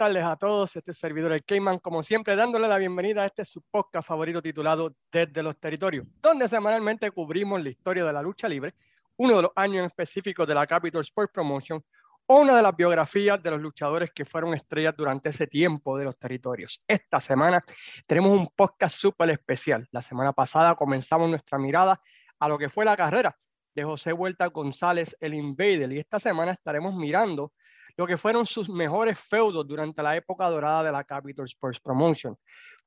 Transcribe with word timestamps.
Tardes 0.00 0.24
a 0.24 0.34
todos. 0.34 0.74
Este 0.76 0.92
es 0.92 0.96
servidor 0.96 1.30
el 1.32 1.44
Cayman, 1.44 1.78
como 1.78 2.02
siempre, 2.02 2.34
dándole 2.34 2.66
la 2.66 2.78
bienvenida 2.78 3.22
a 3.22 3.26
este 3.26 3.44
su 3.44 3.60
podcast 3.60 4.08
favorito 4.08 4.40
titulado 4.40 4.94
Desde 5.12 5.42
los 5.42 5.60
Territorios, 5.60 6.06
donde 6.22 6.48
semanalmente 6.48 7.10
cubrimos 7.10 7.62
la 7.62 7.68
historia 7.68 8.06
de 8.06 8.10
la 8.10 8.22
lucha 8.22 8.48
libre, 8.48 8.72
uno 9.18 9.36
de 9.36 9.42
los 9.42 9.50
años 9.54 9.86
específicos 9.86 10.48
de 10.48 10.54
la 10.54 10.66
Capital 10.66 11.02
Sports 11.02 11.30
Promotion 11.34 11.84
o 12.24 12.36
una 12.38 12.56
de 12.56 12.62
las 12.62 12.74
biografías 12.74 13.42
de 13.42 13.50
los 13.50 13.60
luchadores 13.60 14.10
que 14.14 14.24
fueron 14.24 14.54
estrellas 14.54 14.94
durante 14.96 15.28
ese 15.28 15.46
tiempo 15.46 15.98
de 15.98 16.06
los 16.06 16.18
territorios. 16.18 16.78
Esta 16.88 17.20
semana 17.20 17.62
tenemos 18.06 18.32
un 18.32 18.48
podcast 18.56 18.96
súper 18.96 19.28
especial. 19.28 19.86
La 19.90 20.00
semana 20.00 20.32
pasada 20.32 20.76
comenzamos 20.76 21.28
nuestra 21.28 21.58
mirada 21.58 22.00
a 22.38 22.48
lo 22.48 22.56
que 22.56 22.70
fue 22.70 22.86
la 22.86 22.96
carrera 22.96 23.36
de 23.74 23.84
José 23.84 24.12
Vuelta 24.12 24.46
González, 24.46 25.14
el 25.20 25.34
Invader, 25.34 25.92
y 25.92 25.98
esta 25.98 26.18
semana 26.18 26.52
estaremos 26.52 26.94
mirando 26.94 27.52
lo 28.00 28.06
que 28.06 28.16
fueron 28.16 28.46
sus 28.46 28.66
mejores 28.66 29.18
feudos 29.18 29.68
durante 29.68 30.02
la 30.02 30.16
época 30.16 30.48
dorada 30.48 30.84
de 30.84 30.90
la 30.90 31.04
Capital 31.04 31.44
Sports 31.44 31.78
Promotion. 31.80 32.34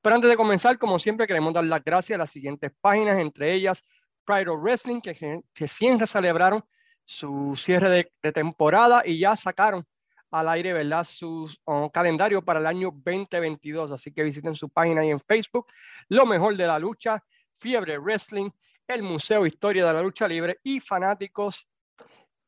Pero 0.02 0.16
antes 0.16 0.28
de 0.28 0.36
comenzar, 0.36 0.76
como 0.80 0.98
siempre, 0.98 1.28
queremos 1.28 1.54
dar 1.54 1.64
las 1.66 1.84
gracias 1.84 2.16
a 2.16 2.18
las 2.18 2.32
siguientes 2.32 2.72
páginas, 2.82 3.20
entre 3.20 3.54
ellas 3.54 3.86
Pride 4.26 4.50
of 4.50 4.60
Wrestling, 4.64 5.02
que, 5.02 5.68
siempre 5.68 6.08
celebraron 6.08 6.64
su 7.06 7.56
cierre 7.56 8.10
de, 8.24 8.32
temporada 8.32 9.04
y 9.06 9.20
ya 9.20 9.36
sacaron 9.36 9.86
al 10.32 10.50
aire, 10.50 10.74
¿verdad? 10.74 11.04
Su 11.04 11.48
calendario 11.94 12.44
para 12.44 12.60
el 12.60 12.66
año 12.66 12.90
2022. 12.92 13.92
Así 13.92 14.12
que 14.12 14.24
visiten 14.24 14.56
su 14.56 14.68
página 14.68 15.02
ahí 15.02 15.12
en 15.12 15.20
Facebook, 15.20 15.68
Lo 16.10 16.26
Mejor 16.26 16.58
de 16.58 16.66
la 16.66 16.80
Lucha, 16.80 17.24
Fiebre 17.60 18.00
Wrestling, 18.00 18.50
el 18.88 19.04
Museo 19.04 19.46
Historia 19.46 19.86
de 19.86 19.94
la 19.94 20.02
Lucha 20.02 20.28
Libre 20.28 20.58
y 20.64 20.80
fanáticos 20.80 21.68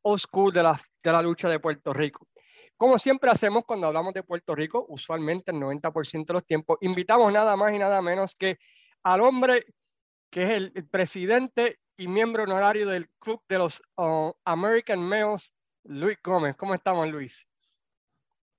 Oscur 0.01 0.51
de 0.51 0.63
la, 0.63 0.81
de 1.03 1.11
la 1.11 1.21
lucha 1.21 1.47
de 1.47 1.59
Puerto 1.59 1.93
Rico. 1.93 2.27
Como 2.77 2.99
siempre 2.99 3.31
hacemos 3.31 3.63
cuando 3.65 3.87
hablamos 3.87 4.13
de 4.13 4.23
Puerto 4.23 4.53
Rico, 4.53 4.85
usualmente 4.89 5.51
el 5.51 5.57
90% 5.57 6.25
de 6.25 6.33
los 6.33 6.45
tiempos, 6.45 6.77
invitamos 6.81 7.31
nada 7.31 7.55
más 7.55 7.73
y 7.73 7.79
nada 7.79 8.01
menos 8.01 8.35
que 8.35 8.57
al 9.03 9.21
hombre 9.21 9.65
que 10.29 10.43
es 10.43 10.49
el, 10.49 10.87
presidente 10.89 11.79
y 11.95 12.09
miembro 12.09 12.43
honorario 12.43 12.87
del 12.87 13.09
Club 13.19 13.41
de 13.47 13.57
los 13.57 13.81
uh, 13.95 14.33
American 14.43 14.99
Males, 14.99 15.53
Luis 15.85 16.17
Gómez. 16.21 16.57
¿Cómo 16.57 16.73
estamos, 16.73 17.07
Luis? 17.07 17.47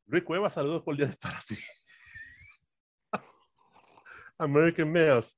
Luis 0.07 0.25
Cueva, 0.25 0.49
saludos 0.49 0.83
por 0.83 0.95
el 0.95 0.99
día 0.99 1.07
de 1.09 1.13
estar 1.13 1.35
así. 1.35 1.59
American 4.39 4.91
Males. 4.91 5.37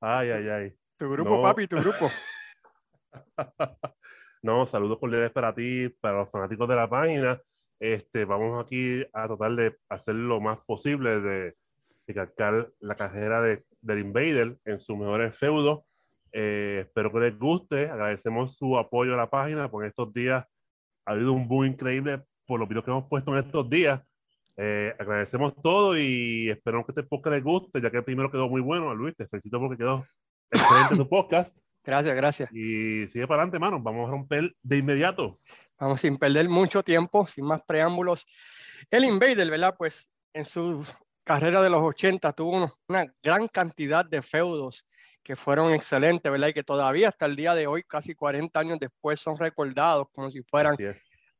Ay, 0.00 0.30
ay, 0.30 0.48
ay. 0.48 0.78
Tu 0.98 1.10
grupo, 1.10 1.40
papi, 1.42 1.66
tu 1.66 1.76
grupo. 1.76 2.10
no, 4.42 4.66
saludos 4.66 4.98
por 4.98 5.08
el 5.08 5.12
día 5.12 5.20
de 5.22 5.28
estar 5.28 5.46
a 5.46 5.54
ti, 5.54 5.88
para 5.88 6.18
los 6.18 6.30
fanáticos 6.30 6.68
de 6.68 6.76
la 6.76 6.90
página 6.90 7.40
este, 7.80 8.24
vamos 8.24 8.64
aquí 8.64 9.04
a 9.12 9.26
tratar 9.26 9.54
de 9.54 9.76
hacer 9.88 10.14
lo 10.14 10.40
más 10.40 10.58
posible 10.66 11.20
de, 11.20 11.54
de 12.06 12.72
la 12.80 12.96
carrera 12.96 13.40
de, 13.42 13.64
del 13.80 14.00
Invader 14.00 14.58
en 14.64 14.78
sus 14.78 14.96
mejores 14.96 15.36
feudos. 15.36 15.80
Eh, 16.32 16.84
espero 16.86 17.12
que 17.12 17.20
les 17.20 17.38
guste. 17.38 17.88
Agradecemos 17.88 18.56
su 18.56 18.78
apoyo 18.78 19.14
a 19.14 19.16
la 19.16 19.30
página, 19.30 19.70
porque 19.70 19.88
estos 19.88 20.12
días 20.12 20.44
ha 21.06 21.12
habido 21.12 21.32
un 21.32 21.48
boom 21.48 21.66
increíble 21.66 22.22
por 22.46 22.60
los 22.60 22.68
videos 22.68 22.84
que 22.84 22.90
hemos 22.90 23.08
puesto 23.08 23.36
en 23.36 23.44
estos 23.44 23.68
días. 23.68 24.02
Eh, 24.56 24.92
agradecemos 24.98 25.54
todo 25.62 25.96
y 25.96 26.50
esperamos 26.50 26.84
que 26.84 26.92
este 26.92 27.04
podcast 27.04 27.34
les 27.34 27.44
guste, 27.44 27.80
ya 27.80 27.90
que 27.90 27.98
el 27.98 28.04
primero 28.04 28.30
quedó 28.30 28.48
muy 28.48 28.60
bueno. 28.60 28.94
Luis, 28.94 29.14
te 29.16 29.28
felicito 29.28 29.60
porque 29.60 29.76
quedó 29.76 30.04
excelente 30.50 30.96
tu 30.96 31.08
podcast. 31.08 31.58
Gracias, 31.84 32.16
gracias. 32.16 32.52
Y 32.52 33.06
sigue 33.08 33.26
para 33.26 33.42
adelante, 33.42 33.58
mano. 33.58 33.80
Vamos 33.80 34.08
a 34.08 34.10
romper 34.10 34.52
de 34.62 34.76
inmediato. 34.76 35.36
Vamos 35.78 36.00
sin 36.00 36.16
perder 36.18 36.48
mucho 36.48 36.82
tiempo, 36.82 37.26
sin 37.26 37.44
más 37.44 37.62
preámbulos. 37.62 38.26
El 38.90 39.04
Invader, 39.04 39.50
¿verdad? 39.50 39.74
Pues 39.78 40.10
en 40.32 40.44
su 40.44 40.84
carrera 41.24 41.62
de 41.62 41.70
los 41.70 41.82
80 41.82 42.32
tuvo 42.32 42.72
una 42.88 43.06
gran 43.22 43.48
cantidad 43.48 44.04
de 44.04 44.22
feudos 44.22 44.84
que 45.22 45.36
fueron 45.36 45.72
excelentes, 45.74 46.32
¿verdad? 46.32 46.48
Y 46.48 46.54
que 46.54 46.64
todavía 46.64 47.10
hasta 47.10 47.26
el 47.26 47.36
día 47.36 47.54
de 47.54 47.66
hoy, 47.66 47.82
casi 47.84 48.14
40 48.14 48.58
años 48.58 48.78
después, 48.80 49.20
son 49.20 49.38
recordados 49.38 50.08
como 50.10 50.30
si 50.30 50.42
fueran 50.42 50.74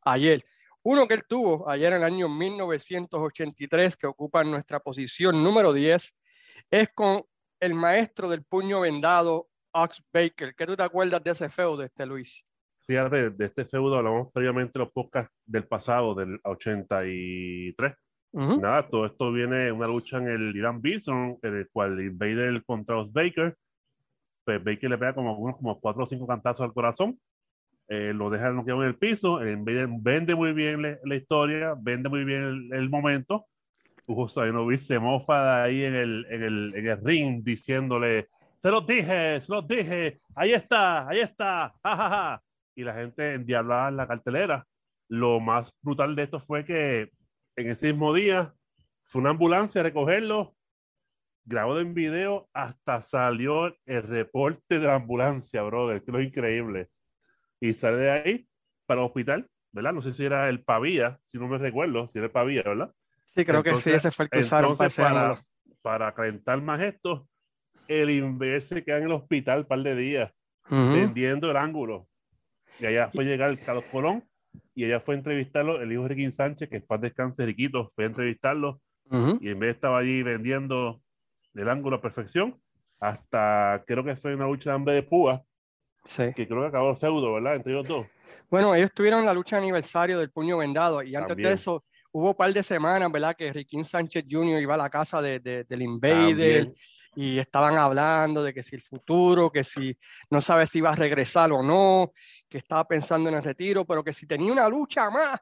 ayer. 0.02 0.44
Uno 0.82 1.08
que 1.08 1.14
él 1.14 1.22
tuvo 1.26 1.68
ayer 1.68 1.92
en 1.92 1.98
el 1.98 2.04
año 2.04 2.28
1983, 2.28 3.96
que 3.96 4.06
ocupa 4.06 4.44
nuestra 4.44 4.78
posición 4.78 5.42
número 5.42 5.72
10, 5.72 6.14
es 6.70 6.88
con 6.94 7.24
el 7.60 7.74
maestro 7.74 8.28
del 8.28 8.44
puño 8.44 8.80
vendado, 8.80 9.48
Ox 9.72 10.02
Baker. 10.12 10.54
¿Qué 10.54 10.66
tú 10.66 10.76
te 10.76 10.82
acuerdas 10.82 11.22
de 11.24 11.30
ese 11.30 11.48
feudo, 11.48 11.82
este 11.82 12.06
Luis? 12.06 12.44
Fíjate, 12.88 13.30
de 13.30 13.44
este 13.44 13.66
feudo 13.66 13.96
hablamos 13.96 14.32
previamente 14.32 14.78
los 14.78 14.90
podcasts 14.90 15.30
del 15.44 15.64
pasado, 15.64 16.14
del 16.14 16.40
83. 16.42 17.92
Nada, 18.32 18.88
todo 18.88 19.04
esto 19.04 19.30
viene 19.30 19.56
de 19.56 19.72
una 19.72 19.86
lucha 19.86 20.16
en 20.16 20.28
el 20.28 20.56
Irán 20.56 20.80
Bison, 20.80 21.38
en 21.42 21.56
el 21.56 21.68
cual 21.70 22.00
Invader 22.00 22.64
contra 22.64 22.96
los 22.96 23.12
Baker. 23.12 23.54
Pues 24.44 24.64
Baker 24.64 24.90
le 24.90 24.98
pega 24.98 25.14
como 25.14 25.36
unos 25.36 25.56
como 25.56 25.78
cuatro 25.78 26.04
o 26.04 26.06
cinco 26.06 26.26
cantazos 26.26 26.64
al 26.64 26.72
corazón. 26.72 27.18
Eh, 27.88 28.12
lo 28.14 28.30
deja 28.30 28.48
en 28.48 28.82
el 28.82 28.96
piso. 28.96 29.40
El 29.40 29.58
Invader 29.58 29.88
vende 29.90 30.34
muy 30.34 30.54
bien 30.54 30.98
la 31.02 31.14
historia, 31.14 31.74
vende 31.78 32.08
muy 32.08 32.24
bien 32.24 32.70
el, 32.72 32.88
momento. 32.88 33.46
Hugo 34.06 34.28
Sabinovich 34.28 34.80
se 34.80 34.98
mofa 34.98 35.62
ahí 35.62 35.84
en 35.84 35.94
el, 35.94 36.26
en, 36.30 36.42
el, 36.42 36.72
en 36.74 36.86
el 36.86 37.04
ring 37.04 37.44
diciéndole: 37.44 38.28
Se 38.58 38.70
los 38.70 38.86
dije, 38.86 39.40
se 39.42 39.52
los 39.52 39.68
dije, 39.68 40.20
ahí 40.34 40.52
está, 40.52 41.06
ahí 41.06 41.20
está, 41.20 41.74
jajaja 41.82 42.42
y 42.78 42.84
la 42.84 42.94
gente 42.94 43.34
endiablaba 43.34 43.88
en 43.88 43.96
la 43.96 44.06
cartelera. 44.06 44.64
Lo 45.08 45.40
más 45.40 45.74
brutal 45.82 46.14
de 46.14 46.22
esto 46.22 46.38
fue 46.38 46.64
que 46.64 47.10
en 47.56 47.70
ese 47.70 47.88
mismo 47.88 48.14
día 48.14 48.54
fue 49.02 49.20
una 49.20 49.30
ambulancia 49.30 49.80
a 49.80 49.84
recogerlo, 49.84 50.54
grabado 51.44 51.80
en 51.80 51.92
video, 51.92 52.48
hasta 52.52 53.02
salió 53.02 53.76
el 53.84 54.02
reporte 54.04 54.78
de 54.78 54.86
la 54.86 54.94
ambulancia, 54.94 55.60
brother, 55.62 56.04
que 56.04 56.12
es 56.12 56.26
increíble. 56.28 56.88
Y 57.58 57.74
sale 57.74 57.96
de 57.96 58.10
ahí 58.12 58.48
para 58.86 59.00
el 59.00 59.06
hospital, 59.08 59.50
¿verdad? 59.72 59.92
No 59.92 60.00
sé 60.00 60.14
si 60.14 60.24
era 60.24 60.48
el 60.48 60.62
Pavía, 60.62 61.18
si 61.24 61.36
no 61.36 61.48
me 61.48 61.58
recuerdo, 61.58 62.06
si 62.06 62.18
era 62.18 62.26
el 62.26 62.32
Pavía, 62.32 62.62
¿verdad? 62.62 62.94
Sí, 63.34 63.44
creo 63.44 63.64
que 63.64 63.74
sí, 63.74 63.90
ese 63.90 64.12
fue 64.12 64.26
el 64.26 64.30
que 64.30 64.38
usaron 64.38 64.76
para, 64.76 65.44
para, 65.82 66.14
calentar 66.14 66.62
más 66.62 66.80
esto, 66.80 67.26
el 67.88 68.10
inverse 68.10 68.84
queda 68.84 68.98
en 68.98 69.04
el 69.04 69.12
hospital 69.12 69.60
un 69.60 69.64
par 69.64 69.82
de 69.82 69.96
días, 69.96 70.32
vendiendo 70.70 71.50
el 71.50 71.56
ángulo. 71.56 72.07
Y 72.78 72.86
allá 72.86 73.10
fue 73.12 73.24
llegar 73.24 73.58
Carlos 73.60 73.84
Colón 73.90 74.24
y 74.74 74.84
ella 74.84 75.00
fue 75.00 75.14
a 75.14 75.18
entrevistarlo, 75.18 75.80
el 75.80 75.92
hijo 75.92 76.02
de 76.02 76.08
Riquín 76.10 76.32
Sánchez, 76.32 76.68
que 76.68 76.76
es 76.76 76.84
paz 76.84 77.00
descanse 77.00 77.44
Riquito, 77.44 77.88
fue 77.94 78.04
a 78.04 78.06
entrevistarlo 78.06 78.80
y 79.40 79.48
en 79.48 79.58
vez 79.58 79.74
estaba 79.74 79.98
allí 79.98 80.22
vendiendo 80.22 81.00
el 81.54 81.68
ángulo 81.68 81.96
a 81.96 82.00
perfección, 82.00 82.60
hasta 83.00 83.82
creo 83.86 84.04
que 84.04 84.16
fue 84.16 84.34
una 84.34 84.46
lucha 84.46 84.70
de 84.70 84.76
hambre 84.76 84.94
de 84.94 85.02
púa, 85.02 85.42
que 86.14 86.46
creo 86.46 86.60
que 86.60 86.66
acabó 86.66 86.90
el 86.90 86.96
feudo, 86.96 87.34
¿verdad? 87.34 87.56
Entre 87.56 87.72
ellos 87.72 87.88
dos. 87.88 88.06
Bueno, 88.50 88.74
ellos 88.74 88.92
tuvieron 88.92 89.24
la 89.24 89.32
lucha 89.32 89.56
de 89.56 89.62
aniversario 89.62 90.18
del 90.18 90.30
puño 90.30 90.58
vendado 90.58 91.02
y 91.02 91.16
antes 91.16 91.36
de 91.36 91.52
eso 91.52 91.84
hubo 92.12 92.28
un 92.30 92.34
par 92.34 92.52
de 92.52 92.62
semanas, 92.62 93.10
¿verdad? 93.10 93.34
Que 93.36 93.52
Riquín 93.52 93.84
Sánchez 93.84 94.24
Jr. 94.30 94.60
iba 94.60 94.74
a 94.74 94.78
la 94.78 94.90
casa 94.90 95.20
de, 95.22 95.40
de, 95.40 95.64
del 95.64 95.82
Invader 95.82 96.72
y 97.14 97.38
estaban 97.38 97.76
hablando 97.76 98.42
de 98.42 98.54
que 98.54 98.62
si 98.62 98.76
el 98.76 98.82
futuro, 98.82 99.50
que 99.50 99.64
si 99.64 99.96
no 100.30 100.40
sabe 100.40 100.66
si 100.66 100.78
iba 100.78 100.90
a 100.90 100.94
regresar 100.94 101.52
o 101.52 101.62
no, 101.62 102.12
que 102.48 102.58
estaba 102.58 102.86
pensando 102.86 103.28
en 103.28 103.36
el 103.36 103.42
retiro, 103.42 103.84
pero 103.84 104.04
que 104.04 104.12
si 104.12 104.26
tenía 104.26 104.52
una 104.52 104.68
lucha 104.68 105.10
más, 105.10 105.40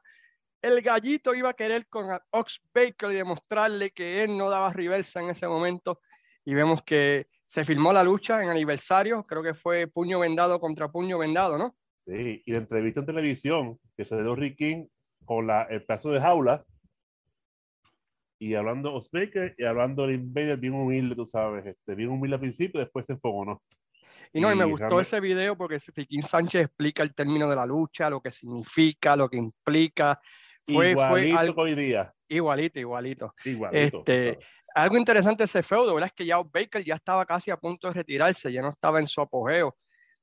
el 0.61 0.81
gallito 0.81 1.35
iba 1.35 1.49
a 1.49 1.53
querer 1.53 1.87
con 1.87 2.05
Ox 2.31 2.61
Baker 2.73 3.09
demostrarle 3.09 3.91
que 3.91 4.23
él 4.23 4.37
no 4.37 4.49
daba 4.49 4.73
reversa 4.73 5.21
en 5.21 5.29
ese 5.29 5.47
momento. 5.47 6.01
Y 6.45 6.53
vemos 6.53 6.83
que 6.83 7.27
se 7.45 7.63
filmó 7.63 7.93
la 7.93 8.03
lucha 8.03 8.43
en 8.43 8.49
aniversario, 8.49 9.23
creo 9.23 9.43
que 9.43 9.53
fue 9.53 9.87
puño 9.87 10.19
vendado 10.19 10.59
contra 10.59 10.89
puño 10.89 11.17
vendado, 11.17 11.57
¿no? 11.57 11.75
Sí, 11.99 12.41
y 12.45 12.51
la 12.51 12.59
entrevista 12.59 13.01
en 13.01 13.05
televisión 13.05 13.79
que 13.95 14.05
se 14.05 14.21
dio 14.21 14.35
Ricky 14.35 14.89
con 15.25 15.47
la, 15.47 15.63
el 15.63 15.83
pedazo 15.83 16.11
de 16.11 16.21
jaula, 16.21 16.65
y 18.39 18.53
hablando 18.53 18.93
Osbaker 18.93 19.55
y 19.57 19.63
hablando 19.63 20.07
de 20.07 20.15
Invader 20.15 20.57
bien 20.57 20.73
humilde, 20.73 21.15
tú 21.15 21.25
sabes, 21.25 21.65
este, 21.65 21.95
bien 21.95 22.09
humilde 22.09 22.35
al 22.35 22.41
principio, 22.41 22.79
después 22.79 23.05
se 23.05 23.13
enfocó, 23.13 23.45
¿no? 23.45 23.61
Y 24.33 24.41
no, 24.41 24.51
y 24.51 24.55
me 24.55 24.65
gustó 24.65 24.99
ese 24.99 25.19
video 25.19 25.57
porque 25.57 25.79
Fiquín 25.79 26.21
Sánchez 26.21 26.65
explica 26.65 27.03
el 27.03 27.13
término 27.13 27.49
de 27.49 27.55
la 27.55 27.65
lucha, 27.65 28.09
lo 28.09 28.21
que 28.21 28.31
significa, 28.31 29.15
lo 29.15 29.29
que 29.29 29.37
implica. 29.37 30.19
Fue, 30.63 30.91
igualito 30.91 31.09
fue 31.09 31.31
algo, 31.31 31.61
hoy 31.61 31.75
día. 31.75 32.13
Igualito, 32.27 32.79
igualito. 32.79 33.33
igualito 33.45 33.99
este, 33.99 34.37
algo 34.75 34.97
interesante 34.97 35.45
ese 35.45 35.63
feudo, 35.63 35.93
¿verdad? 35.93 36.09
Es 36.09 36.13
que 36.13 36.25
ya 36.25 36.37
Baker 36.37 36.83
ya 36.83 36.95
estaba 36.95 37.25
casi 37.25 37.51
a 37.51 37.57
punto 37.57 37.87
de 37.87 37.93
retirarse, 37.93 38.51
ya 38.51 38.61
no 38.61 38.69
estaba 38.69 38.99
en 38.99 39.07
su 39.07 39.21
apogeo, 39.21 39.75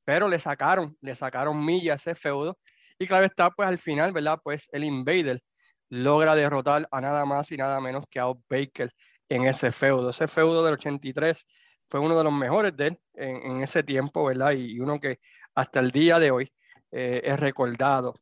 pero 0.04 0.28
le 0.28 0.38
sacaron, 0.38 0.96
le 1.00 1.14
sacaron 1.14 1.64
milla 1.64 1.94
ese 1.94 2.14
feudo. 2.14 2.58
Y 2.98 3.06
claro 3.06 3.24
está, 3.24 3.50
pues 3.50 3.68
al 3.68 3.78
final, 3.78 4.12
¿verdad? 4.12 4.38
Pues 4.42 4.68
el 4.70 4.84
Invader 4.84 5.42
logra 5.88 6.34
derrotar 6.34 6.88
a 6.90 7.00
nada 7.00 7.24
más 7.24 7.50
y 7.52 7.56
nada 7.56 7.80
menos 7.80 8.04
que 8.10 8.18
a 8.18 8.24
Out 8.24 8.40
Baker 8.48 8.92
en 9.28 9.44
ese 9.44 9.72
feudo. 9.72 10.10
Ese 10.10 10.28
feudo 10.28 10.64
del 10.64 10.74
83 10.74 11.46
fue 11.88 12.00
uno 12.00 12.16
de 12.16 12.24
los 12.24 12.32
mejores 12.32 12.76
de 12.76 12.88
él 12.88 13.00
en, 13.14 13.62
ese 13.62 13.82
tiempo, 13.82 14.24
¿verdad? 14.24 14.52
Y, 14.52 14.80
uno 14.80 14.98
que 14.98 15.20
hasta 15.54 15.80
el 15.80 15.90
día 15.90 16.18
de 16.18 16.30
hoy 16.30 16.52
eh, 16.90 17.20
es 17.24 17.38
recordado. 17.38 18.14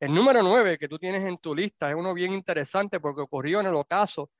El 0.00 0.14
número 0.14 0.42
9 0.42 0.78
que 0.78 0.88
tú 0.88 0.98
tienes 0.98 1.22
en 1.22 1.38
tu 1.38 1.54
lista 1.54 1.88
es 1.88 1.94
uno 1.94 2.12
bien 2.12 2.32
interesante 2.32 2.98
porque 2.98 3.20
ocurrió 3.20 3.60
en 3.60 3.66
el 3.66 3.74
ocaso 3.74 4.30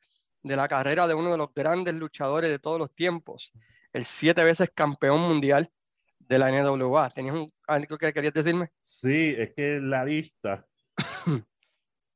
de 0.42 0.56
la 0.56 0.66
carrera 0.66 1.06
de 1.06 1.14
uno 1.14 1.30
de 1.30 1.38
los 1.38 1.54
grandes 1.54 1.94
luchadores 1.94 2.50
de 2.50 2.58
todos 2.58 2.78
los 2.78 2.92
tiempos, 2.94 3.52
el 3.92 4.04
siete 4.04 4.42
veces 4.42 4.70
campeón 4.74 5.20
mundial 5.20 5.70
de 6.18 6.38
la 6.38 6.50
NWA. 6.50 7.10
¿Tenías 7.10 7.36
un, 7.36 7.52
algo 7.66 7.96
que 7.96 8.12
querías 8.12 8.34
decirme? 8.34 8.70
Sí, 8.82 9.34
es 9.38 9.52
que 9.54 9.78
la 9.80 10.04
lista 10.04 10.66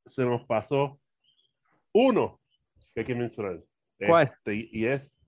se 0.07 0.25
nos 0.25 0.45
pasó 0.45 0.99
uno 1.93 2.39
que 2.93 3.01
hay 3.01 3.05
que 3.05 3.15
mencionar. 3.15 3.63
¿Cuál? 4.05 4.23
Este, 4.23 4.69
y 4.71 4.85
es. 4.85 5.19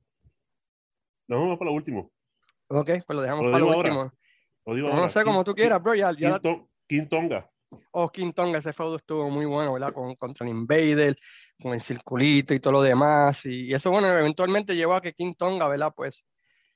No, 1.27 1.39
vamos 1.39 1.57
para 1.57 1.71
lo 1.71 1.75
último. 1.75 2.11
Ok, 2.67 2.89
pues 3.05 3.15
lo 3.15 3.21
dejamos 3.21 3.45
para 3.45 3.59
lo 3.59 3.77
último. 3.77 4.11
no 4.65 5.09
sé 5.09 5.23
como 5.23 5.43
tú 5.43 5.53
quieras, 5.53 5.81
bro. 5.81 5.95
Ya, 5.95 6.11
ya... 6.17 6.39
Quintonga. 6.87 7.49
Oh, 7.91 8.09
Quintonga, 8.09 8.57
ese 8.57 8.73
feudo 8.73 8.95
estuvo 8.95 9.29
muy 9.29 9.45
bueno, 9.45 9.73
¿verdad? 9.73 9.91
Con, 9.91 10.15
contra 10.15 10.45
el 10.45 10.51
Invader, 10.51 11.15
con 11.61 11.73
el 11.73 11.81
circulito 11.81 12.53
y 12.53 12.59
todo 12.59 12.73
lo 12.73 12.81
demás. 12.81 13.45
Y, 13.45 13.71
eso, 13.73 13.91
bueno, 13.91 14.07
eventualmente 14.07 14.75
llevó 14.75 14.95
a 14.95 15.01
que 15.01 15.13
Quintonga, 15.13 15.67
¿verdad? 15.67 15.93
Pues 15.95 16.25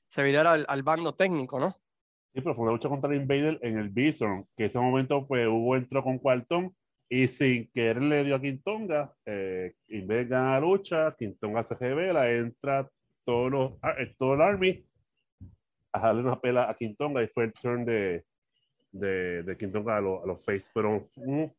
se 0.06 0.22
virara 0.22 0.52
al, 0.52 0.64
al, 0.68 0.82
bando 0.84 1.14
técnico, 1.14 1.58
¿no? 1.58 1.72
Sí, 2.32 2.40
pero 2.40 2.54
fue 2.54 2.62
una 2.62 2.72
lucha 2.72 2.88
contra 2.88 3.10
el 3.10 3.20
Invader 3.20 3.58
en 3.62 3.78
el 3.78 3.88
Bison, 3.88 4.46
que 4.56 4.66
ese 4.66 4.78
momento, 4.78 5.26
pues 5.26 5.46
hubo 5.48 5.74
entró 5.76 6.02
con 6.02 6.18
Cuartón 6.18 6.74
y 7.08 7.28
sin 7.28 7.70
querer 7.70 8.02
le 8.02 8.24
dio 8.24 8.36
a 8.36 8.40
Quintonga. 8.40 9.14
Eh, 9.24 9.74
Invader 9.88 10.26
gana 10.28 10.52
la 10.52 10.60
lucha, 10.60 11.14
Quintonga 11.16 11.62
se 11.62 11.74
revela, 11.74 12.30
entra 12.30 12.88
todos 13.24 13.50
los, 13.50 13.72
ah, 13.82 13.94
eh, 13.98 14.14
todo 14.18 14.34
el 14.34 14.40
Army 14.42 14.86
a 15.92 16.00
darle 16.00 16.22
una 16.22 16.40
pela 16.40 16.68
a 16.68 16.74
Quintonga 16.74 17.22
y 17.22 17.28
fue 17.28 17.44
el 17.44 17.52
turn 17.52 17.84
de, 17.84 18.24
de, 18.90 19.42
de 19.42 19.56
Quintonga 19.56 19.94
a, 19.94 19.98
a 19.98 20.00
los 20.00 20.44
Face. 20.44 20.68
Pero 20.74 21.08
un, 21.16 21.52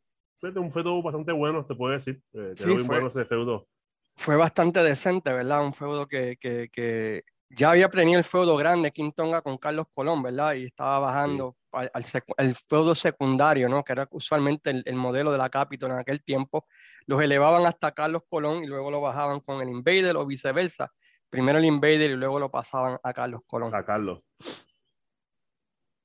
un 0.43 0.71
feudo 0.71 1.01
bastante 1.01 1.31
bueno, 1.31 1.65
te 1.65 1.75
puedo 1.75 1.93
decir. 1.93 2.21
Eh, 2.33 2.53
sí, 2.55 2.63
fue, 2.63 2.83
bueno 2.83 3.07
ese 3.07 3.25
feudo. 3.25 3.67
Fue 4.15 4.35
bastante 4.35 4.81
decente, 4.81 5.31
¿verdad? 5.31 5.65
Un 5.65 5.73
feudo 5.73 6.07
que, 6.07 6.37
que, 6.39 6.69
que 6.71 7.23
ya 7.49 7.71
había 7.71 7.89
tenido 7.89 8.17
el 8.17 8.23
feudo 8.23 8.57
grande 8.57 8.91
Quintonga 8.91 9.41
con 9.41 9.57
Carlos 9.57 9.87
Colón, 9.93 10.21
¿verdad? 10.21 10.53
Y 10.55 10.65
estaba 10.65 10.99
bajando 10.99 11.55
al, 11.75 11.91
al, 12.37 12.55
feudo 12.55 12.95
secundario, 12.95 13.69
¿no? 13.69 13.83
Que 13.83 13.93
era 13.93 14.07
usualmente 14.11 14.69
el, 14.69 14.83
el, 14.85 14.95
modelo 14.95 15.31
de 15.31 15.37
la 15.37 15.49
Capitol 15.49 15.91
en 15.91 15.97
aquel 15.97 16.23
tiempo. 16.23 16.65
Los 17.05 17.21
elevaban 17.21 17.65
hasta 17.65 17.91
Carlos 17.91 18.23
Colón 18.29 18.63
y 18.63 18.67
luego 18.67 18.89
lo 18.89 19.01
bajaban 19.01 19.39
con 19.41 19.61
el 19.61 19.69
Invader 19.69 20.17
o 20.17 20.25
viceversa. 20.25 20.91
Primero 21.29 21.59
el 21.59 21.65
Invader 21.65 22.11
y 22.11 22.15
luego 22.15 22.39
lo 22.39 22.49
pasaban 22.49 22.97
a 23.03 23.13
Carlos 23.13 23.41
Colón. 23.45 23.73
A 23.75 23.83
Carlos. 23.83 24.21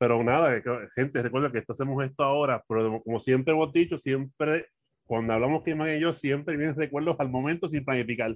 Pero 0.00 0.25
nada, 0.25 0.62
gente, 0.94 1.22
recuerda 1.22 1.52
que 1.52 1.58
esto 1.58 1.75
hacemos 1.75 2.02
esto 2.02 2.23
ahora, 2.25 2.64
pero 2.66 3.02
como 3.02 3.20
siempre 3.20 3.52
hemos 3.52 3.70
dicho, 3.70 3.99
siempre, 3.99 4.69
cuando 5.05 5.34
hablamos 5.34 5.62
que 5.62 5.73
y 5.73 6.00
yo, 6.00 6.14
siempre 6.14 6.56
vienen 6.56 6.75
recuerdos 6.75 7.16
al 7.20 7.28
momento 7.28 7.69
sin 7.69 7.84
planificar. 7.84 8.34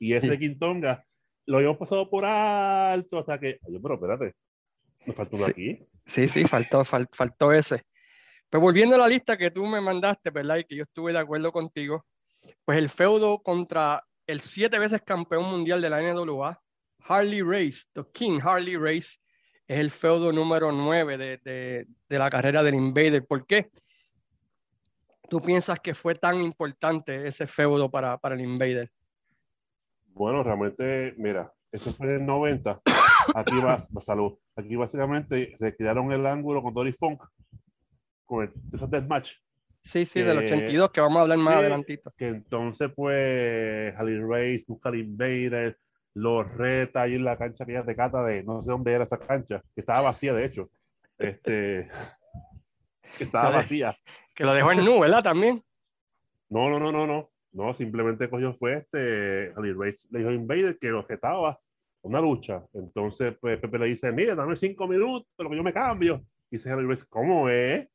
Y 0.00 0.12
ese 0.14 0.36
Quintonga 0.36 1.04
lo 1.46 1.58
habíamos 1.58 1.78
pasado 1.78 2.10
por 2.10 2.24
alto 2.24 3.18
hasta 3.18 3.38
que, 3.38 3.58
oye, 3.62 3.78
pero 3.80 3.94
espérate, 3.94 4.34
me 5.06 5.12
faltó 5.12 5.36
uno 5.36 5.46
aquí. 5.46 5.78
Sí, 6.06 6.28
sí, 6.28 6.44
faltó, 6.44 6.84
faltó 6.84 7.52
ese. 7.52 7.84
Pero 8.50 8.60
volviendo 8.60 8.94
a 8.94 8.98
la 8.98 9.08
lista 9.08 9.36
que 9.36 9.50
tú 9.50 9.66
me 9.66 9.80
mandaste, 9.80 10.30
¿verdad? 10.30 10.58
Y 10.58 10.64
que 10.64 10.76
yo 10.76 10.84
estuve 10.84 11.12
de 11.12 11.18
acuerdo 11.18 11.50
contigo, 11.50 12.04
pues 12.64 12.78
el 12.78 12.88
feudo 12.88 13.42
contra 13.42 14.04
el 14.26 14.40
siete 14.40 14.78
veces 14.78 15.02
campeón 15.02 15.44
mundial 15.44 15.82
de 15.82 15.90
la 15.90 16.00
NWA, 16.00 16.60
Harley 17.00 17.42
Race, 17.42 17.84
The 17.92 18.02
King 18.12 18.40
Harley 18.42 18.76
Race, 18.76 19.18
es 19.66 19.78
el 19.78 19.90
feudo 19.90 20.32
número 20.32 20.72
9 20.72 21.16
de, 21.16 21.38
de, 21.38 21.86
de, 22.08 22.18
la 22.18 22.30
carrera 22.30 22.62
del 22.62 22.74
Invader. 22.74 23.26
¿Por 23.26 23.46
qué 23.46 23.70
tú 25.28 25.40
piensas 25.40 25.80
que 25.80 25.94
fue 25.94 26.14
tan 26.14 26.40
importante 26.40 27.26
ese 27.26 27.46
feudo 27.46 27.90
para, 27.90 28.18
para 28.18 28.34
el 28.34 28.42
Invader? 28.42 28.90
Bueno, 30.06 30.42
realmente, 30.42 31.14
mira, 31.16 31.52
eso 31.72 31.92
fue 31.92 32.06
en 32.06 32.12
el 32.20 32.26
90. 32.26 32.82
Aquí 33.34 33.56
va, 33.58 33.78
salud. 34.00 34.38
Aquí 34.56 34.76
básicamente 34.76 35.56
se 35.58 35.76
quedaron 35.76 36.12
el 36.12 36.26
ángulo 36.26 36.62
con 36.62 36.74
Dory 36.74 36.92
Funk, 36.92 37.22
con 38.24 38.44
el 38.44 38.90
Deathmatch. 38.90 39.32
Sí, 39.84 40.06
sí, 40.06 40.22
del 40.22 40.38
82, 40.38 40.90
que 40.90 41.00
vamos 41.00 41.18
a 41.18 41.22
hablar 41.22 41.38
más 41.38 41.56
adelantito. 41.56 42.10
Que 42.16 42.28
entonces, 42.28 42.90
pues, 42.94 43.94
Harley 43.96 44.18
Race 44.20 44.64
busca 44.66 44.88
al 44.88 44.96
Invader, 44.96 45.78
los 46.14 46.50
reta 46.54 47.02
ahí 47.02 47.16
en 47.16 47.24
la 47.24 47.36
cancha 47.36 47.66
que 47.66 47.72
ella 47.72 47.84
te 47.84 47.94
cata 47.94 48.22
de 48.24 48.42
no 48.44 48.62
sé 48.62 48.70
dónde 48.70 48.92
era 48.92 49.04
esa 49.04 49.18
cancha, 49.18 49.62
que 49.74 49.80
estaba 49.80 50.00
vacía 50.00 50.32
de 50.32 50.44
hecho. 50.44 50.70
Este, 51.18 51.88
que 53.18 53.24
estaba 53.24 53.50
vacía. 53.50 53.94
Que 54.34 54.44
lo 54.44 54.54
dejó 54.54 54.72
en 54.72 54.84
nu, 54.84 55.00
¿verdad? 55.00 55.22
También. 55.22 55.62
No, 56.48 56.70
no, 56.70 56.78
no, 56.78 56.90
no, 56.90 57.06
no. 57.06 57.30
No, 57.52 57.72
simplemente 57.72 58.28
cogió 58.28 58.52
fue 58.52 58.74
este, 58.74 59.52
Ali 59.56 59.72
Race 59.72 60.08
le 60.10 60.18
dijo 60.18 60.30
a 60.30 60.34
Invader 60.34 60.76
que 60.76 60.90
objetaba 60.90 61.56
una 62.04 62.20
lucha. 62.20 62.64
Entonces, 62.72 63.36
pues, 63.40 63.58
Pepe 63.58 63.78
le 63.78 63.86
dice, 63.86 64.12
mira, 64.12 64.34
dame 64.34 64.56
cinco 64.56 64.86
minutos, 64.86 65.28
pero 65.36 65.50
que 65.50 65.56
yo 65.56 65.62
me 65.62 65.72
cambio. 65.72 66.24
Y 66.50 66.56
dice 66.56 66.70
Ali 66.70 66.86
Race, 66.86 67.04
¿cómo 67.08 67.48
es? 67.48 67.88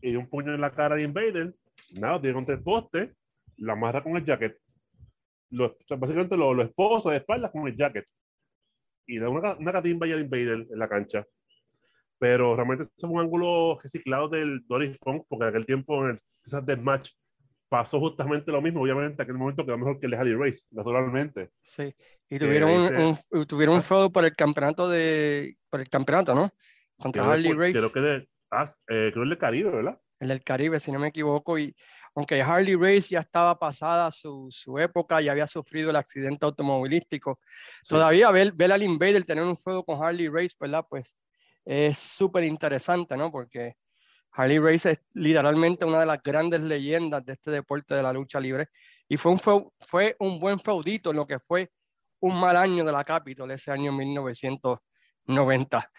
Y 0.00 0.16
un 0.16 0.28
puño 0.28 0.54
en 0.54 0.60
la 0.60 0.70
cara 0.70 0.96
de 0.96 1.02
Invader. 1.02 1.54
Nada, 2.00 2.20
tiene 2.20 2.34
contra 2.34 2.54
el 2.54 2.62
poste, 2.62 3.14
la 3.56 3.74
amarra 3.74 4.02
con 4.02 4.16
el 4.16 4.24
jacket 4.24 4.58
lo, 5.50 5.76
básicamente 5.98 6.36
lo, 6.36 6.54
lo 6.54 6.62
esposa 6.62 7.10
de 7.10 7.18
espaldas 7.18 7.50
con 7.50 7.66
el 7.66 7.76
jacket 7.76 8.06
y 9.06 9.18
da 9.18 9.28
una, 9.28 9.54
una 9.54 9.72
catimba 9.72 10.06
ya 10.06 10.16
de 10.16 10.22
Invader 10.22 10.66
en 10.70 10.78
la 10.78 10.88
cancha. 10.88 11.26
Pero 12.18 12.56
realmente 12.56 12.84
es 12.84 13.04
un 13.04 13.18
ángulo 13.18 13.78
reciclado 13.82 14.28
del 14.28 14.66
Doris 14.66 14.98
Funk, 14.98 15.24
porque 15.28 15.44
en 15.44 15.48
aquel 15.48 15.66
tiempo 15.66 16.04
en 16.04 16.10
el 16.10 16.66
Deathmatch 16.66 17.12
pasó 17.68 18.00
justamente 18.00 18.50
lo 18.50 18.62
mismo. 18.62 18.82
Obviamente, 18.82 19.14
en 19.14 19.22
aquel 19.22 19.36
momento 19.36 19.64
quedó 19.64 19.78
mejor 19.78 20.00
que 20.00 20.06
el 20.06 20.14
Harley 20.14 20.34
Race, 20.34 20.66
naturalmente. 20.70 21.50
Sí, 21.62 21.94
y 22.28 22.38
tuvieron, 22.38 22.70
un, 22.70 23.18
un, 23.30 23.46
tuvieron 23.46 23.76
un 23.76 23.82
feudo 23.82 24.10
por 24.10 24.24
el 24.24 24.34
campeonato 24.34 24.88
de. 24.88 25.56
por 25.70 25.80
el 25.80 25.88
campeonato, 25.88 26.34
¿no? 26.34 26.50
Contra 26.98 27.30
Harley 27.30 27.52
Race. 27.52 27.72
Creo 27.72 27.92
que 27.92 28.00
de. 28.00 28.28
Ah, 28.50 28.70
eh, 28.88 29.10
creo 29.12 29.22
el 29.22 29.28
del 29.28 29.38
Caribe, 29.38 29.70
¿verdad? 29.70 30.00
El 30.20 30.28
del 30.28 30.42
Caribe, 30.42 30.80
si 30.80 30.90
no 30.90 30.98
me 30.98 31.08
equivoco. 31.08 31.58
Y, 31.58 31.76
aunque 32.14 32.42
Harley 32.42 32.74
Race 32.74 33.10
ya 33.10 33.20
estaba 33.20 33.58
pasada 33.58 34.10
su, 34.10 34.48
su 34.50 34.78
época 34.78 35.22
y 35.22 35.28
había 35.28 35.46
sufrido 35.46 35.90
el 35.90 35.96
accidente 35.96 36.44
automovilístico, 36.44 37.38
todavía 37.86 38.30
ver, 38.30 38.52
ver, 38.52 38.72
al 38.72 38.82
Invader 38.82 39.24
tener 39.24 39.44
un 39.44 39.56
fuego 39.56 39.84
con 39.84 40.02
Harley 40.02 40.28
Race, 40.28 40.56
¿verdad? 40.58 40.84
Pues 40.88 41.16
es 41.64 41.98
súper 41.98 42.44
interesante, 42.44 43.16
¿no? 43.16 43.30
Porque 43.30 43.76
Harley 44.32 44.58
Race 44.58 44.90
es 44.90 45.00
literalmente 45.14 45.84
una 45.84 46.00
de 46.00 46.06
las 46.06 46.22
grandes 46.22 46.62
leyendas 46.62 47.24
de 47.24 47.32
este 47.32 47.50
deporte 47.50 47.94
de 47.94 48.02
la 48.02 48.12
lucha 48.12 48.38
libre 48.38 48.68
y 49.08 49.16
fue 49.16 49.32
un, 49.32 49.40
fue 49.80 50.16
un 50.18 50.38
buen 50.38 50.60
feudito 50.60 51.10
en 51.10 51.16
lo 51.16 51.26
que 51.26 51.38
fue 51.38 51.70
un 52.20 52.38
mal 52.38 52.56
año 52.56 52.84
de 52.84 52.92
la 52.92 53.04
Capitol, 53.04 53.50
ese 53.50 53.70
año 53.70 53.92
1990. 53.92 55.90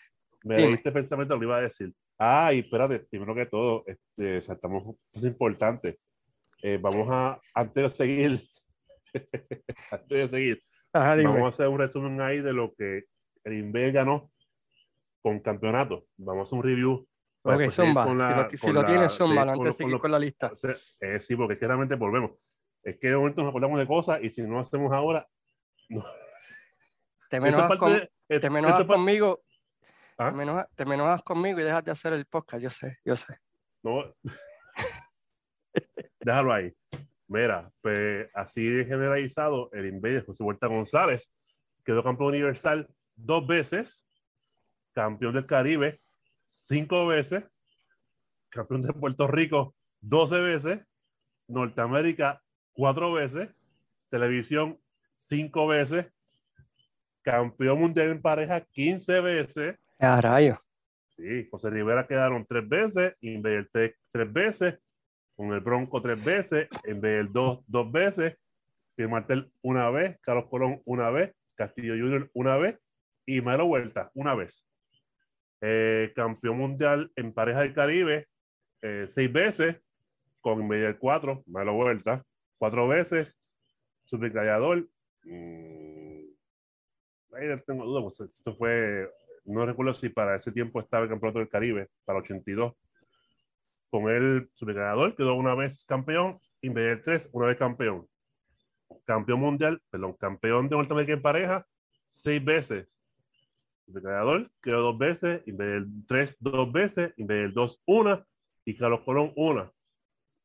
Me 0.44 0.74
este 0.74 0.92
pensamiento 0.92 1.36
lo 1.36 1.44
iba 1.44 1.58
a 1.58 1.62
decir. 1.62 1.94
Ah, 2.18 2.52
y 2.54 2.60
espérate, 2.60 3.00
primero 3.00 3.34
que 3.34 3.46
todo, 3.46 3.84
este, 3.88 4.42
saltamos 4.42 4.96
es 5.14 5.24
importante. 5.24 6.00
Eh, 6.62 6.78
vamos 6.82 7.08
a, 7.10 7.40
antes 7.54 7.84
de 7.84 7.90
seguir, 7.90 8.42
antes 9.92 10.10
de 10.10 10.30
seguir, 10.30 10.64
vamos 10.94 11.44
a 11.44 11.48
hacer 11.48 11.68
un 11.70 11.80
resumen 11.80 12.20
ahí 12.20 12.42
de 12.42 12.52
lo 12.52 12.74
que 12.74 13.06
el 13.46 13.54
Inver 13.54 13.94
ganó 13.94 14.30
con 15.22 15.40
campeonato. 15.40 16.06
Vamos 16.18 16.42
a 16.42 16.44
hacer 16.44 16.58
un 16.58 16.64
review. 16.64 17.08
Ok, 17.42 17.70
zumba. 17.70 18.50
si 18.52 18.72
lo, 18.72 18.84
tienes, 18.84 19.14
zumba, 19.14 19.44
antes 19.44 19.64
de 19.64 19.74
seguir 19.74 19.98
con 19.98 20.12
la 20.12 20.20
lista. 20.20 20.52
Eh, 21.00 21.20
sí, 21.20 21.36
porque 21.36 21.54
es 21.54 21.60
que 21.60 21.68
realmente 21.68 21.96
volvemos. 21.96 22.32
Es 22.84 22.98
que 22.98 23.08
de 23.08 23.16
momento 23.16 23.42
nos 23.42 23.50
acordamos 23.50 23.80
de 23.80 23.88
cosas 23.88 24.20
y 24.22 24.30
si 24.30 24.42
no 24.42 24.56
lo 24.56 24.60
hacemos 24.60 24.92
ahora. 24.92 25.28
No. 25.90 26.04
Te 27.30 27.40
me 27.42 27.50
enojas, 27.50 27.78
con, 27.78 27.98
te 28.28 28.88
conmigo. 28.88 29.42
¿Ah? 30.18 30.32
Te, 30.32 30.36
me 30.36 30.44
enojas, 30.44 30.68
te 30.76 30.86
me 30.86 30.96
enojas 30.96 31.24
conmigo 31.24 31.60
y 31.60 31.64
dejas 31.64 31.84
de 31.86 31.92
hacer 31.92 32.14
el 32.14 32.26
podcast, 32.26 32.62
yo 32.62 32.70
sé, 32.70 32.98
yo 33.06 33.16
sé. 33.16 33.38
No. 33.84 34.14
Déjalo 36.20 36.54
ahí. 36.54 36.74
Mira, 37.28 37.72
pues 37.82 38.28
así 38.34 38.66
de 38.66 38.86
generalizado, 38.86 39.70
el 39.72 39.86
Invader 39.86 40.26
José 40.26 40.44
Huerta 40.44 40.68
González 40.68 41.32
quedó 41.86 42.04
campeón 42.04 42.30
universal 42.30 42.88
dos 43.16 43.48
veces, 43.48 44.06
campeón 44.94 45.36
del 45.36 45.46
Caribe 45.46 46.02
cinco 46.50 47.08
veces, 47.08 47.44
campeón 48.50 48.82
de 48.82 48.94
Puerto 48.94 49.28
Rico 49.28 49.76
doce 50.02 50.40
veces, 50.40 50.80
Norteamérica 51.48 52.42
cuatro 52.74 53.14
veces, 53.14 53.50
televisión 54.10 54.80
cinco 55.16 55.68
veces, 55.68 56.08
campeón 57.22 57.80
mundial 57.80 58.10
en 58.10 58.22
pareja 58.22 58.62
quince 58.62 59.20
veces. 59.22 59.78
¡A 60.00 60.22
rayo! 60.22 60.62
Sí, 61.10 61.48
José 61.50 61.70
Rivera 61.70 62.08
quedaron 62.08 62.46
tres 62.46 62.68
veces, 62.68 63.18
Invader 63.22 63.70
tres 63.70 64.34
veces, 64.34 64.80
con 65.36 65.54
el 65.54 65.60
Bronco 65.60 66.02
tres 66.02 66.24
veces, 66.24 66.70
del 66.84 67.32
dos, 67.32 67.60
dos 67.68 67.92
veces, 67.92 68.38
Martel 69.08 69.52
una 69.62 69.90
vez, 69.90 70.20
Carlos 70.22 70.48
Colón 70.50 70.82
una 70.86 71.10
vez, 71.10 71.34
Castillo 71.56 71.94
Junior 71.94 72.30
una 72.34 72.58
vez 72.58 72.78
y 73.26 73.42
Melo 73.42 73.66
Vuelta 73.68 74.12
una 74.14 74.36
vez. 74.36 74.68
Eh, 75.62 76.14
campeón 76.16 76.58
mundial 76.58 77.12
en 77.16 77.34
pareja 77.34 77.62
del 77.62 77.74
Caribe 77.74 78.28
eh, 78.82 79.06
seis 79.10 79.32
veces, 79.32 79.78
con 80.40 80.62
Invader 80.62 80.98
4, 80.98 81.44
mala 81.48 81.72
vuelta, 81.72 82.24
cuatro 82.58 82.88
veces, 82.88 83.38
Supercallador. 84.06 84.88
Mmm, 85.24 86.22
ahí 87.34 87.62
tengo 87.66 87.86
dudas, 87.86 88.18
pues 88.18 88.32
esto 88.32 88.56
fue, 88.56 89.12
no 89.46 89.66
recuerdo 89.66 89.94
si 89.94 90.10
para 90.10 90.36
ese 90.36 90.52
tiempo 90.52 90.80
estaba 90.80 91.04
el 91.04 91.10
campeonato 91.10 91.40
del 91.40 91.50
Caribe, 91.50 91.90
para 92.06 92.20
82. 92.20 92.74
Con 93.90 94.10
él, 94.10 94.50
Supercallador, 94.54 95.16
quedó 95.16 95.34
una 95.36 95.56
vez 95.56 95.84
campeón, 95.86 96.40
Invader 96.62 97.02
3, 97.04 97.30
una 97.34 97.48
vez 97.48 97.58
campeón. 97.58 98.08
Campeón 99.06 99.40
mundial, 99.42 99.82
perdón, 99.90 100.14
campeón 100.14 100.70
de 100.70 100.76
Norteamérica 100.76 101.14
en 101.14 101.22
pareja, 101.22 101.68
seis 102.12 102.44
veces. 102.44 102.88
Supercallador 103.90 104.52
quedó 104.62 104.82
dos 104.82 104.98
veces, 104.98 105.42
Invader 105.48 105.86
3 106.08 106.38
dos 106.40 106.72
veces, 106.72 107.12
Invader 107.18 107.54
2 107.54 107.82
una 107.88 108.26
y 108.64 108.78
Carlos 108.78 109.02
Colón 109.04 109.34
una. 109.36 109.72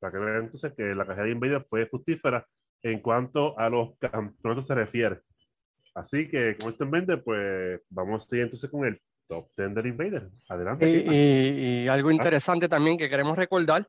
Para 0.00 0.12
que 0.12 0.18
vean 0.18 0.44
entonces 0.44 0.72
que 0.72 0.94
la 0.94 1.06
caja 1.06 1.22
de 1.22 1.32
Invader 1.32 1.66
fue 1.68 1.86
fructífera 1.86 2.46
en 2.82 3.00
cuanto 3.00 3.58
a 3.58 3.68
los 3.68 3.98
campeonatos 3.98 4.66
se 4.66 4.74
refiere. 4.74 5.20
Así 5.94 6.28
que 6.28 6.56
con 6.58 6.70
esto 6.70 6.84
en 6.84 6.90
mente, 6.90 7.16
pues 7.18 7.80
vamos 7.90 8.24
a 8.24 8.28
seguir 8.28 8.44
entonces 8.44 8.70
con 8.70 8.86
el 8.86 9.00
top 9.28 9.48
10 9.56 9.74
del 9.74 9.86
Invader. 9.86 10.30
Adelante. 10.48 10.88
Y, 10.88 11.86
algo 11.86 12.08
ah. 12.08 12.14
interesante 12.14 12.68
también 12.68 12.96
que 12.96 13.08
queremos 13.08 13.36
recordar, 13.36 13.86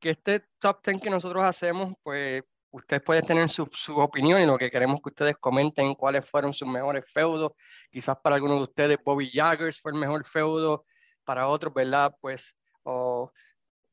que 0.00 0.10
este 0.10 0.44
top 0.60 0.78
10 0.84 1.00
que 1.00 1.10
nosotros 1.10 1.42
hacemos, 1.42 1.94
pues 2.02 2.42
ustedes 2.76 3.02
pueden 3.02 3.24
tener 3.24 3.48
su, 3.48 3.66
su, 3.72 3.96
opinión 3.98 4.40
y 4.40 4.46
lo 4.46 4.58
que 4.58 4.70
queremos 4.70 5.00
que 5.02 5.08
ustedes 5.08 5.36
comenten 5.38 5.94
cuáles 5.94 6.28
fueron 6.28 6.52
sus 6.52 6.68
mejores 6.68 7.10
feudos. 7.10 7.52
Quizás 7.90 8.16
para 8.22 8.36
algunos 8.36 8.58
de 8.58 8.64
ustedes 8.64 8.98
Bobby 9.04 9.30
Jaggers 9.30 9.80
fue 9.80 9.92
el 9.92 9.98
mejor 9.98 10.24
feudo, 10.24 10.84
para 11.26 11.48
otros, 11.48 11.74
¿verdad? 11.74 12.14
Pues, 12.18 12.54
o 12.84 13.30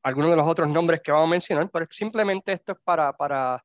algunos 0.02 0.30
de 0.30 0.36
los 0.36 0.46
otros 0.46 0.68
nombres 0.68 1.02
que 1.02 1.12
vamos 1.12 1.26
a 1.26 1.30
mencionar, 1.30 1.68
pero 1.70 1.84
simplemente 1.90 2.52
esto 2.52 2.72
es 2.72 2.78
para, 2.82 3.12
para 3.12 3.62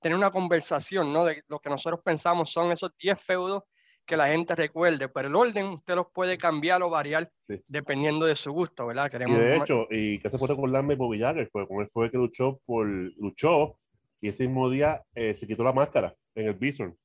tener 0.00 0.16
una 0.16 0.30
conversación, 0.30 1.12
¿no? 1.12 1.26
De 1.26 1.42
lo 1.48 1.58
que 1.58 1.68
nosotros 1.68 2.00
pensamos 2.02 2.50
son 2.50 2.72
esos 2.72 2.96
10 2.96 3.20
feudos 3.20 3.64
que 4.06 4.16
la 4.16 4.28
gente 4.28 4.54
recuerde, 4.54 5.10
pero 5.10 5.28
el 5.28 5.36
orden 5.36 5.66
usted 5.66 5.94
los 5.94 6.06
puede 6.14 6.38
cambiar 6.38 6.82
o 6.82 6.88
variar 6.88 7.30
dependiendo 7.66 8.24
de 8.24 8.34
su 8.34 8.50
gusto, 8.52 8.86
¿verdad? 8.86 9.10
Queremos 9.10 9.36
y 9.36 9.40
de 9.40 9.56
hecho, 9.56 9.86
y 9.90 10.18
que 10.18 10.30
se 10.30 10.38
puede 10.38 10.54
recordarme 10.54 10.94
Bobby 10.94 11.18
Jagger, 11.18 11.50
pues 11.52 11.68
con 11.68 11.82
él 11.82 11.88
fue 11.88 12.10
que 12.10 12.16
luchó 12.16 12.58
por, 12.64 12.86
luchó 12.86 13.76
y 14.20 14.28
ese 14.28 14.46
mismo 14.46 14.68
día 14.70 15.02
eh, 15.14 15.34
se 15.34 15.46
quitó 15.46 15.64
la 15.64 15.72
máscara 15.72 16.14
en 16.34 16.48
el 16.48 16.54
Bison. 16.54 16.96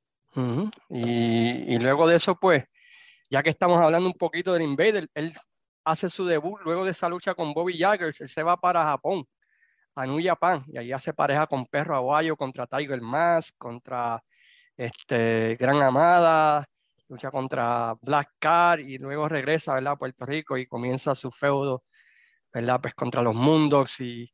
y, 0.89 1.77
luego 1.77 2.07
de 2.07 2.15
eso, 2.15 2.35
pues, 2.39 2.63
ya 3.29 3.43
que 3.43 3.49
estamos 3.49 3.79
hablando 3.79 4.07
un 4.07 4.17
poquito 4.17 4.53
del 4.53 4.63
Invader, 4.63 5.07
él 5.13 5.33
hace 5.85 6.09
su 6.09 6.25
debut 6.25 6.59
luego 6.63 6.85
de 6.85 6.91
esa 6.91 7.09
lucha 7.09 7.33
con 7.35 7.53
Bobby 7.53 7.77
Jagger, 7.77 8.13
él 8.17 8.29
se 8.29 8.43
va 8.43 8.57
para 8.57 8.83
Japón 8.83 9.25
a 9.95 10.05
New 10.05 10.19
Japan 10.23 10.63
y 10.67 10.77
ahí 10.77 10.91
hace 10.91 11.13
pareja 11.13 11.45
con 11.45 11.65
Perro 11.67 11.95
Aguayo 11.95 12.35
contra 12.35 12.65
Tiger 12.65 13.01
Mask, 13.01 13.55
contra 13.57 14.23
este, 14.75 15.55
Gran 15.59 15.81
Amada, 15.83 16.65
lucha 17.09 17.29
contra 17.29 17.95
Black 18.01 18.31
Car 18.39 18.79
y 18.79 18.97
luego 18.97 19.27
regresa 19.29 19.75
¿verdad? 19.75 19.93
a 19.93 19.97
Puerto 19.97 20.25
Rico 20.25 20.57
y 20.57 20.65
comienza 20.65 21.13
su 21.13 21.29
feudo 21.29 21.83
¿verdad? 22.53 22.79
Pues 22.81 22.93
contra 22.93 23.21
los 23.21 23.35
Mundogs 23.35 23.99
y, 23.99 24.31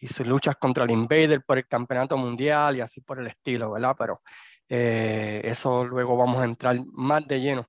y 0.00 0.08
sus 0.08 0.26
luchas 0.26 0.56
contra 0.56 0.84
el 0.84 0.90
Invader 0.90 1.44
por 1.44 1.58
el 1.58 1.66
campeonato 1.66 2.16
mundial 2.16 2.76
y 2.76 2.80
así 2.80 3.02
por 3.02 3.20
el 3.20 3.26
estilo, 3.26 3.72
¿verdad? 3.72 3.94
Pero 3.98 4.22
eh, 4.68 5.42
eso 5.44 5.84
luego 5.84 6.16
vamos 6.16 6.38
a 6.38 6.44
entrar 6.44 6.76
más 6.92 7.26
de 7.28 7.40
lleno 7.40 7.66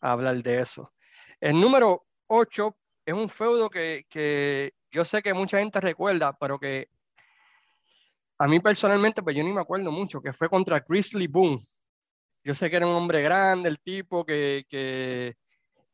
a 0.00 0.12
hablar 0.12 0.42
de 0.42 0.60
eso. 0.60 0.92
El 1.38 1.60
número 1.60 2.06
8 2.28 2.76
es 3.04 3.14
un 3.14 3.28
feudo 3.28 3.68
que, 3.68 4.06
que 4.08 4.72
yo 4.90 5.04
sé 5.04 5.22
que 5.22 5.34
mucha 5.34 5.58
gente 5.58 5.78
recuerda, 5.80 6.32
pero 6.32 6.58
que 6.58 6.88
a 8.38 8.48
mí 8.48 8.58
personalmente, 8.60 9.22
pues 9.22 9.36
yo 9.36 9.42
ni 9.42 9.52
me 9.52 9.60
acuerdo 9.60 9.92
mucho, 9.92 10.20
que 10.22 10.32
fue 10.32 10.48
contra 10.48 10.80
Grizzly 10.80 11.26
Boom. 11.26 11.60
Yo 12.42 12.54
sé 12.54 12.70
que 12.70 12.76
era 12.76 12.86
un 12.86 12.94
hombre 12.94 13.20
grande, 13.22 13.68
el 13.68 13.80
tipo 13.80 14.24
que, 14.24 14.64
que, 14.68 15.36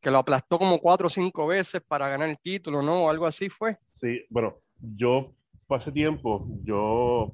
que 0.01 0.11
lo 0.11 0.19
aplastó 0.19 0.59
como 0.59 0.79
cuatro 0.79 1.09
o 1.09 1.11
cinco 1.11 1.47
veces 1.47 1.83
para 1.87 2.09
ganar 2.09 2.29
el 2.29 2.39
título, 2.39 2.83
¿no? 2.83 3.05
O 3.05 3.11
algo 3.11 3.27
así 3.27 3.49
fue. 3.49 3.79
Sí, 3.91 4.25
bueno, 4.29 4.59
yo 4.79 5.35
hace 5.75 5.93
tiempo, 5.93 6.47
yo 6.65 7.33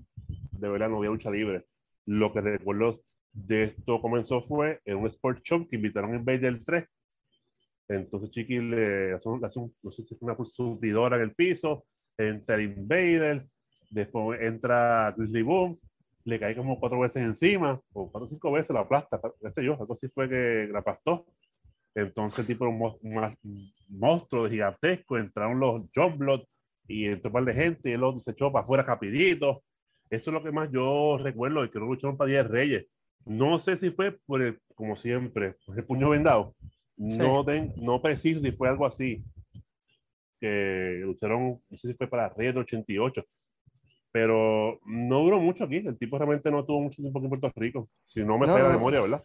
de 0.53 0.69
verdad 0.69 0.89
no 0.89 0.99
había 0.99 1.11
lucha 1.11 1.31
libre. 1.31 1.67
Lo 2.07 2.33
que 2.33 2.41
recuerdo 2.41 2.95
de 3.33 3.65
esto 3.65 4.01
comenzó 4.01 4.41
fue 4.41 4.81
en 4.85 4.99
un 4.99 5.07
Sport 5.07 5.43
Shop 5.45 5.69
que 5.69 5.77
invitaron 5.77 6.15
en 6.15 6.25
del 6.25 6.65
3 6.65 6.89
entonces 7.89 8.31
Chiqui 8.31 8.59
le 8.59 9.15
hace, 9.15 9.29
un, 9.29 9.41
no 9.83 9.91
sé 9.91 10.05
si 10.05 10.15
es 10.15 10.23
una 10.23 10.37
subidora 10.45 11.17
en 11.17 11.23
el 11.23 11.35
piso, 11.35 11.87
entra 12.19 12.57
el 12.57 12.63
Invader, 12.63 13.47
después 13.91 14.41
entra 14.43 15.15
Grizzly 15.17 15.43
Boom, 15.43 15.77
le 16.25 16.39
cae 16.39 16.55
como 16.55 16.79
cuatro 16.79 17.01
veces 17.01 17.23
encima, 17.23 17.81
o 17.95 18.11
cuatro 18.11 18.27
o 18.27 18.29
cinco 18.29 18.53
veces 18.53 18.71
la 18.75 18.81
aplasta, 18.81 19.19
este 19.41 19.65
yo, 19.65 19.73
algo 19.81 19.95
así 19.95 20.09
fue 20.09 20.29
que 20.29 20.69
la 20.71 20.81
aplastó. 20.81 21.27
Entonces, 21.95 22.47
tipo 22.47 22.69
un, 22.69 22.81
un 23.03 23.73
monstruo 23.89 24.49
gigantesco, 24.49 25.17
entraron 25.17 25.59
los 25.59 25.87
John 25.95 26.19
Blood 26.19 26.43
y 26.89 27.05
entró 27.05 27.29
un 27.29 27.35
par 27.35 27.45
de 27.45 27.55
gente 27.55 27.91
y 27.91 27.93
él 27.93 28.01
se 28.19 28.33
echó 28.33 28.51
para 28.51 28.65
afuera 28.65 28.83
rapidito. 28.83 29.63
Eso 30.11 30.31
es 30.31 30.35
lo 30.35 30.43
que 30.43 30.51
más 30.51 30.71
yo 30.73 31.19
recuerdo 31.23 31.65
y 31.65 31.71
que 31.71 31.79
no 31.79 31.85
lucharon 31.85 32.17
para 32.17 32.31
10 32.31 32.49
Reyes. 32.49 32.87
No 33.27 33.59
sé 33.59 33.77
si 33.77 33.91
fue 33.91 34.13
por 34.27 34.41
el, 34.41 34.59
como 34.75 34.97
siempre, 34.97 35.55
por 35.67 35.79
el 35.79 35.85
puño 35.85 36.09
vendado, 36.09 36.57
no, 36.97 37.45
no 37.77 38.03
preciso 38.03 38.41
si 38.41 38.53
fue 38.53 38.69
algo 38.69 38.87
así. 38.87 39.23
Que 40.41 41.01
lucharon, 41.03 41.61
no 41.69 41.79
sé 41.79 41.89
si 41.89 41.95
fue 41.95 42.07
para 42.07 42.31
Red 42.31 42.57
88. 42.57 43.25
Pero 44.11 44.81
no 44.87 45.19
duró 45.21 45.39
mucho 45.39 45.65
aquí. 45.65 45.77
El 45.77 45.99
tipo 45.99 46.17
realmente 46.17 46.51
no 46.51 46.65
tuvo 46.65 46.81
mucho 46.81 47.03
tiempo 47.03 47.19
aquí 47.19 47.27
en 47.27 47.29
Puerto 47.29 47.53
Rico. 47.55 47.91
Si 48.07 48.21
no 48.21 48.39
me 48.39 48.47
falla 48.47 48.65
la 48.65 48.71
memoria, 48.71 49.03
¿verdad? 49.03 49.25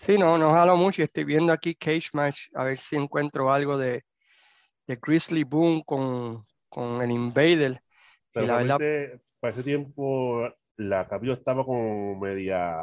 Sí, 0.00 0.18
no, 0.18 0.36
no 0.36 0.52
jalo 0.52 0.76
mucho. 0.76 1.04
Estoy 1.04 1.24
viendo 1.24 1.52
aquí 1.52 1.76
Cage 1.76 2.08
Match 2.12 2.48
a 2.54 2.64
ver 2.64 2.76
si 2.76 2.96
encuentro 2.96 3.52
algo 3.52 3.78
de, 3.78 4.02
de 4.88 4.98
Grizzly 5.00 5.44
Boom 5.44 5.82
con, 5.82 6.44
con 6.68 7.02
el 7.02 7.10
Invader. 7.10 7.80
Pero 8.32 8.46
la 8.46 8.56
verdad, 8.58 8.78
para 9.40 9.54
ese 9.54 9.62
tiempo 9.62 10.48
la 10.76 11.08
Capillo 11.08 11.32
estaba 11.32 11.64
como 11.64 12.18
media 12.18 12.82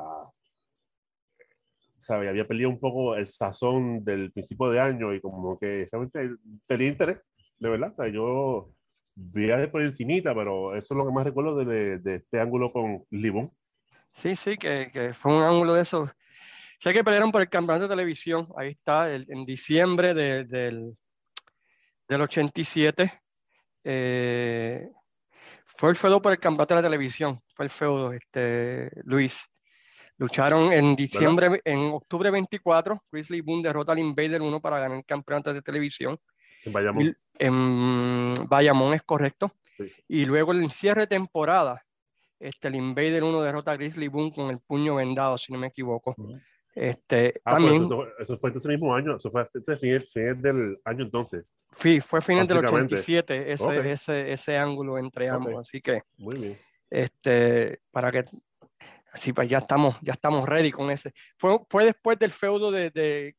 ¿sabe? 2.06 2.30
Había 2.30 2.48
perdido 2.48 2.70
un 2.70 2.80
poco 2.80 3.16
el 3.16 3.28
sazón 3.28 4.06
del 4.06 4.32
principio 4.32 4.70
de 4.70 4.80
año 4.80 5.14
y 5.14 5.20
como 5.20 5.58
que 5.58 5.88
realmente 5.92 6.36
tenía 6.68 6.88
interés, 6.90 7.18
de 7.58 7.70
verdad. 7.70 7.94
O 7.94 7.96
sea, 7.96 8.08
yo 8.12 8.70
vi 9.16 9.48
por 9.72 9.82
encimita, 9.82 10.36
pero 10.36 10.76
eso 10.76 10.94
es 10.94 10.98
lo 10.98 11.06
que 11.06 11.12
más 11.12 11.26
recuerdo 11.26 11.66
de, 11.66 11.98
de 11.98 12.16
este 12.16 12.40
ángulo 12.40 12.72
con 12.72 13.04
Libón. 13.10 13.52
Sí, 14.14 14.36
sí, 14.36 14.56
que, 14.56 14.92
que, 14.94 15.14
fue 15.16 15.36
un 15.36 15.42
ángulo 15.42 15.74
de 15.74 15.82
esos. 15.82 16.12
Sé 16.78 16.94
que 16.94 17.04
pelearon 17.04 17.32
por 17.32 17.42
el 17.42 17.50
campeonato 17.50 17.88
de 17.88 17.96
televisión, 17.96 18.48
ahí 18.56 18.72
está, 18.72 19.12
el, 19.12 19.26
en 19.30 19.44
diciembre 19.44 20.14
de, 20.14 20.44
del, 20.46 20.96
del 22.08 22.22
87. 22.22 23.12
Eh, 23.88 24.90
fue 25.66 25.92
el 25.92 25.96
feudo 25.96 26.20
por 26.22 26.32
el 26.32 26.40
campeonato 26.40 26.74
de 26.74 26.82
la 26.82 26.88
televisión, 26.88 27.40
fue 27.54 27.66
el 27.66 27.70
feudo, 27.70 28.12
este, 28.14 28.90
Luis. 29.04 29.46
Lucharon 30.18 30.72
en 30.72 30.96
diciembre, 30.96 31.62
en 31.66 31.92
octubre 31.92 32.32
24, 32.32 33.04
Grizzly 33.12 33.42
Boom 33.42 33.62
derrota 33.62 33.92
al 33.92 34.00
Invader 34.00 34.42
1 34.42 34.62
para 34.62 34.80
ganar 34.80 34.98
el 34.98 35.06
campeonato 35.06 35.54
de 35.54 35.62
televisión. 35.62 36.18
En 36.64 36.74
Bayamón. 36.74 37.18
en 37.38 38.34
Bayamón 38.48 38.94
es 38.94 39.04
correcto. 39.04 39.52
Y 40.08 40.26
luego 40.26 40.54
el 40.54 40.72
cierre 40.72 41.02
de 41.02 41.08
temporada, 41.08 41.86
este, 42.40 42.70
el 42.70 42.76
Invader 42.76 43.24
1 43.24 43.42
derrota 43.42 43.72
a 43.72 43.76
Grizzly 43.76 44.08
Boom 44.08 44.32
con 44.32 44.50
el 44.50 44.60
puño 44.60 44.96
vendado, 44.96 45.38
si 45.38 45.52
no 45.52 45.60
me 45.60 45.68
equivoco. 45.68 46.16
Este, 46.76 47.42
ah, 47.46 47.56
pues 47.58 47.64
también, 47.64 48.10
eso, 48.20 48.38
fue 48.38 48.52
ese 48.52 48.68
mismo 48.68 48.94
año, 48.94 49.16
eso 49.16 49.32
fue 49.32 49.44
este 49.44 49.78
fin, 49.78 50.42
del 50.42 50.78
año 50.84 51.06
entonces. 51.06 51.46
Sí, 51.80 52.02
fue 52.02 52.22
final 52.22 52.46
del 52.46 52.60
87, 52.60 53.54
ese, 53.54 53.92
ese, 53.92 54.34
ese 54.34 54.58
ángulo 54.58 54.98
entre 54.98 55.30
ambos. 55.30 55.56
Así 55.58 55.82
que, 55.82 56.02
Muy 56.18 56.38
bien. 56.38 56.58
Este, 56.90 57.80
para 57.92 58.12
que 58.12 58.26
Sí, 59.16 59.34
pues 59.34 59.50
ya 59.50 59.60
estamos, 59.60 59.98
ya 60.02 60.14
estamos 60.14 60.48
ready 60.48 60.72
con 60.72 60.92
ese. 60.92 61.14
Fue, 61.38 61.60
fue 61.70 61.86
después 61.86 62.20
del 62.20 62.32
feudo 62.32 62.72
de, 62.72 62.90
de, 62.92 63.36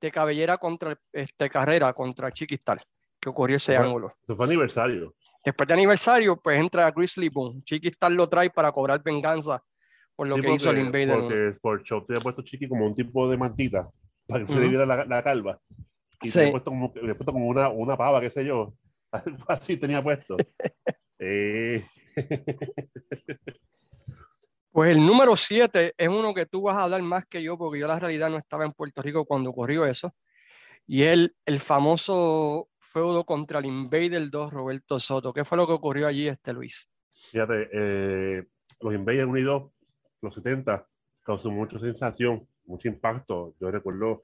de 0.00 0.10
Cabellera 0.10 0.58
contra 0.58 0.98
este, 1.12 1.48
Carrera, 1.48 1.92
contra 1.92 2.32
Chiquistal, 2.32 2.80
que 3.20 3.28
ocurrió 3.28 3.56
ese 3.56 3.76
ángulo. 3.76 4.14
Eso 4.24 4.36
fue 4.36 4.46
aniversario. 4.46 5.14
Después 5.44 5.68
de 5.68 5.74
aniversario, 5.74 6.36
pues 6.36 6.58
entra 6.58 6.90
Grizzly 6.90 7.28
Boom. 7.28 7.62
Chiquistal 7.62 8.12
lo 8.12 8.28
trae 8.28 8.50
para 8.50 8.72
cobrar 8.72 9.02
venganza 9.02 9.62
por 10.20 10.28
lo 10.28 10.36
que 10.36 10.52
hizo 10.52 10.70
el 10.70 10.80
Invader. 10.80 11.18
Porque 11.18 11.48
Sport 11.48 11.82
Shop 11.82 12.06
te 12.06 12.14
ha 12.14 12.20
puesto 12.20 12.42
Chiqui 12.42 12.68
como 12.68 12.84
un 12.84 12.94
tipo 12.94 13.26
de 13.26 13.38
mantita 13.38 13.88
para 14.26 14.44
que 14.44 14.52
se 14.52 14.60
le 14.60 14.68
viera 14.68 14.84
la, 14.84 15.06
la, 15.06 15.22
calva. 15.22 15.58
Y 16.20 16.28
se 16.28 16.42
le 16.42 16.48
ha 16.48 16.50
puesto 16.50 16.70
como, 16.70 16.92
le 16.94 17.14
puesto 17.14 17.32
como 17.32 17.46
una, 17.46 17.70
una 17.70 17.96
pava, 17.96 18.20
qué 18.20 18.28
sé 18.28 18.44
yo. 18.44 18.74
Así 19.48 19.78
tenía 19.78 20.02
puesto. 20.02 20.36
eh. 21.18 21.86
Pues 24.70 24.94
el 24.94 25.06
número 25.06 25.34
7 25.36 25.94
es 25.96 26.08
uno 26.08 26.34
que 26.34 26.44
tú 26.44 26.60
vas 26.60 26.76
a 26.76 26.82
hablar 26.82 27.00
más 27.00 27.24
que 27.24 27.42
yo, 27.42 27.56
porque 27.56 27.80
yo 27.80 27.86
la 27.86 27.98
realidad 27.98 28.28
no 28.28 28.36
estaba 28.36 28.66
en 28.66 28.74
Puerto 28.74 29.00
Rico 29.00 29.24
cuando 29.24 29.48
ocurrió 29.48 29.86
eso. 29.86 30.14
Y 30.86 31.04
el, 31.04 31.34
el 31.46 31.60
famoso 31.60 32.68
feudo 32.78 33.24
contra 33.24 33.60
el 33.60 33.64
Invader 33.64 34.28
2, 34.28 34.52
Roberto 34.52 34.98
Soto. 34.98 35.32
¿Qué 35.32 35.46
fue 35.46 35.56
lo 35.56 35.66
que 35.66 35.72
ocurrió 35.72 36.06
allí, 36.06 36.28
este 36.28 36.52
Luis? 36.52 36.86
Fíjate, 37.30 37.70
eh, 37.72 38.44
los 38.82 38.92
Invader 38.92 39.24
1 39.24 39.38
y 39.38 39.42
2, 39.44 39.72
los 40.20 40.34
70, 40.34 40.86
causó 41.22 41.50
mucha 41.50 41.78
sensación, 41.78 42.46
mucho 42.64 42.88
impacto. 42.88 43.54
Yo 43.60 43.70
recuerdo, 43.70 44.22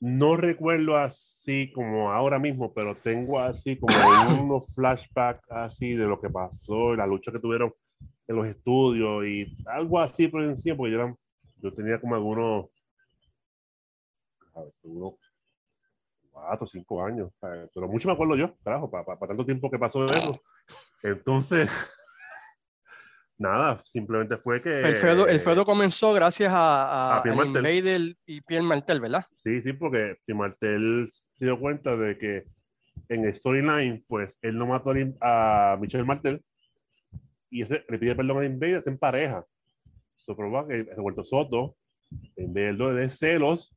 no 0.00 0.36
recuerdo 0.36 0.96
así 0.96 1.72
como 1.72 2.12
ahora 2.12 2.38
mismo, 2.38 2.72
pero 2.72 2.96
tengo 2.96 3.40
así 3.40 3.76
como 3.76 3.94
unos 4.42 4.74
flashbacks 4.74 5.50
así 5.50 5.94
de 5.94 6.06
lo 6.06 6.20
que 6.20 6.30
pasó, 6.30 6.94
la 6.94 7.06
lucha 7.06 7.32
que 7.32 7.40
tuvieron 7.40 7.72
en 8.26 8.36
los 8.36 8.46
estudios 8.46 9.26
y 9.26 9.56
algo 9.66 9.98
así 9.98 10.28
por 10.28 10.42
encima, 10.42 10.76
porque 10.76 10.92
yo, 10.92 11.18
yo 11.56 11.72
tenía 11.72 12.00
como 12.00 12.14
algunos, 12.14 12.66
a 14.54 14.60
ver, 14.60 14.72
unos 14.82 15.14
cuatro 16.30 16.66
cinco 16.66 17.02
años, 17.02 17.32
pero 17.40 17.88
mucho 17.88 18.08
me 18.08 18.14
acuerdo 18.14 18.36
yo, 18.36 18.54
carajo, 18.62 18.90
para, 18.90 19.04
para, 19.04 19.28
tanto 19.28 19.44
tiempo 19.44 19.70
que 19.70 19.78
pasó 19.78 20.06
de 20.06 20.18
eso. 20.18 20.40
Entonces, 21.02 21.70
nada, 23.38 23.78
simplemente 23.84 24.36
fue 24.36 24.60
que... 24.60 24.80
El 24.80 24.96
feudo, 24.96 25.26
el 25.26 25.40
feudo 25.40 25.64
comenzó 25.64 26.12
gracias 26.12 26.52
a, 26.52 27.18
a, 27.18 27.22
a 27.22 27.44
Invader 27.44 28.16
y 28.26 28.40
Pierre 28.40 28.64
Martel, 28.64 29.00
¿verdad? 29.00 29.24
Sí, 29.36 29.62
sí, 29.62 29.72
porque 29.72 30.16
Pierre 30.24 30.38
Martel 30.38 31.08
se 31.10 31.44
dio 31.44 31.58
cuenta 31.58 31.96
de 31.96 32.18
que 32.18 32.44
en 33.08 33.32
Storyline, 33.32 34.04
pues 34.06 34.36
él 34.42 34.58
no 34.58 34.66
mató 34.66 34.92
a 35.20 35.78
Michel 35.80 36.04
Martel 36.04 36.42
y 37.50 37.62
ese 37.62 37.84
le 37.88 37.98
pide 37.98 38.14
perdón 38.14 38.42
a 38.42 38.44
Invader 38.44 38.82
en 38.84 38.98
pareja. 38.98 39.44
Eso 40.18 40.36
provoca 40.36 40.68
que 40.68 40.84
vuelto 40.98 41.24
Soto, 41.24 41.76
en 42.36 42.52
vez 42.52 42.76
de 42.76 43.10
celos, 43.10 43.74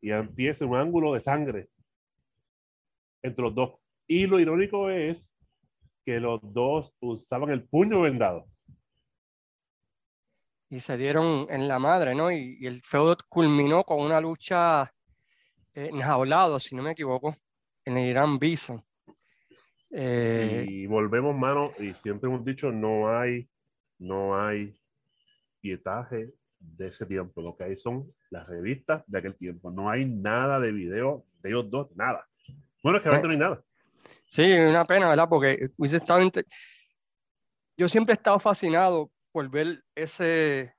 y 0.00 0.10
empieza 0.10 0.66
un 0.66 0.76
ángulo 0.76 1.14
de 1.14 1.20
sangre 1.20 1.68
entre 3.22 3.42
los 3.42 3.54
dos. 3.54 3.74
Y 4.06 4.26
lo 4.26 4.38
irónico 4.38 4.90
es 4.90 5.34
que 6.04 6.20
los 6.20 6.40
dos 6.42 6.94
usaban 7.00 7.50
el 7.50 7.64
puño 7.64 8.02
vendado 8.02 8.46
y 10.68 10.80
se 10.80 10.96
dieron 10.96 11.46
en 11.48 11.68
la 11.68 11.78
madre, 11.78 12.14
¿no? 12.14 12.30
Y, 12.30 12.66
el 12.66 12.80
feudo 12.82 13.16
culminó 13.28 13.84
con 13.84 14.00
una 14.00 14.20
lucha 14.20 14.92
eh, 15.74 15.90
enjaulado, 15.92 16.58
si 16.58 16.74
no 16.74 16.82
me 16.82 16.92
equivoco, 16.92 17.36
en 17.84 17.96
el 17.96 18.08
Irán 18.10 18.38
Bison. 18.38 18.82
Eh, 19.90 20.66
y 20.68 20.86
volvemos, 20.86 21.36
mano, 21.36 21.72
y 21.78 21.94
siempre 21.94 22.28
hemos 22.28 22.44
dicho, 22.44 22.72
no 22.72 23.16
hay, 23.16 23.48
no 23.98 24.38
hay 24.38 24.74
pietaje 25.60 26.32
de 26.58 26.88
ese 26.88 27.06
tiempo. 27.06 27.40
Lo 27.40 27.56
que 27.56 27.64
hay 27.64 27.76
son 27.76 28.12
las 28.30 28.46
revistas 28.46 29.04
de 29.06 29.18
aquel 29.18 29.36
tiempo. 29.36 29.70
No 29.70 29.88
hay 29.88 30.04
nada 30.04 30.58
de 30.58 30.72
video 30.72 31.24
de 31.42 31.50
ellos 31.50 31.70
dos, 31.70 31.94
nada. 31.96 32.26
Bueno, 32.82 32.98
es 32.98 33.04
que 33.04 33.10
no 33.10 33.30
hay 33.30 33.36
nada. 33.36 33.62
Sí, 34.30 34.52
una 34.52 34.84
pena, 34.84 35.08
¿verdad? 35.08 35.28
Porque 35.28 35.70
hubiese 35.76 35.98
estado... 35.98 36.28
Yo 37.76 37.88
siempre 37.88 38.12
he 38.12 38.16
estado 38.16 38.38
fascinado 38.38 39.10
por 39.36 39.50
ver 39.50 39.84
esa 39.94 40.74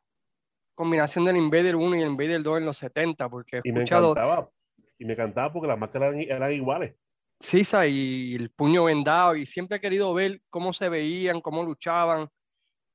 combinación 0.73 1.25
del 1.25 1.37
Invader 1.37 1.75
1 1.75 1.95
y 1.95 2.01
el 2.01 2.07
Invader 2.07 2.41
2 2.41 2.57
en 2.57 2.65
los 2.65 2.77
70, 2.77 3.29
porque 3.29 3.57
he 3.57 3.61
y 3.63 3.69
escuchado... 3.69 4.15
Me 4.15 4.19
encantaba, 4.19 4.49
y 4.97 5.05
me 5.05 5.13
encantaba 5.13 5.53
porque 5.53 5.67
las 5.67 5.77
máscaras 5.77 6.15
eran, 6.15 6.51
iguales. 6.51 6.95
Sí, 7.39 7.61
y 7.87 8.35
el 8.35 8.49
puño 8.49 8.85
vendado, 8.85 9.35
y 9.35 9.45
siempre 9.45 9.77
he 9.77 9.79
querido 9.79 10.11
ver 10.11 10.41
cómo 10.49 10.73
se 10.73 10.89
veían, 10.89 11.39
cómo 11.39 11.63
luchaban, 11.63 12.29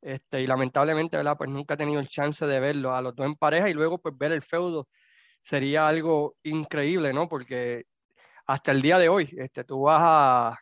este, 0.00 0.40
y 0.40 0.48
lamentablemente, 0.48 1.16
¿verdad? 1.16 1.36
Pues 1.38 1.48
nunca 1.48 1.74
he 1.74 1.76
tenido 1.76 2.00
el 2.00 2.08
chance 2.08 2.44
de 2.44 2.58
verlo 2.58 2.92
a 2.92 3.00
los 3.00 3.14
dos 3.14 3.24
en 3.24 3.36
pareja 3.36 3.70
y 3.70 3.74
luego 3.74 3.98
pues 3.98 4.18
ver 4.18 4.32
el 4.32 4.42
feudo 4.42 4.88
sería 5.40 5.86
algo 5.86 6.34
increíble, 6.42 7.12
¿no? 7.12 7.28
Porque 7.28 7.84
hasta 8.46 8.72
el 8.72 8.82
día 8.82 8.98
de 8.98 9.08
hoy, 9.08 9.32
este, 9.38 9.62
tú 9.62 9.82
vas 9.82 10.02
a 10.02 10.58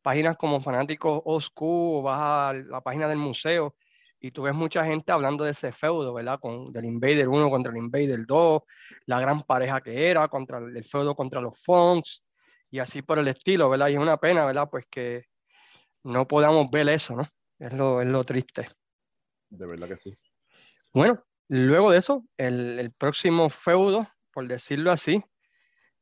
páginas 0.00 0.36
como 0.36 0.60
Fanáticos 0.60 1.22
Oscu, 1.24 2.02
vas 2.02 2.20
a 2.20 2.52
la 2.52 2.80
página 2.80 3.08
del 3.08 3.18
museo 3.18 3.74
y 4.20 4.30
tú 4.30 4.42
ves 4.42 4.54
mucha 4.54 4.84
gente 4.84 5.12
hablando 5.12 5.44
de 5.44 5.52
ese 5.52 5.72
feudo, 5.72 6.12
¿verdad? 6.12 6.40
Con, 6.40 6.72
del 6.72 6.84
Invader 6.84 7.28
1 7.28 7.50
contra 7.50 7.72
el 7.72 7.78
Invader 7.78 8.26
2, 8.26 8.62
la 9.06 9.20
gran 9.20 9.42
pareja 9.42 9.80
que 9.80 10.08
era, 10.08 10.28
contra 10.28 10.58
el, 10.58 10.84
feudo 10.84 11.14
contra 11.14 11.40
los 11.40 11.60
Fonks, 11.62 12.24
y 12.70 12.80
así 12.80 13.02
por 13.02 13.18
el 13.18 13.28
estilo, 13.28 13.70
¿verdad? 13.70 13.88
Y 13.88 13.94
es 13.94 14.00
una 14.00 14.18
pena, 14.18 14.44
¿verdad? 14.44 14.68
Pues 14.70 14.86
que 14.90 15.26
no 16.04 16.26
podamos 16.26 16.70
ver 16.70 16.88
eso, 16.88 17.14
¿no? 17.16 17.28
Es 17.58 17.72
lo, 17.72 18.00
es 18.00 18.08
lo 18.08 18.24
triste. 18.24 18.68
De 19.50 19.66
verdad 19.66 19.88
que 19.88 19.96
sí. 19.96 20.18
Bueno, 20.92 21.22
luego 21.48 21.90
de 21.90 21.98
eso, 21.98 22.24
el, 22.36 22.78
el 22.78 22.92
próximo 22.92 23.48
feudo, 23.48 24.06
por 24.32 24.46
decirlo 24.46 24.90
así, 24.90 25.22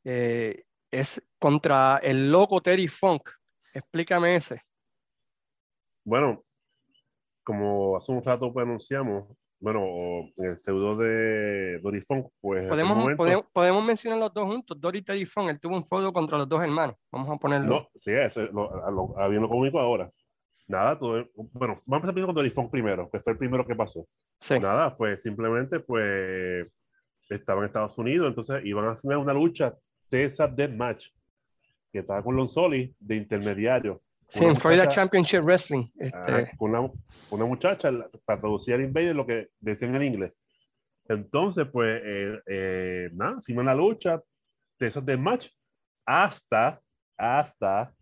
eh, 0.04 0.64
es 0.90 1.22
contra 1.38 1.98
el 2.02 2.30
loco 2.30 2.60
Terry 2.60 2.88
Funk. 2.88 3.30
Explícame 3.74 4.36
ese. 4.36 4.62
Bueno, 6.04 6.44
como 7.46 7.96
hace 7.96 8.10
un 8.10 8.24
rato 8.24 8.52
pues, 8.52 8.66
anunciamos, 8.66 9.24
bueno, 9.60 9.84
en 10.36 10.44
el 10.44 10.58
feudo 10.58 10.96
de 10.96 11.78
Dory 11.78 12.00
Funk, 12.02 12.26
pues. 12.40 12.68
Podemos, 12.68 13.46
podemos, 13.52 13.84
mencionar 13.84 14.18
los 14.18 14.34
dos 14.34 14.44
juntos. 14.44 14.78
Dory 14.78 15.04
y 15.14 15.24
Funk, 15.24 15.48
él 15.48 15.60
tuvo 15.60 15.76
un 15.76 15.84
feudo 15.84 16.12
contra 16.12 16.38
los 16.38 16.48
dos 16.48 16.60
hermanos. 16.60 16.96
Vamos 17.10 17.30
a 17.30 17.38
ponerlo. 17.38 17.68
No, 17.68 17.88
sí, 17.94 18.10
eso 18.10 18.42
lo, 18.46 18.90
lo, 18.90 19.28
lo 19.28 19.48
cómico 19.48 19.78
ahora. 19.78 20.10
Nada, 20.66 20.98
todo, 20.98 21.24
bueno, 21.52 21.80
vamos 21.86 22.08
a 22.08 22.10
empezar 22.10 22.26
con 22.26 22.34
Dory 22.34 22.50
Funk 22.50 22.70
primero, 22.70 23.08
que 23.08 23.20
fue 23.20 23.32
el 23.32 23.38
primero 23.38 23.64
que 23.64 23.76
pasó. 23.76 24.04
Sí. 24.40 24.58
Nada, 24.58 24.96
pues 24.96 25.22
simplemente, 25.22 25.78
pues, 25.78 26.66
estaban 27.30 27.62
en 27.62 27.68
Estados 27.68 27.96
Unidos, 27.96 28.26
entonces 28.26 28.64
iban 28.64 28.86
a 28.86 28.90
hacer 28.90 29.16
una 29.16 29.32
lucha 29.32 29.76
Tessa 30.08 30.48
Death 30.48 30.72
Match, 30.72 31.08
que 31.92 32.00
estaba 32.00 32.22
con 32.24 32.34
Lonsoli 32.34 32.92
de 32.98 33.14
intermediario. 33.14 34.02
Sí, 34.28 34.44
en 34.44 34.56
Florida 34.56 34.88
Championship 34.88 35.40
Wrestling. 35.40 35.86
Este... 35.98 36.50
una, 36.58 36.90
una 37.30 37.44
muchacha 37.44 37.90
para 38.24 38.40
traducir 38.40 38.74
a 38.74 38.82
Invader 38.82 39.14
lo 39.14 39.26
que 39.26 39.48
decían 39.60 39.94
en 39.94 40.02
inglés. 40.02 40.32
Entonces, 41.08 41.66
pues, 41.72 42.00
eh, 42.04 42.40
eh, 42.46 43.10
nada, 43.12 43.40
firman 43.42 43.66
la 43.66 43.74
lucha, 43.74 44.20
de 44.78 44.86
esas 44.88 45.04
de 45.04 45.16
match, 45.16 45.48
hasta, 46.04 46.80
hasta 47.16 47.94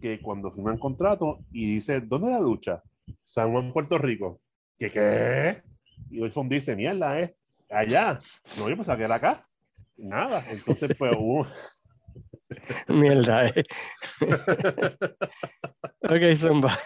que 0.00 0.20
cuando 0.20 0.52
firman 0.52 0.78
contrato 0.78 1.38
y 1.50 1.74
dice, 1.74 2.00
¿dónde 2.00 2.28
es 2.28 2.34
la 2.34 2.40
lucha? 2.40 2.82
San 3.24 3.52
Juan, 3.52 3.72
Puerto 3.72 3.98
Rico. 3.98 4.40
¿Qué 4.78 4.90
qué? 4.90 5.62
Y 6.10 6.20
Wilson 6.20 6.48
dice, 6.48 6.76
mierda, 6.76 7.18
es 7.18 7.32
allá. 7.70 8.20
No, 8.58 8.68
yo 8.68 8.76
pensaba 8.76 8.98
que 8.98 9.04
era 9.04 9.14
acá. 9.14 9.46
Nada. 9.96 10.42
Entonces, 10.50 10.96
pues 10.98 11.12
hubo. 11.18 11.46
Mierda, 12.88 13.46
eh. 13.48 13.64
ok, 16.02 16.36
Zumba. 16.36 16.76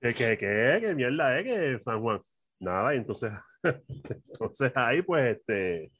¿Qué, 0.00 0.14
qué, 0.14 0.36
qué, 0.38 0.94
mierda 0.94 1.38
es 1.38 1.44
que 1.44 1.80
San 1.80 2.00
Juan? 2.00 2.20
Nada, 2.60 2.94
y 2.94 2.98
entonces, 2.98 3.32
entonces 4.32 4.72
ahí 4.74 5.02
pues 5.02 5.38
este, 5.38 5.90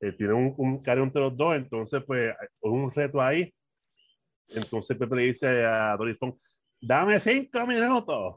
eh, 0.00 0.12
tiene 0.12 0.32
un, 0.32 0.54
un 0.56 0.82
cariño 0.82 1.04
entre 1.04 1.22
los 1.22 1.36
dos, 1.36 1.54
entonces 1.56 2.02
pues 2.06 2.34
un 2.60 2.90
reto 2.92 3.20
ahí. 3.20 3.52
Entonces 4.48 4.96
Pepe 4.96 5.16
le 5.16 5.22
dice 5.22 5.64
a 5.64 5.96
Doris 5.96 6.18
Fong, 6.18 6.34
dame 6.80 7.18
cinco 7.20 7.66
minutos 7.66 8.36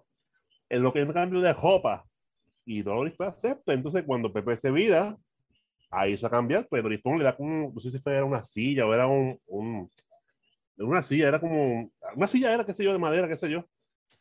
en 0.69 0.83
lo 0.83 0.91
que 0.91 1.01
es 1.01 1.07
un 1.07 1.13
cambio 1.13 1.41
de 1.41 1.53
ropa. 1.53 2.05
Y 2.65 2.81
Doris 2.81 3.13
pues, 3.17 3.29
acepta. 3.29 3.73
Entonces 3.73 4.03
cuando 4.05 4.31
Pepe 4.31 4.55
se 4.55 4.71
vida, 4.71 5.17
ahí 5.89 6.15
va 6.17 6.27
a 6.27 6.31
cambiar, 6.31 6.67
pues 6.67 6.83
Doris 6.83 7.01
Fong 7.01 7.17
le 7.17 7.23
da 7.23 7.35
como, 7.35 7.71
no 7.73 7.79
sé 7.79 7.91
si 7.91 7.99
fue 7.99 8.13
era 8.13 8.25
una 8.25 8.45
silla 8.45 8.85
o 8.85 8.93
era 8.93 9.07
un, 9.07 9.39
un 9.47 9.89
una 10.77 11.01
silla, 11.01 11.27
era 11.27 11.39
como, 11.39 11.91
una 12.15 12.27
silla 12.27 12.53
era, 12.53 12.65
qué 12.65 12.73
sé 12.73 12.83
yo, 12.83 12.93
de 12.93 12.99
madera, 12.99 13.27
qué 13.27 13.35
sé 13.35 13.49
yo 13.49 13.65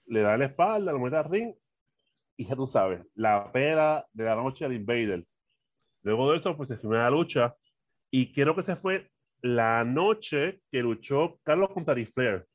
le 0.08 0.20
da 0.20 0.36
la 0.36 0.46
espalda, 0.46 0.92
lo 0.92 0.98
mete 0.98 1.16
al 1.16 1.30
ring 1.30 1.54
y 2.36 2.46
ya 2.46 2.56
tú 2.56 2.66
sabes, 2.66 3.00
la 3.14 3.50
pera 3.52 4.06
de 4.12 4.24
la 4.24 4.34
noche 4.36 4.64
al 4.64 4.72
Invader. 4.72 5.24
Luego 6.02 6.30
de 6.30 6.38
eso, 6.38 6.56
pues 6.56 6.68
se 6.68 6.76
firma 6.76 6.98
la 6.98 7.10
lucha 7.10 7.54
y 8.10 8.32
creo 8.32 8.54
que 8.54 8.62
se 8.62 8.76
fue 8.76 9.10
la 9.42 9.84
noche 9.84 10.60
que 10.70 10.82
luchó 10.82 11.38
Carlos 11.42 11.70
contra 11.70 11.94
Flair. 12.06 12.46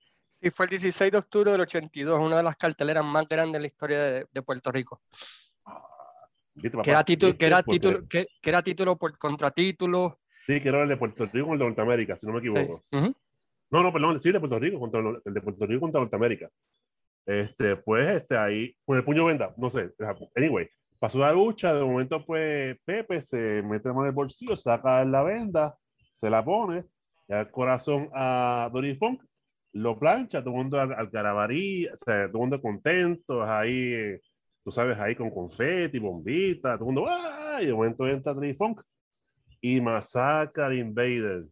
Sí, 0.41 0.51
fue 0.51 0.65
el 0.65 0.71
16 0.71 1.11
de 1.11 1.17
octubre 1.17 1.51
del 1.51 1.61
82, 1.61 2.19
una 2.19 2.37
de 2.37 2.43
las 2.43 2.57
carteleras 2.57 3.05
más 3.05 3.27
grandes 3.27 3.53
de 3.53 3.59
la 3.59 3.67
historia 3.67 3.99
de, 3.99 4.41
Puerto 4.41 4.71
Rico. 4.71 5.01
Que, 6.59 6.91
era 6.91 7.03
título, 7.03 7.37
que, 7.37 7.45
era 7.45 7.63
título, 7.63 8.07
que, 8.07 8.27
era 8.43 8.61
título 8.61 8.97
por 8.97 9.17
contratítulo. 9.17 10.19
Sí, 10.45 10.59
que 10.59 10.69
era 10.69 10.83
el 10.83 10.89
de 10.89 10.97
Puerto 10.97 11.25
Rico 11.25 11.47
con 11.47 11.53
el 11.53 11.59
de 11.59 11.65
Norteamérica, 11.65 12.17
si 12.17 12.25
no 12.25 12.33
me 12.33 12.39
equivoco. 12.39 12.83
No, 12.91 13.81
no, 13.81 13.91
perdón, 13.91 14.21
sí, 14.21 14.31
de 14.31 14.39
Puerto 14.39 14.59
Rico 14.59 14.79
contra 14.79 14.99
el 14.99 15.33
de 15.33 15.41
Puerto 15.41 15.65
Rico 15.65 15.81
contra 15.81 16.01
Norteamérica. 16.01 16.49
Este, 17.25 17.77
pues, 17.77 18.07
este, 18.07 18.37
ahí, 18.37 18.75
con 18.85 18.97
el 18.97 19.03
puño 19.03 19.25
venda, 19.25 19.53
no 19.57 19.69
sé. 19.69 19.91
Anyway, 20.35 20.69
pasó 20.99 21.19
la 21.19 21.31
lucha, 21.31 21.73
de 21.73 21.83
momento, 21.83 22.23
pues, 22.25 22.77
Pepe 22.85 23.21
se 23.21 23.63
mete 23.63 23.87
la 23.87 23.93
mano 23.93 24.05
en 24.05 24.09
el 24.09 24.15
bolsillo, 24.15 24.55
saca 24.55 25.03
la 25.05 25.23
venda, 25.23 25.75
se 26.11 26.29
la 26.29 26.43
pone, 26.43 26.85
le 27.27 27.35
da 27.35 27.41
el 27.41 27.51
corazón 27.51 28.09
a 28.13 28.69
Dory 28.71 28.95
Funk, 28.95 29.23
lo 29.73 29.97
plancha, 29.97 30.41
todo 30.41 30.51
el 30.51 30.57
mundo 30.57 30.79
al, 30.79 30.93
al 30.93 31.09
carabarí, 31.09 31.87
o 31.87 31.97
sea, 31.97 32.27
todo 32.27 32.43
el 32.43 32.49
mundo 32.49 32.61
contento, 32.61 33.43
ahí, 33.43 34.19
tú 34.63 34.71
sabes, 34.71 34.97
ahí 34.99 35.15
con 35.15 35.29
confeti, 35.29 35.99
bombita, 35.99 36.77
todo 36.77 36.89
el 36.89 36.95
mundo, 36.95 37.05
¡ah! 37.09 37.59
Y 37.61 37.67
de 37.67 37.73
momento 37.73 38.07
entra 38.07 38.33
Dory 38.33 38.53
Funk 38.53 38.81
y 39.61 39.81
masacra 39.81 40.67
al 40.67 40.77
Invader. 40.77 41.45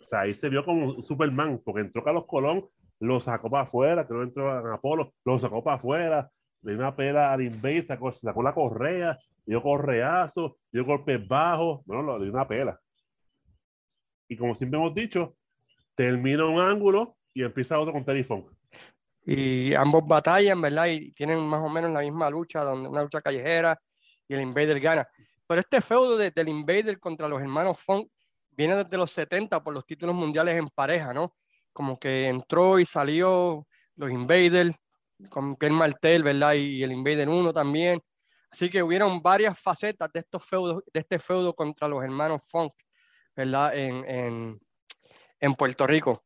O 0.00 0.06
sea, 0.06 0.20
ahí 0.20 0.34
se 0.34 0.48
vio 0.48 0.64
como 0.64 1.02
Superman, 1.02 1.60
porque 1.64 1.80
entró 1.82 2.02
Carlos 2.02 2.26
Colón 2.26 2.66
lo 3.00 3.20
sacó 3.20 3.50
para 3.50 3.64
afuera, 3.64 4.06
creo 4.06 4.20
que 4.20 4.26
entró 4.26 4.60
en 4.60 4.72
Apolo, 4.72 5.12
lo 5.24 5.38
sacó 5.38 5.62
para 5.62 5.76
afuera, 5.76 6.30
le 6.62 6.72
dio 6.72 6.80
una 6.80 6.96
pela 6.96 7.32
a 7.32 7.42
Invader, 7.42 7.82
sacó, 7.82 8.12
sacó 8.12 8.42
la 8.42 8.54
correa, 8.54 9.18
dio 9.44 9.62
correazo, 9.62 10.58
dio 10.72 10.84
golpes 10.84 11.26
bajos, 11.26 11.82
bueno, 11.84 12.18
le 12.18 12.24
dio 12.24 12.32
una 12.32 12.48
pela. 12.48 12.80
Y 14.28 14.36
como 14.36 14.54
siempre 14.54 14.78
hemos 14.78 14.94
dicho, 14.94 15.36
termina 15.94 16.46
un 16.46 16.60
ángulo 16.60 17.16
y 17.34 17.42
empieza 17.42 17.78
otro 17.78 17.92
con 17.92 18.04
Terry 18.04 18.24
Funk. 18.24 18.53
Y 19.24 19.74
ambos 19.74 20.06
batallan, 20.06 20.60
¿verdad? 20.60 20.86
Y 20.86 21.12
tienen 21.12 21.40
más 21.40 21.62
o 21.62 21.68
menos 21.68 21.90
la 21.90 22.00
misma 22.00 22.28
lucha, 22.28 22.62
donde 22.62 22.88
una 22.88 23.02
lucha 23.02 23.22
callejera 23.22 23.80
y 24.28 24.34
el 24.34 24.42
Invader 24.42 24.80
gana. 24.80 25.08
Pero 25.46 25.60
este 25.60 25.80
feudo 25.80 26.16
de, 26.16 26.30
del 26.30 26.48
Invader 26.48 26.98
contra 26.98 27.28
los 27.28 27.40
hermanos 27.40 27.78
Funk 27.80 28.08
viene 28.50 28.76
desde 28.76 28.96
los 28.96 29.10
70 29.10 29.62
por 29.62 29.74
los 29.74 29.86
títulos 29.86 30.14
mundiales 30.14 30.56
en 30.56 30.68
pareja, 30.68 31.12
¿no? 31.12 31.34
Como 31.72 31.98
que 31.98 32.28
entró 32.28 32.78
y 32.78 32.86
salió 32.86 33.66
los 33.96 34.10
Invader 34.10 34.74
con 35.30 35.56
Pierre 35.56 35.74
Martel, 35.74 36.22
¿verdad? 36.22 36.54
Y, 36.54 36.82
el 36.82 36.92
Invader 36.92 37.28
1 37.28 37.52
también. 37.52 38.02
Así 38.50 38.70
que 38.70 38.82
hubieron 38.82 39.22
varias 39.22 39.58
facetas 39.58 40.12
de 40.12 40.20
estos 40.20 40.44
feudos, 40.44 40.84
de 40.92 41.00
este 41.00 41.18
feudo 41.18 41.54
contra 41.54 41.88
los 41.88 42.02
hermanos 42.02 42.42
Funk, 42.48 42.72
¿verdad? 43.34 43.76
En, 43.76 44.04
en, 44.08 44.60
en 45.40 45.54
Puerto 45.54 45.86
Rico. 45.86 46.24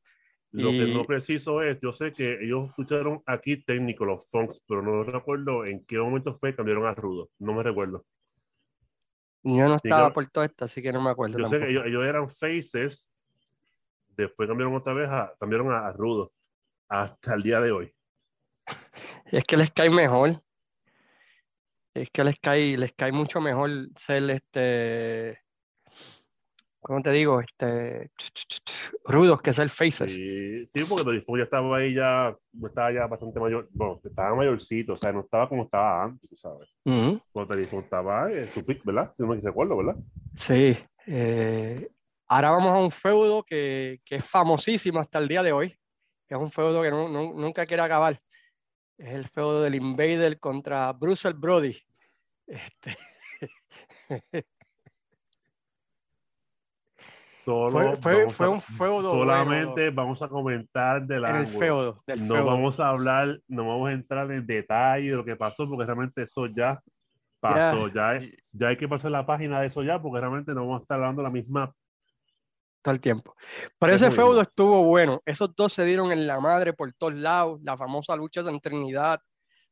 Lo 0.50 0.70
que 0.70 0.86
no 0.86 1.04
preciso 1.04 1.60
es, 1.62 1.78
yo 1.80 1.92
sé 1.92 2.12
que 2.12 2.42
ellos 2.42 2.70
escucharon 2.70 3.22
aquí 3.26 3.58
técnico 3.58 4.06
los 4.06 4.28
Funks, 4.30 4.62
pero 4.66 4.80
no 4.80 5.02
recuerdo 5.02 5.66
en 5.66 5.84
qué 5.84 5.98
momento 5.98 6.34
fue 6.34 6.54
cambiaron 6.54 6.86
a 6.86 6.94
Rudo. 6.94 7.30
No 7.38 7.52
me 7.52 7.62
recuerdo. 7.62 8.06
Yo 9.42 9.68
no 9.68 9.76
estaba 9.76 10.12
por 10.12 10.28
todo 10.30 10.44
esto, 10.44 10.64
así 10.64 10.80
que 10.80 10.92
no 10.92 11.02
me 11.02 11.10
acuerdo. 11.10 11.38
Yo 11.38 11.46
sé 11.46 11.58
que 11.58 11.70
ellos, 11.70 12.06
eran 12.06 12.28
faces, 12.28 13.14
después 14.08 14.48
cambiaron 14.48 14.74
otra 14.74 14.94
vez 14.94 15.08
a, 15.10 15.34
cambiaron 15.38 15.70
a, 15.70 15.92
Rudo, 15.92 16.32
hasta 16.88 17.34
el 17.34 17.42
día 17.42 17.60
de 17.60 17.72
hoy. 17.72 17.94
Es 19.30 19.44
que 19.44 19.58
les 19.58 19.70
cae 19.70 19.90
mejor. 19.90 20.40
Es 21.92 22.10
que 22.10 22.24
les 22.24 22.38
cae, 22.38 22.78
les 22.78 22.92
cae 22.92 23.12
mucho 23.12 23.40
mejor 23.40 23.70
ser 23.96 24.30
este 24.30 25.42
¿cómo 26.80 27.02
te 27.02 27.10
digo? 27.10 27.40
Este, 27.40 28.10
rudos 29.04 29.40
que 29.42 29.50
es 29.50 29.58
el 29.58 29.68
Faces. 29.68 30.12
Sí, 30.12 30.66
sí 30.66 30.84
porque 30.84 31.22
ya 31.36 31.44
estaba 31.44 31.76
ahí 31.76 31.94
ya, 31.94 32.36
estaba 32.64 32.92
ya 32.92 33.06
bastante 33.06 33.40
mayor, 33.40 33.68
bueno, 33.72 34.00
estaba 34.04 34.34
mayorcito, 34.34 34.94
o 34.94 34.96
sea, 34.96 35.12
no 35.12 35.20
estaba 35.20 35.48
como 35.48 35.64
estaba 35.64 36.04
antes, 36.04 36.40
¿sabes? 36.40 36.68
Cuando 36.84 37.54
te 37.54 37.62
estaba 37.62 38.32
en 38.32 38.48
su 38.48 38.64
pick, 38.64 38.84
¿verdad? 38.84 39.12
Si 39.14 39.22
no 39.22 39.28
me 39.28 39.48
acuerdo, 39.48 39.76
¿verdad? 39.76 39.96
Sí. 40.34 40.76
Eh, 41.06 41.88
ahora 42.26 42.50
vamos 42.50 42.74
a 42.74 42.78
un 42.78 42.90
feudo 42.90 43.42
que, 43.42 44.00
que, 44.04 44.16
es 44.16 44.24
famosísimo 44.24 45.00
hasta 45.00 45.18
el 45.18 45.28
día 45.28 45.42
de 45.42 45.52
hoy. 45.52 45.74
Es 46.28 46.36
un 46.36 46.50
feudo 46.50 46.82
que 46.82 46.90
no, 46.90 47.08
nunca 47.08 47.64
quiere 47.66 47.82
acabar. 47.82 48.20
Es 48.98 49.14
el 49.14 49.24
feudo 49.26 49.62
del 49.62 49.76
Invader 49.76 50.38
contra 50.38 50.92
Bruce 50.92 51.32
Brody. 51.32 51.76
Este... 52.46 52.96
fue, 58.00 58.48
un 58.48 58.60
feudo. 58.60 59.10
Solamente 59.10 59.90
vamos 59.90 60.20
a 60.22 60.28
comentar 60.28 61.06
del 61.06 61.24
el 61.24 61.46
feudo, 61.46 62.02
no 62.18 62.44
vamos 62.44 62.78
a 62.80 62.88
hablar, 62.88 63.40
no 63.48 63.66
vamos 63.66 63.88
a 63.88 63.92
entrar 63.92 64.30
en 64.30 64.46
detalle 64.46 65.10
de 65.10 65.16
lo 65.16 65.24
que 65.24 65.36
pasó, 65.36 65.68
porque 65.68 65.86
realmente 65.86 66.22
eso 66.22 66.46
ya 66.46 66.80
pasó. 67.40 67.88
Ya, 67.88 68.18
ya 68.52 68.68
hay 68.68 68.76
que 68.76 68.88
pasar 68.88 69.10
la 69.10 69.24
página 69.24 69.60
de 69.60 69.68
eso 69.68 69.82
ya, 69.82 70.00
porque 70.00 70.20
realmente 70.20 70.52
no 70.54 70.60
vamos 70.62 70.80
a 70.80 70.82
estar 70.82 70.96
hablando 70.96 71.22
la 71.22 71.30
misma 71.30 71.72
todo 72.82 72.94
el 72.94 73.00
tiempo. 73.00 73.34
Pero 73.78 73.92
ese 73.92 74.10
feudo 74.10 74.40
estuvo 74.40 74.84
bueno. 74.84 75.20
Esos 75.24 75.54
dos 75.56 75.72
se 75.72 75.84
dieron 75.84 76.12
en 76.12 76.26
la 76.26 76.40
madre 76.40 76.72
por 76.72 76.92
todos 76.92 77.14
lados. 77.14 77.60
La 77.62 77.76
famosa 77.76 78.14
lucha 78.16 78.40
en 78.40 78.60
Trinidad, 78.60 79.20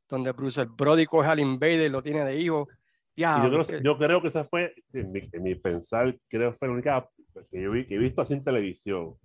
donde 0.09 0.33
Bruce 0.33 0.65
Brody 0.65 1.07
coge 1.07 1.29
al 1.29 1.41
Invader 1.41 1.87
y 1.87 1.89
lo 1.89 2.03
tiene 2.03 2.25
de 2.25 2.37
hijo. 2.37 2.67
yo, 3.17 3.97
creo, 3.97 4.21
que 4.21 4.29
esa 4.29 4.45
fue, 4.45 4.75
en 4.93 5.13
mi, 5.13 5.21
en 5.33 5.43
mi, 5.43 5.55
pensar, 5.55 6.17
creo 6.29 6.51
que 6.51 6.59
fue 6.59 6.69
la 6.69 6.75
única 6.75 7.09
que 7.51 7.63
yo 7.63 7.75
he 7.75 7.99
visto 7.99 8.23
así 8.23 8.35
en 8.35 8.45
televisión, 8.45 9.17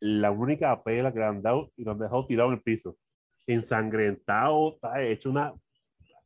la 0.00 0.30
única 0.30 0.82
pela 0.82 1.12
que 1.12 1.18
le 1.18 1.24
han 1.24 1.42
dado 1.42 1.72
y 1.76 1.84
lo 1.84 1.92
han 1.92 1.98
dejado 1.98 2.26
tirado 2.26 2.50
en 2.50 2.56
el 2.56 2.62
piso, 2.62 2.96
ensangrentado, 3.46 4.74
está 4.74 5.02
hecho 5.02 5.30
una, 5.30 5.52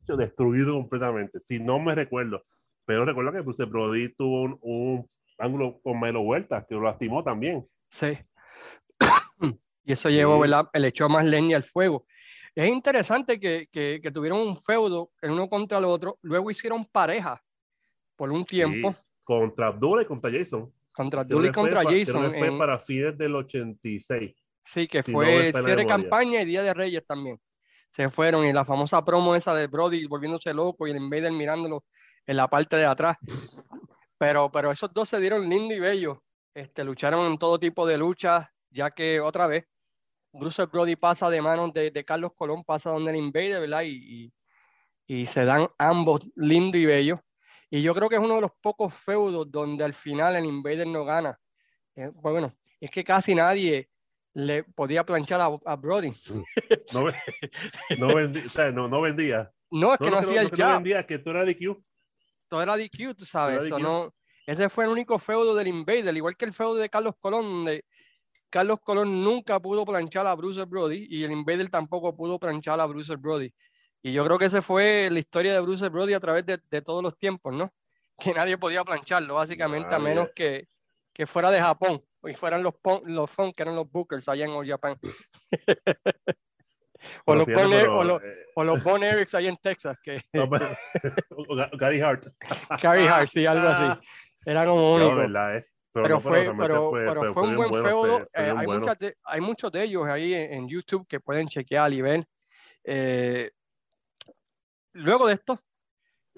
hecho 0.01 0.15
destruido 0.15 0.73
completamente. 0.73 1.39
Si 1.39 1.59
no 1.59 1.79
me 1.79 1.95
recuerdo, 1.95 2.43
pero 2.85 3.05
recuerdo 3.05 3.31
que 3.31 3.41
Bruce 3.41 3.65
Brody 3.65 4.13
tuvo 4.13 4.59
un, 4.61 5.09
ángulo 5.37 5.79
con 5.81 5.99
Melo 5.99 6.23
Vueltas 6.23 6.65
que 6.67 6.75
lo 6.75 6.81
lastimó 6.81 7.23
también. 7.23 7.65
Sí. 7.89 8.17
y 9.83 9.91
eso 9.91 10.09
llevó, 10.09 10.43
El 10.45 10.85
echó 10.85 11.09
más 11.09 11.25
leña 11.25 11.57
al 11.57 11.63
fuego. 11.63 12.05
Es 12.55 12.69
interesante 12.69 13.39
que, 13.39 13.67
que, 13.71 13.99
que, 14.01 14.11
tuvieron 14.11 14.39
un 14.39 14.57
feudo 14.57 15.11
el 15.21 15.31
uno 15.31 15.49
contra 15.49 15.79
el 15.79 15.85
otro, 15.85 16.19
luego 16.21 16.51
hicieron 16.51 16.85
pareja 16.85 17.41
por 18.15 18.31
un 18.31 18.45
tiempo. 18.45 18.95
contra 19.23 19.67
Abdullah 19.67 20.03
y 20.03 20.05
contra 20.05 20.31
Jason. 20.31 20.71
Contra 20.93 21.23
Dully 21.23 21.51
contra 21.51 21.83
Jason. 21.83 22.31
Que 22.31 22.37
fue 22.37 22.57
para 22.57 22.79
fines 22.79 23.17
del 23.17 23.35
86. 23.35 24.33
Sí, 24.63 24.87
que 24.87 25.03
fue 25.03 25.51
cierre 25.51 25.75
de 25.75 25.85
campaña 25.85 26.41
y 26.41 26.45
Día 26.45 26.61
de 26.61 26.73
Reyes 26.73 27.05
también. 27.05 27.39
Se 27.91 28.09
fueron 28.09 28.45
y 28.45 28.53
la 28.53 28.63
famosa 28.63 29.03
promo 29.03 29.35
esa 29.35 29.53
de 29.53 29.67
Brody 29.67 30.05
volviéndose 30.05 30.53
loco 30.53 30.87
y 30.87 30.91
el 30.91 30.97
Invader 30.97 31.31
mirándolo 31.31 31.85
en 32.25 32.37
la 32.37 32.47
parte 32.47 32.75
de 32.75 32.85
atrás. 32.85 33.17
Pero, 34.17 34.51
pero 34.51 34.71
esos 34.71 34.93
dos 34.93 35.09
se 35.09 35.19
dieron 35.19 35.49
lindo 35.49 35.73
y 35.73 35.79
bello. 35.79 36.23
Este, 36.53 36.83
lucharon 36.83 37.31
en 37.31 37.37
todo 37.37 37.59
tipo 37.59 37.85
de 37.85 37.97
luchas, 37.97 38.47
ya 38.69 38.91
que 38.91 39.19
otra 39.19 39.47
vez 39.47 39.65
Bruce 40.31 40.65
Brody 40.65 40.95
pasa 40.95 41.29
de 41.29 41.41
manos 41.41 41.73
de, 41.73 41.91
de 41.91 42.05
Carlos 42.05 42.31
Colón, 42.35 42.63
pasa 42.63 42.89
donde 42.89 43.11
el 43.11 43.17
Invader, 43.17 43.61
¿verdad? 43.61 43.81
Y, 43.83 44.33
y, 45.07 45.21
y 45.21 45.25
se 45.25 45.45
dan 45.45 45.67
ambos 45.77 46.21
lindo 46.35 46.77
y 46.77 46.85
bello. 46.85 47.21
Y 47.75 47.81
yo 47.81 47.95
creo 47.95 48.07
que 48.07 48.17
es 48.17 48.21
uno 48.21 48.35
de 48.35 48.41
los 48.41 48.51
pocos 48.61 48.93
feudos 48.93 49.49
donde 49.49 49.83
al 49.83 49.95
final 49.95 50.35
el 50.35 50.45
Invader 50.45 50.85
no 50.85 51.03
gana. 51.03 51.39
Eh, 51.95 52.11
pues 52.21 52.31
bueno, 52.31 52.53
es 52.79 52.91
que 52.91 53.03
casi 53.03 53.33
nadie 53.33 53.89
le 54.35 54.63
podía 54.63 55.03
planchar 55.03 55.41
a, 55.41 55.75
Brody. 55.75 56.13
No, 56.93 57.07
no, 57.97 58.13
vendía, 58.13 58.43
o 58.45 58.49
sea, 58.51 58.71
no, 58.71 58.87
no, 58.87 59.01
vendía. 59.01 59.51
No, 59.71 59.91
es 59.91 59.99
que 59.99 60.11
no, 60.11 60.19
hacía 60.19 60.41
el 60.41 60.51
job. 60.51 60.59
No 60.59 60.73
vendía, 60.75 61.03
que 61.03 61.17
tú 61.17 61.31
era 61.31 61.43
DQ. 61.43 61.83
Todo 62.47 62.61
era 62.61 62.77
DQ, 62.77 63.15
tú 63.17 63.25
sabes. 63.25 63.63
Eso, 63.63 63.79
no, 63.79 64.13
ese 64.45 64.69
fue 64.69 64.83
el 64.83 64.91
único 64.91 65.17
feudo 65.17 65.55
del 65.55 65.65
Invader, 65.65 66.15
igual 66.15 66.37
que 66.37 66.45
el 66.45 66.53
feudo 66.53 66.75
de 66.75 66.89
Carlos 66.89 67.15
Colón, 67.19 67.41
donde 67.41 67.85
Carlos 68.51 68.81
Colón 68.81 69.23
nunca 69.23 69.59
pudo 69.59 69.83
planchar 69.83 70.27
a 70.27 70.35
Bruce 70.35 70.63
Brody 70.65 71.07
y 71.09 71.23
el 71.23 71.31
Invader 71.31 71.71
tampoco 71.71 72.15
pudo 72.15 72.37
planchar 72.37 72.79
a 72.79 72.85
Bruce 72.85 73.15
Brody. 73.15 73.51
Y 74.05 74.11
yo 74.11 74.25
creo 74.25 74.37
que 74.37 74.45
esa 74.45 74.61
fue 74.61 75.09
la 75.09 75.19
historia 75.19 75.53
de 75.53 75.61
Bruce 75.61 75.87
Brody 75.87 76.13
a 76.13 76.19
través 76.19 76.45
de, 76.45 76.59
de 76.69 76.81
todos 76.81 77.01
los 77.01 77.17
tiempos, 77.17 77.53
¿no? 77.53 77.73
Que 78.19 78.33
nadie 78.33 78.57
podía 78.57 78.83
plancharlo, 78.83 79.35
básicamente, 79.35 79.95
a 79.95 79.97
menos 79.97 80.29
que, 80.35 80.67
que, 81.13 81.25
fuera 81.25 81.49
de 81.49 81.59
Japón 81.59 82.03
y 82.23 82.33
fueran 82.33 82.61
los, 82.61 82.75
los 83.05 83.31
Funk, 83.31 83.55
que 83.55 83.63
eran 83.63 83.75
los 83.75 83.89
Bookers 83.89 84.29
allá 84.29 84.45
en 84.45 84.51
All 84.51 84.67
Japan. 84.67 84.99
o, 87.25 87.35
los 87.35 87.45
bon, 87.47 87.73
o, 87.73 88.03
los, 88.03 88.21
eh, 88.21 88.45
o 88.55 88.63
los 88.63 88.83
Bon 88.83 89.03
Erics 89.03 89.33
allá 89.33 89.49
en 89.49 89.57
Texas. 89.57 89.97
Que, 90.03 90.21
Gary 91.73 92.01
Hart. 92.01 92.27
Gary 92.81 93.07
Hart, 93.07 93.29
sí, 93.29 93.45
algo 93.45 93.67
así. 93.67 94.07
Era 94.45 94.65
como 94.65 94.95
único. 94.95 95.21
Eh. 95.23 95.65
Pero, 95.91 96.19
fue, 96.19 96.51
pero, 96.57 96.91
pero, 96.91 97.33
fue, 97.33 97.43
un 97.43 97.55
buen 97.55 97.71
feudo. 97.83 98.27
Eh, 98.33 98.53
hay, 98.55 98.67
muchas 98.67 98.97
hay 99.23 99.41
muchos 99.41 99.71
de 99.71 99.83
ellos 99.83 100.05
ahí 100.07 100.33
en, 100.33 100.53
en, 100.53 100.67
YouTube 100.67 101.07
que 101.07 101.19
pueden 101.19 101.47
chequear 101.47 101.93
y 101.93 102.01
ver. 102.01 102.25
Eh, 102.83 103.51
luego 104.93 105.27
de 105.27 105.33
esto, 105.33 105.59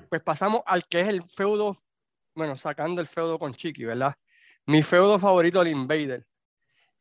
pues 0.09 0.21
pasamos 0.21 0.61
al 0.65 0.85
que 0.87 1.01
es 1.01 1.07
el 1.07 1.23
feudo, 1.23 1.77
bueno, 2.33 2.57
sacando 2.57 3.01
el 3.01 3.07
feudo 3.07 3.37
con 3.37 3.53
Chiqui, 3.53 3.85
¿verdad? 3.85 4.15
Mi 4.65 4.81
feudo 4.81 5.19
favorito, 5.19 5.61
el 5.61 5.69
Invader. 5.69 6.25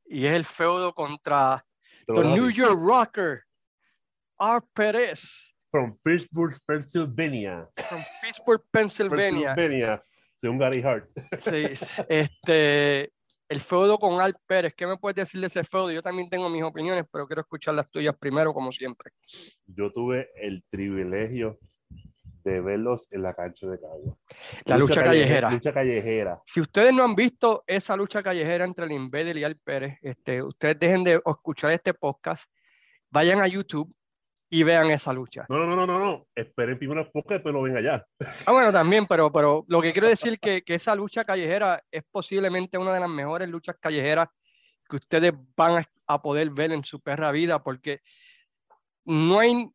Y 0.06 0.26
es 0.26 0.34
el 0.34 0.44
feudo 0.44 0.94
contra 0.94 1.64
the 2.06 2.24
New 2.24 2.50
York 2.50 2.78
Rocker, 2.78 3.44
R. 4.38 4.60
Pérez. 4.74 5.54
From 5.70 5.98
Pittsburgh, 6.04 6.56
Pennsylvania. 6.66 7.68
From 7.88 8.04
Pittsburgh, 8.22 8.62
Pennsylvania. 8.70 9.54
Pennsylvania, 9.54 10.02
según 10.36 10.58
Gary 10.58 10.82
Hart. 10.82 11.08
Sí, 11.40 11.64
este, 12.08 13.13
el 13.48 13.60
feudo 13.60 13.98
con 13.98 14.20
Al 14.20 14.34
Pérez, 14.46 14.74
¿qué 14.74 14.86
me 14.86 14.96
puedes 14.96 15.16
decir 15.16 15.40
de 15.40 15.48
ese 15.48 15.64
feudo? 15.64 15.90
Yo 15.90 16.02
también 16.02 16.28
tengo 16.28 16.48
mis 16.48 16.62
opiniones, 16.62 17.04
pero 17.10 17.26
quiero 17.26 17.42
escuchar 17.42 17.74
las 17.74 17.90
tuyas 17.90 18.16
primero, 18.16 18.52
como 18.54 18.72
siempre. 18.72 19.12
Yo 19.66 19.90
tuve 19.92 20.30
el 20.36 20.62
privilegio 20.70 21.58
de 22.44 22.60
verlos 22.60 23.08
en 23.10 23.22
la 23.22 23.34
cancha 23.34 23.66
de 23.66 23.80
Cagua. 23.80 24.16
La 24.66 24.76
lucha, 24.76 25.02
callejera. 25.02 25.50
Lucha 25.50 25.72
callejera. 25.72 26.42
Si 26.44 26.60
ustedes 26.60 26.92
no 26.92 27.02
han 27.02 27.14
visto 27.14 27.64
esa 27.66 27.96
lucha 27.96 28.22
callejera 28.22 28.64
entre 28.64 28.84
el 28.84 28.92
Invader 28.92 29.36
y 29.36 29.44
Al 29.44 29.56
Pérez, 29.56 29.98
este, 30.02 30.42
ustedes 30.42 30.78
dejen 30.78 31.04
de 31.04 31.22
escuchar 31.24 31.70
este 31.72 31.94
podcast, 31.94 32.44
vayan 33.10 33.40
a 33.40 33.46
YouTube 33.46 33.94
y 34.54 34.62
vean 34.62 34.88
esa 34.92 35.12
lucha. 35.12 35.46
No, 35.48 35.66
no, 35.66 35.74
no, 35.74 35.84
no, 35.84 35.98
no. 35.98 36.28
Esperen 36.32 36.78
primero 36.78 37.00
el 37.00 37.10
podcast, 37.10 37.42
pero 37.42 37.60
venga 37.60 37.80
ya. 37.80 38.06
Ah, 38.46 38.52
bueno, 38.52 38.70
también, 38.70 39.04
pero, 39.04 39.32
pero 39.32 39.64
lo 39.66 39.82
que 39.82 39.92
quiero 39.92 40.06
decir 40.16 40.38
que, 40.38 40.62
que 40.62 40.76
esa 40.76 40.94
lucha 40.94 41.24
callejera 41.24 41.82
es 41.90 42.04
posiblemente 42.08 42.78
una 42.78 42.94
de 42.94 43.00
las 43.00 43.08
mejores 43.08 43.48
luchas 43.48 43.74
callejeras 43.80 44.28
que 44.88 44.94
ustedes 44.94 45.32
van 45.56 45.84
a 46.06 46.22
poder 46.22 46.50
ver 46.50 46.70
en 46.70 46.84
su 46.84 47.00
perra 47.00 47.32
vida, 47.32 47.64
porque 47.64 48.00
no 49.04 49.40
hay 49.40 49.68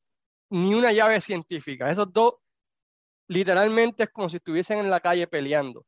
ni 0.49 0.73
una 0.73 0.93
llave 0.93 1.19
científica. 1.19 1.91
Esos 1.91 2.13
dos 2.13 2.35
literalmente 3.27 4.03
es 4.03 4.09
como 4.11 4.29
si 4.29 4.37
estuviesen 4.37 4.77
en 4.77 4.89
la 4.89 5.01
calle 5.01 5.27
peleando. 5.27 5.85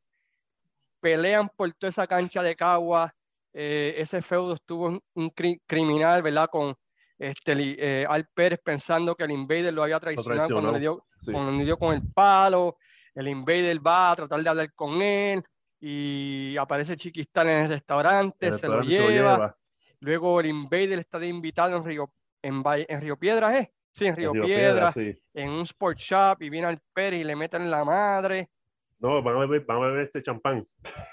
Pelean 1.00 1.48
por 1.48 1.72
toda 1.72 1.88
esa 1.88 2.06
cancha 2.06 2.42
de 2.42 2.54
Cagua. 2.54 3.14
Eh, 3.54 3.94
ese 3.96 4.20
feudo 4.20 4.52
estuvo 4.52 5.00
un 5.14 5.30
criminal, 5.66 6.20
¿verdad? 6.20 6.48
Con 6.50 6.76
este, 7.22 8.02
eh, 8.02 8.06
Al 8.08 8.26
Pérez 8.26 8.60
pensando 8.62 9.14
que 9.14 9.24
el 9.24 9.30
Invader 9.30 9.72
lo 9.72 9.82
había 9.82 10.00
traicionado 10.00 10.48
cuando 10.50 10.72
le, 10.72 10.80
dio, 10.80 11.06
cuando 11.24 11.52
le 11.52 11.64
dio 11.64 11.78
con 11.78 11.94
el 11.94 12.02
palo. 12.12 12.76
El 13.14 13.28
Invader 13.28 13.86
va 13.86 14.10
a 14.10 14.16
tratar 14.16 14.42
de 14.42 14.48
hablar 14.48 14.72
con 14.74 15.00
él 15.00 15.42
y 15.78 16.56
aparece 16.56 16.96
Chiquistán 16.96 17.48
en 17.48 17.64
el 17.64 17.68
restaurante, 17.68 18.52
se, 18.52 18.66
lo 18.66 18.82
lleva. 18.82 19.56
Luego 20.00 20.40
el 20.40 20.46
Invader 20.46 20.98
está 20.98 21.18
de 21.18 21.28
invitado 21.28 21.76
en 21.76 21.84
Río, 21.84 22.12
en, 22.42 22.62
en 22.64 23.00
Río 23.00 23.16
Piedras, 23.16 23.54
¿eh? 23.54 23.72
Sí, 23.92 24.06
en 24.06 24.16
Río, 24.16 24.32
Piedras, 24.32 24.96
en 24.96 25.50
un 25.50 25.62
sport 25.62 25.98
shop 25.98 26.42
y 26.42 26.48
viene 26.48 26.66
al 26.66 26.80
Pérez 26.94 27.20
y 27.20 27.24
le 27.24 27.36
meten 27.36 27.70
la 27.70 27.84
madre. 27.84 28.50
No, 28.98 29.22
van 29.22 29.36
a 29.36 29.40
beber, 29.40 29.64
van 29.66 29.78
a 29.78 29.86
beber 29.86 30.06
este 30.06 30.22
champán. 30.22 30.66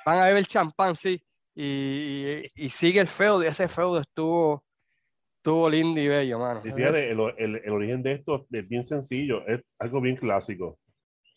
Van 0.06 0.19
a 0.19 0.26
beber 0.28 0.45
champán, 0.45 0.95
sí. 0.95 1.22
Y, 1.54 2.43
y, 2.56 2.69
sigue 2.69 3.02
el 3.02 3.08
feudo, 3.08 3.43
ese 3.43 3.67
feudo 3.67 4.00
estuvo, 4.00 4.63
estuvo 5.50 5.70
lindo 5.70 6.00
y 6.00 6.08
bello, 6.08 6.40
mano. 6.40 6.62
Y 6.64 6.72
fíjate, 6.72 7.12
el, 7.12 7.20
el, 7.38 7.56
el, 7.64 7.72
origen 7.72 8.04
de 8.04 8.14
esto 8.14 8.48
es 8.52 8.68
bien 8.68 8.86
sencillo, 8.86 9.46
es 9.48 9.62
algo 9.80 10.00
bien 10.00 10.16
clásico. 10.16 10.78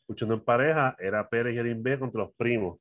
Escuchando 0.01 0.35
en 0.35 0.45
pareja, 0.45 0.95
era 0.99 1.29
Pérez 1.29 1.55
y 1.55 1.59
el 1.59 1.99
contra 1.99 2.23
los 2.23 2.35
primos. 2.35 2.79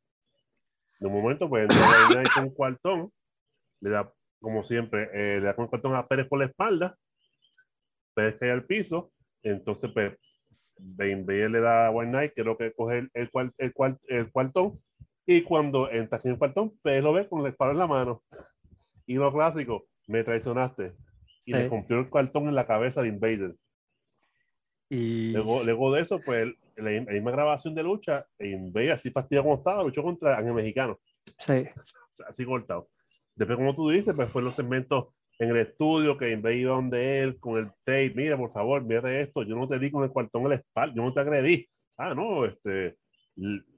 De 1.00 1.08
un 1.08 1.14
momento, 1.14 1.48
pues, 1.48 1.64
entra 1.64 2.24
con 2.36 2.44
un 2.44 2.54
cuartón, 2.54 3.12
le 3.80 3.90
da, 3.92 4.12
como 4.40 4.64
siempre, 4.64 5.10
eh, 5.14 5.40
le 5.40 5.46
da 5.46 5.56
con 5.56 5.64
un 5.64 5.70
cuartón 5.70 5.96
a 5.96 6.06
Pérez 6.06 6.28
por 6.28 6.40
la 6.40 6.46
espalda, 6.46 6.96
Pérez 8.14 8.38
cae 8.38 8.52
al 8.52 8.66
piso, 8.66 9.12
entonces, 9.42 9.90
pues, 9.94 10.14
Bale 10.78 11.50
le 11.50 11.62
da 11.62 11.88
a 11.88 11.92
White 11.92 12.12
Knight, 12.12 12.34
creo 12.36 12.58
que 12.58 12.74
coge 12.74 12.98
el, 12.98 13.10
el, 13.14 13.30
el, 13.58 13.74
el, 14.08 14.32
cuartón, 14.32 14.80
y 15.26 15.44
cuando 15.44 15.90
entra 15.90 16.20
en 16.24 16.32
el 16.32 16.38
cuartón, 16.38 16.78
Pérez 16.82 17.04
lo 17.04 17.14
ve 17.14 17.30
con 17.30 17.42
la 17.42 17.50
espada 17.50 17.72
en 17.72 17.78
la 17.78 17.88
mano. 17.88 18.24
Y 19.06 19.16
lo 19.16 19.32
clásico, 19.32 19.86
me 20.08 20.24
traicionaste. 20.24 20.96
Y 21.46 21.54
le 21.54 21.68
rompió 21.68 22.00
el 22.00 22.10
cuartón 22.10 22.48
en 22.48 22.56
la 22.56 22.68
cabeza 22.68 23.02
de 23.02 23.10
Invader. 23.10 23.56
Y 24.90 25.32
luego, 25.32 25.64
luego 25.64 25.94
de 25.94 26.02
eso, 26.02 26.20
pues 26.20 26.54
la, 26.76 26.92
la, 26.92 27.12
misma 27.12 27.32
grabación 27.32 27.74
de 27.74 27.84
lucha, 27.84 28.26
en 28.38 28.72
vez 28.74 28.92
así 28.92 29.10
fastidiado 29.10 29.46
como 29.46 29.58
estaba, 29.58 29.84
luchó 29.84 30.04
contra 30.04 30.38
Ángel 30.38 30.54
Mexicano. 30.54 31.00
Sí. 31.38 31.66
Así 32.28 32.46
cortado. 32.46 32.90
Después, 33.36 33.58
como 33.58 33.74
tú 33.74 33.90
dices, 33.90 34.14
pues 34.14 34.30
fue 34.30 34.42
los 34.42 34.56
segmentos 34.56 35.08
en 35.40 35.50
el 35.50 35.58
estudio 35.58 36.18
que 36.18 36.36
vez 36.36 36.58
iba 36.58 36.76
donde 36.76 37.20
él 37.22 37.40
con 37.40 37.58
el 37.58 37.72
tape, 37.84 38.14
mira, 38.16 38.38
por 38.38 38.52
favor, 38.52 38.84
mira 38.84 39.20
esto, 39.20 39.42
yo 39.44 39.56
no 39.56 39.68
te 39.68 39.80
di 39.80 39.90
con 39.90 40.04
el 40.04 40.12
cuartón 40.12 40.44
en 40.44 40.50
la 40.50 40.56
espalda, 40.56 40.94
yo 40.96 41.04
no 41.04 41.14
te 41.14 41.20
agredí. 41.20 41.68
Ah, 41.98 42.14
no, 42.14 42.46
este, 42.46 42.98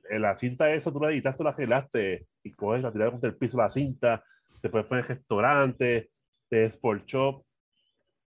la 0.10 0.38
cinta 0.38 0.74
esa 0.74 0.92
tú 0.92 1.00
la 1.00 1.12
editaste, 1.12 1.44
la 1.44 1.54
gelaste 1.54 2.28
y 2.44 2.52
coges, 2.52 2.84
la 2.84 2.92
tiraste 2.92 3.12
contra 3.12 3.30
el 3.30 3.38
piso 3.38 3.58
la 3.58 3.70
cinta, 3.70 4.24
después 4.62 4.86
fue 4.88 4.98
en 4.98 5.04
el 5.04 5.08
restaurante, 5.08 6.10
de 6.50 6.66
Sport 6.66 7.06
Shop. 7.06 7.46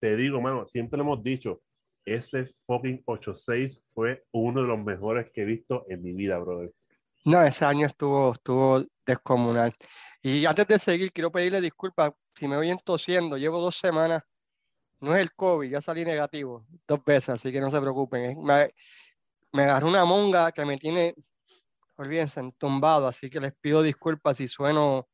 Te 0.04 0.18
digo, 0.18 0.42
mano, 0.42 0.68
siempre 0.68 0.98
lo 0.98 1.06
hemos 1.06 1.24
dicho, 1.24 1.62
ese 2.04 2.46
fucking 2.66 3.06
8-6 3.06 3.86
fue 3.94 4.26
uno 4.34 4.62
de 4.62 4.68
los 4.68 4.78
mejores 4.78 5.32
que 5.32 5.44
he 5.44 5.46
visto 5.46 5.86
en 5.88 6.04
mi 6.04 6.12
vida, 6.12 6.38
brother. 6.40 6.74
No, 7.24 7.42
ese 7.42 7.64
año 7.64 7.88
estuvo, 7.88 8.34
estuvo 8.34 8.84
descomunal. 9.06 9.74
Y 10.22 10.46
antes 10.46 10.68
de 10.68 10.78
seguir, 10.78 11.14
quiero 11.14 11.32
pedirle 11.32 11.62
disculpas 11.62 12.12
si 12.36 12.50
me 12.50 12.58
oyen 12.58 12.80
tosiendo. 12.84 13.38
Llevo 13.38 13.62
dos 13.62 13.78
semanas, 13.78 14.22
no 15.00 15.16
es 15.16 15.22
el 15.22 15.32
COVID, 15.32 15.72
ya 15.72 15.82
salí 15.82 16.04
negativo 16.04 16.66
dos 16.86 17.02
veces, 17.06 17.30
así 17.30 17.50
que 17.50 17.62
no 17.62 17.72
se 17.72 17.80
preocupen. 17.80 18.44
Me, 18.44 18.74
me 19.54 19.64
agarró 19.64 19.88
una 19.88 20.04
monga 20.04 20.52
que 20.52 20.66
me 20.66 20.78
tiene, 20.78 21.16
olvídense, 21.96 22.42
tumbado, 22.58 23.08
así 23.08 23.30
que 23.30 23.40
les 23.40 23.54
pido 23.54 23.82
disculpas 23.82 24.36
si 24.36 24.50
sueno, 24.50 25.08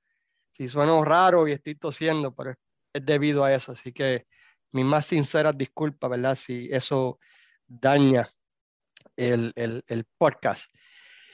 si 0.54 0.67
sueno 0.67 1.04
raro 1.04 1.47
y 1.47 1.52
estoy 1.52 1.75
tosiendo, 1.75 2.34
pero 2.34 2.56
es 2.91 3.06
debido 3.06 3.43
a 3.43 3.54
eso. 3.54 3.73
Así 3.73 3.93
que 3.93 4.25
mis 4.71 4.86
más 4.86 5.05
sinceras 5.05 5.58
disculpas, 5.58 6.10
¿verdad? 6.10 6.36
Si 6.36 6.69
eso 6.71 7.19
daña 7.67 8.29
el, 9.15 9.53
el, 9.55 9.84
el 9.88 10.05
podcast. 10.17 10.71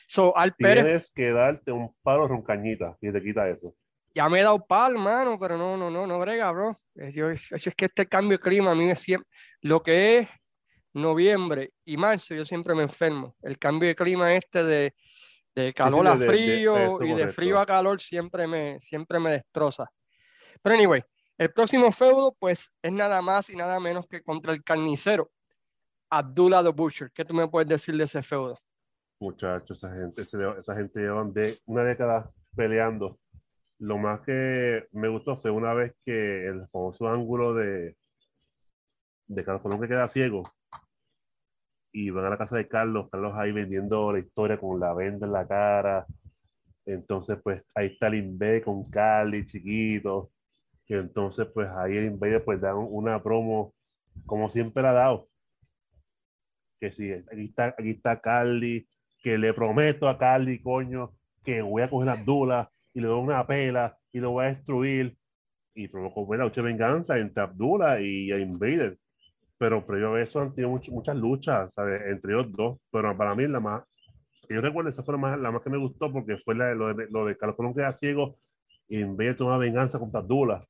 So, 0.08 0.38
al 0.38 0.56
Tienes 0.56 1.12
que 1.12 1.32
darte 1.32 1.72
un 1.72 1.96
palo 2.04 2.28
roncañita 2.28 2.98
y 3.02 3.12
te 3.12 3.22
quita 3.22 3.50
eso. 3.50 3.76
Ya 4.14 4.30
me 4.30 4.40
he 4.40 4.44
dado 4.44 4.66
palo, 4.66 5.00
mano, 5.00 5.38
pero 5.40 5.58
no, 5.58 5.76
no, 5.76 5.90
no, 5.90 6.08
no 6.08 6.20
brega, 6.20 6.52
bro. 6.52 6.78
Eso 6.96 7.30
es, 7.30 7.52
es 7.52 7.76
que 7.76 7.86
este 7.86 8.06
cambio 8.06 8.38
de 8.38 8.44
clima 8.44 8.72
a 8.72 8.76
mí 8.76 8.86
me 8.86 8.96
siempre, 8.96 9.28
lo 9.62 9.84
que 9.84 10.20
es 10.20 10.30
noviembre 10.94 11.74
y 11.84 11.98
marzo, 11.98 12.34
yo 12.34 12.46
siempre 12.46 12.74
me 12.74 12.84
enfermo. 12.84 13.36
El 13.42 13.58
cambio 13.60 13.90
de 13.90 13.96
clima 13.96 14.34
este 14.34 14.64
de, 14.64 14.96
de 15.54 15.74
calor 15.74 16.08
a 16.08 16.18
frío 16.18 17.04
y 17.04 17.14
de 17.14 17.28
frío 17.28 17.60
a 17.60 17.66
calor 17.66 18.00
siempre 18.00 18.48
me, 18.48 18.80
siempre 18.80 19.20
me 19.20 19.32
destroza. 19.32 19.92
Pero 20.62 20.76
anyway, 20.76 21.04
el 21.38 21.52
próximo 21.52 21.92
feudo, 21.92 22.36
pues, 22.40 22.72
es 22.82 22.92
nada 22.94 23.22
más 23.22 23.50
y 23.50 23.56
nada 23.56 23.80
menos 23.80 24.08
que 24.08 24.24
contra 24.24 24.54
el 24.54 24.64
carnicero, 24.64 25.30
Abdullah 26.10 26.64
the 26.64 26.70
Butcher. 26.70 27.12
¿Qué 27.12 27.26
tú 27.26 27.34
me 27.34 27.48
puedes 27.48 27.68
decir 27.68 27.98
de 27.98 28.06
ese 28.06 28.24
feudo? 28.24 28.58
Muchachos, 29.20 29.78
esa 29.78 29.94
gente, 29.94 30.22
esa 30.22 30.76
gente 30.76 31.00
llevan 31.00 31.34
de 31.34 31.60
una 31.66 31.84
década 31.84 32.32
peleando. 32.56 33.20
Lo 33.80 33.98
más 33.98 34.22
que 34.22 34.88
me 34.92 35.10
gustó 35.10 35.36
fue 35.36 35.52
una 35.52 35.74
vez 35.74 35.94
que 36.06 36.48
el 36.48 36.68
famoso 36.70 37.08
ángulo 37.08 37.54
de, 37.54 37.98
de 39.28 39.44
Carlos 39.44 39.62
Colón 39.62 39.82
que 39.82 39.90
queda 39.90 40.08
ciego 40.08 40.44
y 41.92 42.10
van 42.10 42.26
a 42.26 42.30
la 42.30 42.38
casa 42.38 42.58
de 42.58 42.68
Carlos, 42.68 43.10
Carlos 43.10 43.34
ahí 43.36 43.52
vendiendo 43.52 44.12
la 44.12 44.20
historia 44.20 44.60
con 44.60 44.80
la 44.80 44.94
venda 44.94 45.26
en 45.26 45.34
la 45.34 45.48
cara. 45.48 46.06
Entonces, 46.86 47.38
pues 47.42 47.64
ahí 47.74 47.88
está 47.88 48.14
Inve 48.14 48.62
con 48.62 48.90
Cali, 48.90 49.46
chiquito 49.46 50.32
que 50.86 50.96
entonces 50.96 51.48
pues 51.54 51.70
ahí 51.70 51.98
en 51.98 52.20
de 52.20 52.40
pues 52.40 52.62
dar 52.62 52.76
una 52.76 53.22
promo 53.22 53.74
como 54.26 54.50
siempre 54.50 54.84
la 54.84 54.92
ha 54.92 54.94
dado. 54.94 55.30
Que 56.80 56.92
sí, 56.92 57.12
aquí 57.12 57.46
está, 57.46 57.76
aquí 57.78 57.92
está 57.92 58.20
Carly, 58.20 58.88
que 59.22 59.38
le 59.38 59.54
prometo 59.54 60.08
a 60.08 60.18
Carly, 60.18 60.62
coño, 60.62 61.14
que 61.44 61.62
voy 61.62 61.82
a 61.82 61.90
coger 61.90 62.08
las 62.08 62.26
dulas 62.26 62.68
y 62.94 63.02
le 63.02 63.08
doy 63.08 63.22
una 63.22 63.46
pela 63.46 63.98
y 64.12 64.20
lo 64.20 64.32
voy 64.32 64.46
a 64.46 64.50
destruir. 64.50 65.18
Y 65.74 65.88
provocó 65.90 66.34
la 66.36 66.46
lucha 66.46 66.62
de 66.62 66.68
venganza 66.68 67.18
entre 67.18 67.44
Abdullah 67.44 68.00
y 68.00 68.32
Invader. 68.32 68.98
Pero 69.58 69.86
previo 69.86 70.14
a 70.14 70.22
eso 70.22 70.42
han 70.42 70.54
tenido 70.54 70.70
muchas 70.70 71.16
luchas, 71.16 71.74
¿sabes? 71.74 72.02
Entre 72.08 72.34
ellos 72.34 72.52
dos. 72.52 72.78
Pero 72.92 73.16
para 73.18 73.36
mí 73.36 73.48
la 73.48 73.60
más, 73.60 73.84
yo 74.50 74.62
recuerdo, 74.62 74.90
esa 74.90 75.04
fue 75.04 75.16
la 75.16 75.18
más, 75.20 75.40
la 75.40 75.52
más 75.52 75.62
que 75.62 75.70
me 75.70 75.78
gustó 75.78 76.12
porque 76.12 76.38
fue 76.38 76.56
la, 76.56 76.74
lo, 76.74 76.94
de, 76.94 77.08
lo 77.10 77.26
de 77.26 77.38
Carlos 77.38 77.58
Colón 77.58 77.74
que 77.74 77.82
era 77.82 77.92
ciego 77.92 78.38
y 78.88 79.00
Invader 79.00 79.36
tomó 79.36 79.58
venganza 79.58 80.00
contra 80.00 80.22
Abdullah 80.22 80.66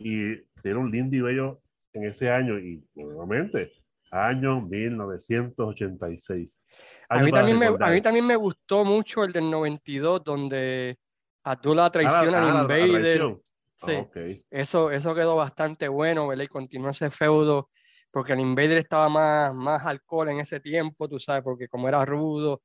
y 0.00 0.36
tiene 0.62 0.78
un 0.78 0.90
lindo 0.90 1.16
y 1.16 1.20
bello 1.20 1.60
en 1.92 2.04
ese 2.04 2.30
año 2.30 2.58
y 2.58 2.82
nuevamente 2.94 3.72
año 4.14 4.60
1986. 4.60 6.64
A 7.08 7.18
mí, 7.18 7.32
también 7.32 7.58
me, 7.58 7.66
a 7.66 7.90
mí, 7.90 8.00
también 8.00 8.26
me, 8.26 8.36
gustó 8.36 8.84
mucho 8.84 9.24
el 9.24 9.32
del 9.32 9.50
92 9.50 10.22
donde 10.24 10.96
Abdullah 11.42 11.90
traiciona 11.90 12.50
al 12.50 12.62
Invader. 12.62 13.36
Sí, 13.84 14.42
eso, 14.50 14.90
eso 14.90 15.14
quedó 15.14 15.36
bastante 15.36 15.88
bueno, 15.88 16.28
¿verdad? 16.28 16.44
Y 16.44 16.48
continuó 16.48 16.88
ese 16.90 17.10
feudo 17.10 17.68
porque 18.10 18.32
el 18.32 18.40
Invader 18.40 18.78
estaba 18.78 19.08
más, 19.08 19.54
más 19.54 19.84
alcohol 19.84 20.30
en 20.30 20.38
ese 20.38 20.60
tiempo, 20.60 21.08
tú 21.08 21.18
sabes, 21.18 21.42
porque 21.42 21.68
como 21.68 21.88
era 21.88 22.04
rudo, 22.04 22.62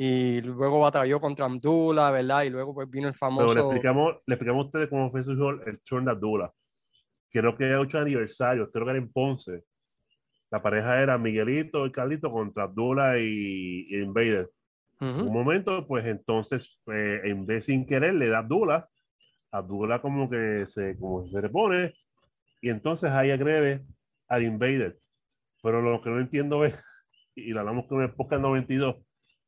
y 0.00 0.40
luego 0.42 0.78
batalló 0.78 1.20
contra 1.20 1.46
Abdullah, 1.46 2.12
¿verdad? 2.12 2.44
Y 2.44 2.50
luego 2.50 2.72
pues 2.72 2.88
vino 2.88 3.08
el 3.08 3.16
famoso... 3.16 3.48
Pero 3.48 3.54
le 3.54 3.60
explicamos, 3.62 4.14
le 4.26 4.34
explicamos 4.36 4.62
a 4.62 4.66
ustedes 4.66 4.88
cómo 4.88 5.10
fue 5.10 5.24
su 5.24 5.32
el 5.66 5.80
turn 5.80 6.04
de 6.04 6.12
Abdullah. 6.12 6.52
Creo 7.28 7.56
que 7.56 7.64
era 7.64 7.80
8 7.80 7.98
aniversario, 7.98 8.70
creo 8.70 8.84
que 8.84 8.90
era 8.92 8.98
en 9.00 9.10
Ponce. 9.10 9.64
La 10.52 10.62
pareja 10.62 11.02
era 11.02 11.18
Miguelito 11.18 11.84
y 11.84 11.90
Carlito 11.90 12.30
contra 12.30 12.62
Abdullah 12.62 13.18
y, 13.18 13.88
Invader. 13.90 14.48
Un 15.00 15.32
momento, 15.32 15.84
pues 15.84 16.06
entonces, 16.06 16.78
eh, 16.92 17.20
en 17.24 17.44
vez 17.44 17.64
sin 17.64 17.84
querer, 17.84 18.14
le 18.14 18.28
da 18.28 18.38
Abdullah. 18.38 18.88
Abdullah 19.50 20.00
como 20.00 20.30
que 20.30 20.64
se, 20.66 20.96
como 20.96 21.26
se 21.26 21.40
repone. 21.40 21.92
Y 22.60 22.70
entonces 22.70 23.10
ahí 23.10 23.32
agrede 23.32 23.84
al 24.28 24.44
Invader. 24.44 24.96
Pero 25.60 25.82
lo 25.82 26.00
que 26.00 26.10
no 26.10 26.20
entiendo 26.20 26.64
es, 26.64 26.80
y 27.34 27.52
lo 27.52 27.60
hablamos 27.60 27.86
con 27.86 28.00
el 28.00 28.12
podcast 28.14 28.42
92, 28.42 28.94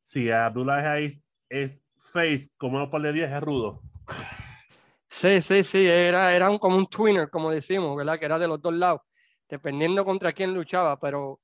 si 0.01 0.29
Abdullah 0.29 0.99
es, 0.99 1.21
es 1.49 1.83
face, 1.97 2.49
como 2.57 2.89
par 2.89 3.01
de 3.01 3.13
días 3.13 3.31
es 3.31 3.41
rudo. 3.41 3.81
Sí, 5.09 5.41
sí, 5.41 5.63
sí, 5.63 5.87
era, 5.87 6.33
era 6.33 6.49
un, 6.49 6.57
como 6.57 6.77
un 6.77 6.87
twinner, 6.87 7.29
como 7.29 7.51
decimos, 7.51 7.95
¿verdad? 7.95 8.17
Que 8.17 8.25
era 8.25 8.39
de 8.39 8.47
los 8.47 8.61
dos 8.61 8.73
lados, 8.73 9.01
dependiendo 9.47 10.05
contra 10.05 10.31
quién 10.31 10.53
luchaba, 10.53 10.99
pero, 10.99 11.39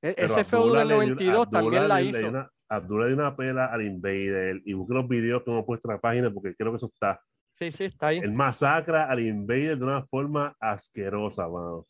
e, 0.00 0.14
ese 0.16 0.44
feudo 0.44 0.74
del 0.74 0.88
92 0.88 1.50
también 1.50 1.88
la 1.88 2.02
hizo. 2.02 2.28
Una, 2.28 2.50
Abdullah 2.68 3.06
dio 3.06 3.16
una 3.16 3.36
pela 3.36 3.66
al 3.66 3.82
Invader 3.82 4.62
y 4.64 4.72
busque 4.72 4.94
los 4.94 5.06
videos 5.06 5.42
que 5.42 5.50
hemos 5.50 5.66
puesto 5.66 5.88
en 5.88 5.94
la 5.94 6.00
página 6.00 6.30
porque 6.30 6.54
creo 6.54 6.72
que 6.72 6.76
eso 6.76 6.90
está. 6.92 7.20
Sí, 7.58 7.70
sí, 7.70 7.84
está 7.84 8.08
ahí. 8.08 8.18
El 8.18 8.32
masacra 8.32 9.04
al 9.10 9.20
Invader 9.20 9.76
de 9.76 9.84
una 9.84 10.02
forma 10.06 10.56
asquerosa, 10.58 11.46
mano. 11.48 11.86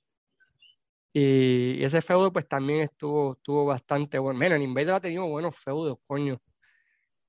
Y 1.12 1.84
ese 1.84 2.00
feudo 2.00 2.32
pues 2.32 2.48
también 2.48 2.80
estuvo, 2.80 3.34
estuvo 3.34 3.66
bastante 3.66 4.18
bueno. 4.18 4.38
Menos 4.38 4.56
en 4.56 4.62
Invader 4.62 4.94
ha 4.94 5.00
tenido 5.00 5.26
buenos 5.26 5.56
feudos, 5.56 5.98
coño. 6.06 6.40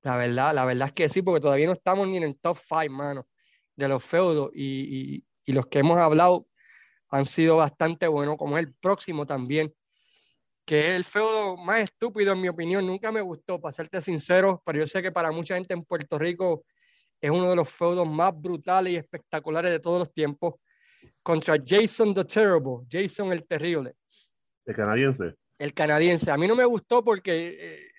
La 0.02 0.16
verdad, 0.16 0.54
la 0.54 0.64
verdad 0.64 0.88
es 0.88 0.94
que 0.94 1.08
sí, 1.08 1.22
porque 1.22 1.40
todavía 1.40 1.66
no 1.66 1.72
estamos 1.72 2.08
ni 2.08 2.18
en 2.18 2.24
el 2.24 2.38
top 2.38 2.58
5, 2.58 2.90
mano, 2.90 3.26
de 3.76 3.88
los 3.88 4.02
feudos. 4.04 4.50
Y, 4.54 5.16
y, 5.16 5.24
y, 5.46 5.52
los 5.52 5.66
que 5.66 5.80
hemos 5.80 5.98
hablado 5.98 6.46
han 7.10 7.26
sido 7.26 7.56
bastante 7.58 8.06
buenos, 8.08 8.36
como 8.36 8.58
el 8.58 8.74
próximo 8.74 9.26
también, 9.26 9.74
que 10.64 10.90
es 10.90 10.96
el 10.96 11.04
feudo 11.04 11.56
más 11.56 11.82
estúpido 11.82 12.32
en 12.32 12.40
mi 12.40 12.48
opinión. 12.48 12.86
Nunca 12.86 13.12
me 13.12 13.20
gustó, 13.20 13.60
para 13.60 13.74
serte 13.74 14.00
sincero, 14.02 14.62
pero 14.64 14.78
yo 14.80 14.86
sé 14.86 15.02
que 15.02 15.12
para 15.12 15.30
mucha 15.30 15.56
gente 15.56 15.74
en 15.74 15.84
Puerto 15.84 16.18
Rico 16.18 16.64
es 17.20 17.30
uno 17.30 17.50
de 17.50 17.56
los 17.56 17.68
feudos 17.70 18.08
más 18.08 18.32
brutales 18.38 18.92
y 18.92 18.96
espectaculares 18.96 19.70
de 19.72 19.80
todos 19.80 19.98
los 20.00 20.12
tiempos 20.12 20.54
contra 21.22 21.56
Jason 21.64 22.14
the 22.14 22.24
Terrible, 22.24 22.86
Jason 22.90 23.32
el 23.32 23.44
Terrible. 23.44 23.94
El 24.66 24.74
canadiense. 24.74 25.34
El 25.58 25.74
canadiense. 25.74 26.30
A 26.30 26.36
mí 26.36 26.46
no 26.46 26.56
me 26.56 26.64
gustó 26.64 27.04
porque 27.04 27.56
eh, 27.58 27.90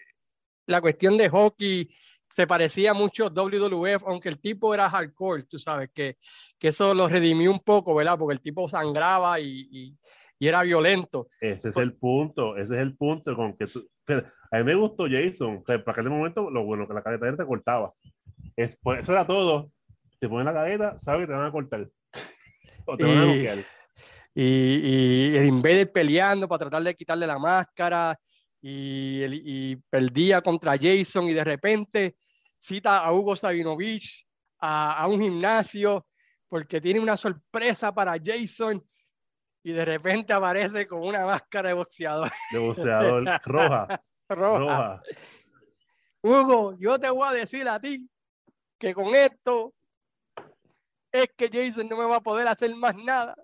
la 0.68 0.82
cuestión 0.82 1.18
de 1.18 1.30
hockey 1.30 1.90
se 2.30 2.48
parecía 2.48 2.94
mucho 2.94 3.28
a 3.28 3.30
WWF, 3.30 4.04
aunque 4.08 4.30
el 4.30 4.40
tipo 4.40 4.74
era 4.74 4.90
hardcore, 4.90 5.44
tú 5.44 5.58
sabes, 5.58 5.90
que, 5.94 6.18
que 6.60 6.68
eso 6.68 6.94
lo 6.94 7.08
redimió 7.08 7.50
un 7.50 7.62
poco, 7.62 7.96
¿verdad? 7.96 8.18
Porque 8.18 8.34
el 8.34 8.42
tipo 8.42 8.68
sangraba 8.68 9.40
y, 9.40 9.70
y, 9.72 9.98
era 10.48 10.62
violento. 10.64 11.30
Ese 11.40 11.70
es 11.70 11.78
el 11.78 11.94
punto, 11.94 12.58
ese 12.58 12.76
es 12.76 12.82
el 12.82 12.96
punto 12.96 13.36
con 13.36 13.56
que 13.56 13.68
tú... 13.68 13.88
A 14.52 14.58
mí 14.58 14.64
me 14.64 14.76
gustó 14.76 15.08
Jason, 15.10 15.64
que 15.64 15.80
para 15.80 15.94
aquel 15.94 16.10
momento 16.10 16.52
lo 16.52 16.64
bueno 16.66 16.88
que 16.88 16.94
la 16.94 17.02
cadeta 17.02 17.38
te 17.38 17.46
cortaba. 17.46 17.90
Es, 18.56 18.78
pues, 18.84 19.00
eso 19.00 19.14
era 19.14 19.26
todo. 19.26 19.72
Te 20.20 20.30
ponen 20.30 20.46
la 20.46 20.54
cadeta, 20.54 21.00
sabes 21.00 21.22
que 21.22 21.28
te 21.28 21.34
van 21.34 21.48
a 21.48 21.52
cortar 21.52 21.88
y, 24.34 24.44
y, 24.44 25.36
el 25.36 25.46
Invader 25.46 25.92
peleando 25.92 26.48
para 26.48 26.60
tratar 26.60 26.84
de 26.84 26.96
quitarle 26.96 27.28
la 27.28 27.40
máscara 27.40 28.20
y, 28.62 29.24
y, 29.26 29.76
perdía 29.90 30.42
contra 30.42 30.78
Jason 30.78 31.30
y 31.30 31.34
de 31.34 31.44
repente 31.44 32.16
cita 32.58 33.00
a 33.00 33.12
Hugo 33.14 33.36
Sabinovich 33.36 34.26
a, 34.60 35.02
a 35.02 35.08
un 35.08 35.22
gimnasio 35.22 36.08
porque 36.50 36.82
tiene 36.82 37.00
una 37.00 37.18
sorpresa 37.18 37.94
para 37.94 38.16
Jason 38.24 38.84
y 39.64 39.72
de 39.72 39.86
repente 39.86 40.32
aparece 40.32 40.88
con 40.88 41.02
una 41.02 41.26
máscara 41.26 41.70
de 41.70 41.76
boxeador. 41.76 42.32
De 42.52 42.60
boxeador 42.60 43.24
roja. 43.44 44.02
roja. 44.30 44.60
roja. 44.60 45.04
Hugo, 46.22 46.76
yo 46.80 47.00
te 47.00 47.10
voy 47.10 47.28
a 47.28 47.32
decir 47.32 47.70
a 47.70 47.80
ti 47.80 48.10
que 48.80 48.96
con 48.96 49.14
esto 49.14 49.75
es 51.24 51.30
que 51.36 51.50
Jason 51.52 51.88
no 51.88 51.98
me 51.98 52.06
va 52.06 52.18
a 52.18 52.22
poder 52.22 52.48
hacer 52.48 52.74
más 52.76 52.96
nada. 52.96 53.36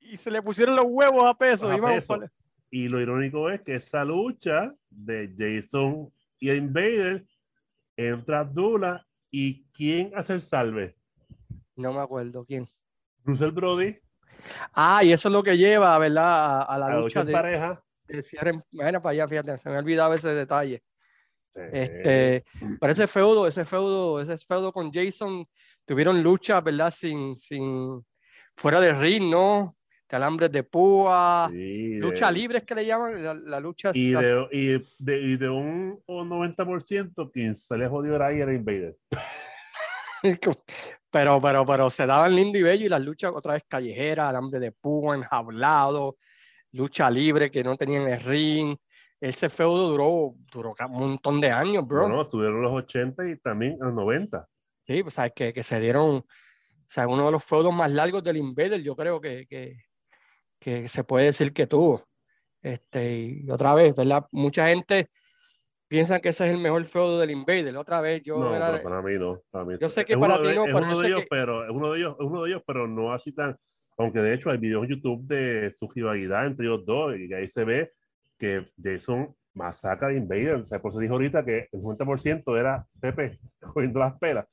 Y 0.00 0.16
se 0.16 0.30
le 0.30 0.42
pusieron 0.42 0.76
los 0.76 0.86
huevos 0.88 1.24
a 1.24 1.34
peso. 1.34 1.68
y, 2.70 2.88
lo 2.88 3.00
irónico 3.00 3.50
es 3.50 3.60
que 3.62 3.76
esa 3.76 4.04
lucha 4.04 4.74
de 4.88 5.32
Jason 5.36 6.12
y 6.38 6.50
Invader 6.50 7.24
entra 7.96 8.44
Dula 8.44 9.06
y 9.30 9.64
¿quién 9.72 10.12
hace 10.14 10.34
el 10.34 10.42
salve? 10.42 10.96
No 11.76 11.92
me 11.92 12.00
acuerdo 12.00 12.44
quién. 12.44 12.66
Russell 13.24 13.50
Brody. 13.50 13.96
Ah, 14.72 15.04
y 15.04 15.12
eso 15.12 15.28
es 15.28 15.32
lo 15.32 15.42
que 15.42 15.56
lleva, 15.56 15.96
¿verdad? 15.98 16.62
A, 16.68 16.78
la, 16.78 16.98
lucha, 16.98 17.24
de 17.24 17.32
pareja. 17.32 17.82
De 18.06 18.24
Bueno, 18.72 19.02
para 19.02 19.12
allá, 19.12 19.28
fíjate, 19.28 19.58
se 19.58 19.68
me 19.68 19.76
ha 19.76 19.78
olvidado 19.78 20.14
ese 20.14 20.28
detalle. 20.28 20.82
Este, 21.54 22.44
pero 22.80 22.92
ese 22.92 23.06
feudo, 23.06 23.46
ese 23.46 23.64
feudo, 23.64 24.20
ese 24.20 24.38
feudo 24.38 24.72
con 24.72 24.92
Jason 24.92 25.46
tuvieron 25.90 26.22
lucha, 26.22 26.60
¿verdad? 26.60 26.92
Sin, 26.92 27.34
sin, 27.34 28.00
fuera 28.54 28.78
de 28.78 28.92
ring, 28.92 29.28
¿no? 29.28 29.74
De 30.08 30.16
alambres 30.16 30.52
de 30.52 30.62
púa, 30.62 31.50
lucha 31.52 32.30
libre 32.30 32.58
es 32.58 32.64
que 32.64 32.76
le 32.76 32.86
llaman, 32.86 33.44
la, 33.50 33.58
lucha. 33.58 33.90
Y 33.92 34.12
de, 34.12 34.46
y, 34.52 34.68
de, 35.00 35.20
y 35.20 35.36
de, 35.36 35.48
un, 35.48 36.00
un 36.06 36.30
90%, 36.30 37.32
quien 37.32 37.56
se 37.56 37.76
le 37.76 37.88
jodió 37.88 38.14
era 38.14 38.32
Invader. 38.32 38.96
pero, 41.10 41.40
pero, 41.40 41.66
pero 41.66 41.90
se 41.90 42.06
daban 42.06 42.36
lindo 42.36 42.56
y 42.56 42.62
bello 42.62 42.86
y 42.86 42.88
las 42.88 43.02
luchas 43.02 43.32
otra 43.34 43.54
vez 43.54 43.64
callejeras, 43.66 44.28
alambre 44.28 44.60
de 44.60 44.70
púa, 44.70 45.16
enjaulado, 45.16 46.18
lucha 46.70 47.10
libre 47.10 47.50
que 47.50 47.64
no 47.64 47.76
tenían 47.76 48.06
el 48.06 48.20
ring. 48.20 48.76
Ese 49.20 49.48
feudo 49.48 49.88
duró, 49.88 50.34
duró 50.52 50.72
un 50.88 51.00
montón 51.00 51.40
de 51.40 51.50
años, 51.50 51.84
bro. 51.84 52.08
No, 52.08 52.14
no, 52.14 52.28
tuvieron 52.28 52.62
los 52.62 52.74
80 52.74 53.28
y 53.28 53.36
también 53.38 53.76
los 53.80 53.92
90. 53.92 54.46
Sí, 54.86 55.02
pues 55.02 55.14
sabes 55.14 55.32
que, 55.34 55.52
que 55.52 55.62
se 55.62 55.78
dieron, 55.80 56.16
o 56.16 56.26
sea, 56.88 57.06
uno 57.06 57.26
de 57.26 57.32
los 57.32 57.44
feudos 57.44 57.74
más 57.74 57.90
largos 57.92 58.22
del 58.22 58.38
Invader, 58.38 58.82
yo 58.82 58.96
creo 58.96 59.20
que, 59.20 59.46
que, 59.46 59.76
que 60.58 60.88
se 60.88 61.04
puede 61.04 61.26
decir 61.26 61.52
que 61.52 61.66
tuvo. 61.66 62.04
Este, 62.62 63.42
y 63.42 63.50
otra 63.50 63.74
vez, 63.74 63.94
¿verdad? 63.94 64.26
Mucha 64.32 64.68
gente 64.68 65.10
piensa 65.88 66.20
que 66.20 66.28
ese 66.28 66.46
es 66.46 66.54
el 66.54 66.60
mejor 66.60 66.84
feudo 66.84 67.18
del 67.18 67.30
Invader. 67.30 67.76
Otra 67.76 68.00
vez, 68.00 68.22
yo 68.22 68.38
no, 68.38 68.54
era, 68.54 68.80
para 68.82 69.02
mí 69.02 69.18
no. 69.18 69.40
Para 69.50 69.64
mí 69.64 69.74
yo 69.80 69.88
sé 69.88 70.04
que 70.04 70.16
para 70.16 70.36
ti 70.40 70.48
no, 70.54 70.66
es 70.66 70.74
uno 70.74 71.00
de 71.00 71.08
ellos, 71.08 71.24
pero 71.28 71.64
es 71.64 71.70
uno 71.70 71.92
de 71.92 71.98
ellos, 71.98 72.16
es 72.18 72.26
uno 72.26 72.42
de 72.42 72.50
ellos, 72.50 72.62
pero 72.66 72.86
no 72.86 73.12
así 73.12 73.32
tan. 73.32 73.56
Aunque 73.98 74.20
de 74.20 74.34
hecho 74.34 74.50
hay 74.50 74.58
videos 74.58 74.84
en 74.84 74.90
YouTube 74.90 75.26
de 75.26 75.72
su 75.72 75.88
rivalidad 75.88 76.46
entre 76.46 76.66
ellos 76.66 76.86
dos 76.86 77.16
y 77.18 77.32
ahí 77.34 77.48
se 77.48 77.64
ve 77.64 77.92
que 78.38 78.70
Jason 78.82 79.34
masacra 79.52 80.08
a 80.08 80.12
Invader. 80.12 80.54
O 80.54 80.64
sea, 80.64 80.80
por 80.80 80.92
eso 80.92 81.00
dijo 81.00 81.14
ahorita 81.14 81.44
que 81.44 81.68
el 81.72 81.80
50% 81.80 82.58
era 82.58 82.86
Pepe 83.00 83.38
cogiendo 83.60 83.98
las 83.98 84.18
pelas. 84.18 84.46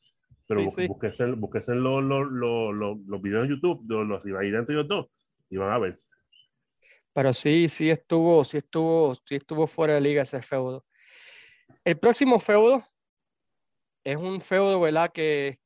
Pero 0.48 0.62
sí, 0.72 0.88
sí. 0.88 1.24
los, 1.74 2.04
los, 2.04 2.32
los, 2.32 2.98
los, 3.06 3.22
videos 3.22 3.44
de 3.44 3.50
YouTube 3.50 3.86
de 3.86 4.06
los 4.06 4.24
rivales 4.24 4.54
entre 4.54 4.82
dos 4.84 5.08
y 5.50 5.58
van 5.58 5.72
a 5.72 5.78
ver. 5.78 6.00
Pero 7.14 7.34
sí, 7.34 7.68
sí 7.68 7.90
estuvo, 7.90 8.44
sí 8.44 8.58
estuvo, 8.58 9.14
sí 9.26 9.36
estuvo 9.36 9.68
fuera 9.68 9.96
de 9.96 10.02
liga 10.02 10.22
ese 10.22 10.42
feudo. 10.42 10.86
El 11.84 12.00
próximo 12.00 12.40
feudo 12.40 12.84
es 14.04 14.16
un 14.16 14.40
feudo, 14.40 14.80
¿verdad? 14.80 15.12
Que 15.12 15.60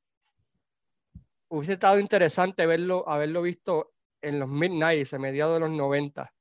hubiese 1.49 1.73
estado 1.73 1.99
interesante 1.99 2.65
verlo, 2.65 3.07
haberlo 3.07 3.43
visto 3.43 3.93
en 4.21 4.39
los 4.39 4.49
midnights, 4.49 5.13
a 5.13 5.19
mediados 5.19 5.55
de 5.55 5.59
los 5.59 5.71
90. 5.71 6.33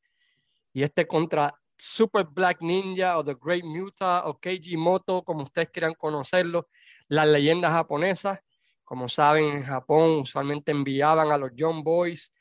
Y 0.72 0.82
este 0.82 1.06
contra 1.06 1.60
Super 1.80 2.26
Black 2.26 2.60
Ninja 2.60 3.18
o 3.18 3.24
The 3.24 3.36
Great 3.40 3.64
Muta 3.64 4.26
o 4.26 4.38
Keiji 4.38 4.76
Moto, 4.76 5.22
como 5.22 5.44
ustedes 5.44 5.70
quieran 5.70 5.94
conocerlo, 5.94 6.68
las 7.08 7.26
leyendas 7.26 7.72
japonesas. 7.72 8.38
Como 8.84 9.08
saben, 9.08 9.44
en 9.44 9.62
Japón 9.64 10.20
usualmente 10.20 10.72
enviaban 10.72 11.32
a 11.32 11.38
los 11.38 11.52
Young 11.54 11.82
Boys 11.82 12.32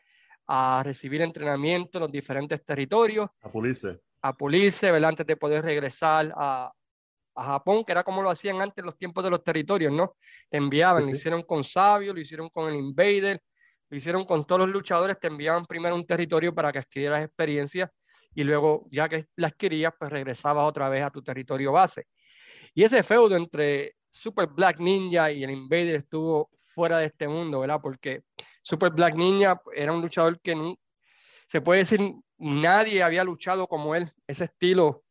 a 0.48 0.82
recibir 0.84 1.22
entrenamiento 1.22 1.98
en 1.98 2.04
los 2.04 2.12
diferentes 2.12 2.66
territorios. 2.66 3.30
A 3.42 3.50
pulirse. 3.50 4.02
A 4.22 4.36
pulirse, 4.36 4.92
¿verdad? 4.92 5.12
Antes 5.12 5.28
de 5.28 5.38
poder 5.38 5.64
regresar 5.64 6.34
a, 6.36 6.74
a 7.36 7.44
Japón, 7.44 7.86
que 7.86 7.94
era 7.94 8.04
como 8.04 8.22
lo 8.22 8.30
hacían 8.30 8.60
antes 8.62 8.80
en 8.80 8.88
los 8.88 8.98
tiempos 8.98 9.24
de 9.24 9.30
los 9.30 9.44
territorios, 9.44 9.94
¿no? 9.94 10.18
Te 10.50 10.58
enviaban, 10.58 11.04
lo 11.04 11.12
hicieron 11.12 11.44
con 11.44 11.64
Sabio, 11.64 12.14
lo 12.14 12.20
hicieron 12.20 12.50
con 12.50 12.70
el 12.70 12.76
Invader, 12.76 13.42
lo 13.90 13.98
hicieron 13.98 14.26
con 14.26 14.46
todos 14.46 14.62
los 14.62 14.70
luchadores, 14.70 15.18
te 15.18 15.28
enviaban 15.28 15.66
primero 15.66 15.96
un 15.96 16.06
territorio 16.06 16.54
para 16.54 16.74
que 16.74 16.80
adquirieras 16.80 17.24
experiencia 17.24 17.90
y 18.34 18.44
luego, 18.44 18.88
ya 18.92 19.10
que 19.10 19.26
la 19.36 19.48
adquirías, 19.48 19.94
pues 19.98 20.12
regresabas 20.12 20.68
otra 20.68 20.90
vez 20.90 21.04
a 21.04 21.10
tu 21.10 21.22
territorio 21.22 21.72
base. 21.72 22.08
Y 22.74 22.84
ese 22.84 23.04
feudo 23.04 23.36
entre 23.36 23.96
Super 24.10 24.48
Black 24.48 24.80
Ninja 24.80 25.32
y 25.32 25.44
el 25.44 25.52
Invader 25.52 25.96
estuvo 25.96 26.50
fuera 26.66 27.00
de 27.00 27.08
este 27.08 27.28
mundo, 27.28 27.60
¿verdad? 27.60 27.80
Porque 27.82 28.24
Super 28.62 28.92
Black 28.92 29.16
Ninja 29.16 29.60
era 29.76 29.92
un 29.92 30.02
luchador 30.02 30.40
que 30.42 30.56
no, 30.56 30.76
se 31.48 31.62
puede 31.62 31.80
decir 31.80 32.00
nadie 32.38 33.04
había 33.04 33.24
luchado 33.24 33.68
como 33.68 33.96
él, 33.96 34.12
ese 34.28 34.46
estilo 34.46 35.04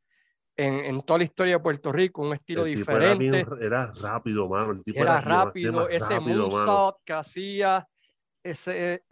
en, 0.56 0.84
en 0.84 1.02
toda 1.02 1.18
la 1.18 1.24
historia 1.24 1.54
de 1.54 1.60
Puerto 1.60 1.92
Rico, 1.92 2.22
un 2.22 2.34
estilo 2.34 2.64
diferente. 2.64 3.46
Era, 3.60 3.92
rápido, 3.92 4.48
mano. 4.48 4.82
era, 4.86 5.20
rápido, 5.20 5.88
ese 5.88 6.18
moonsault 6.18 6.96
que 7.04 7.12
hacía, 7.12 7.86
ese, 8.42 9.04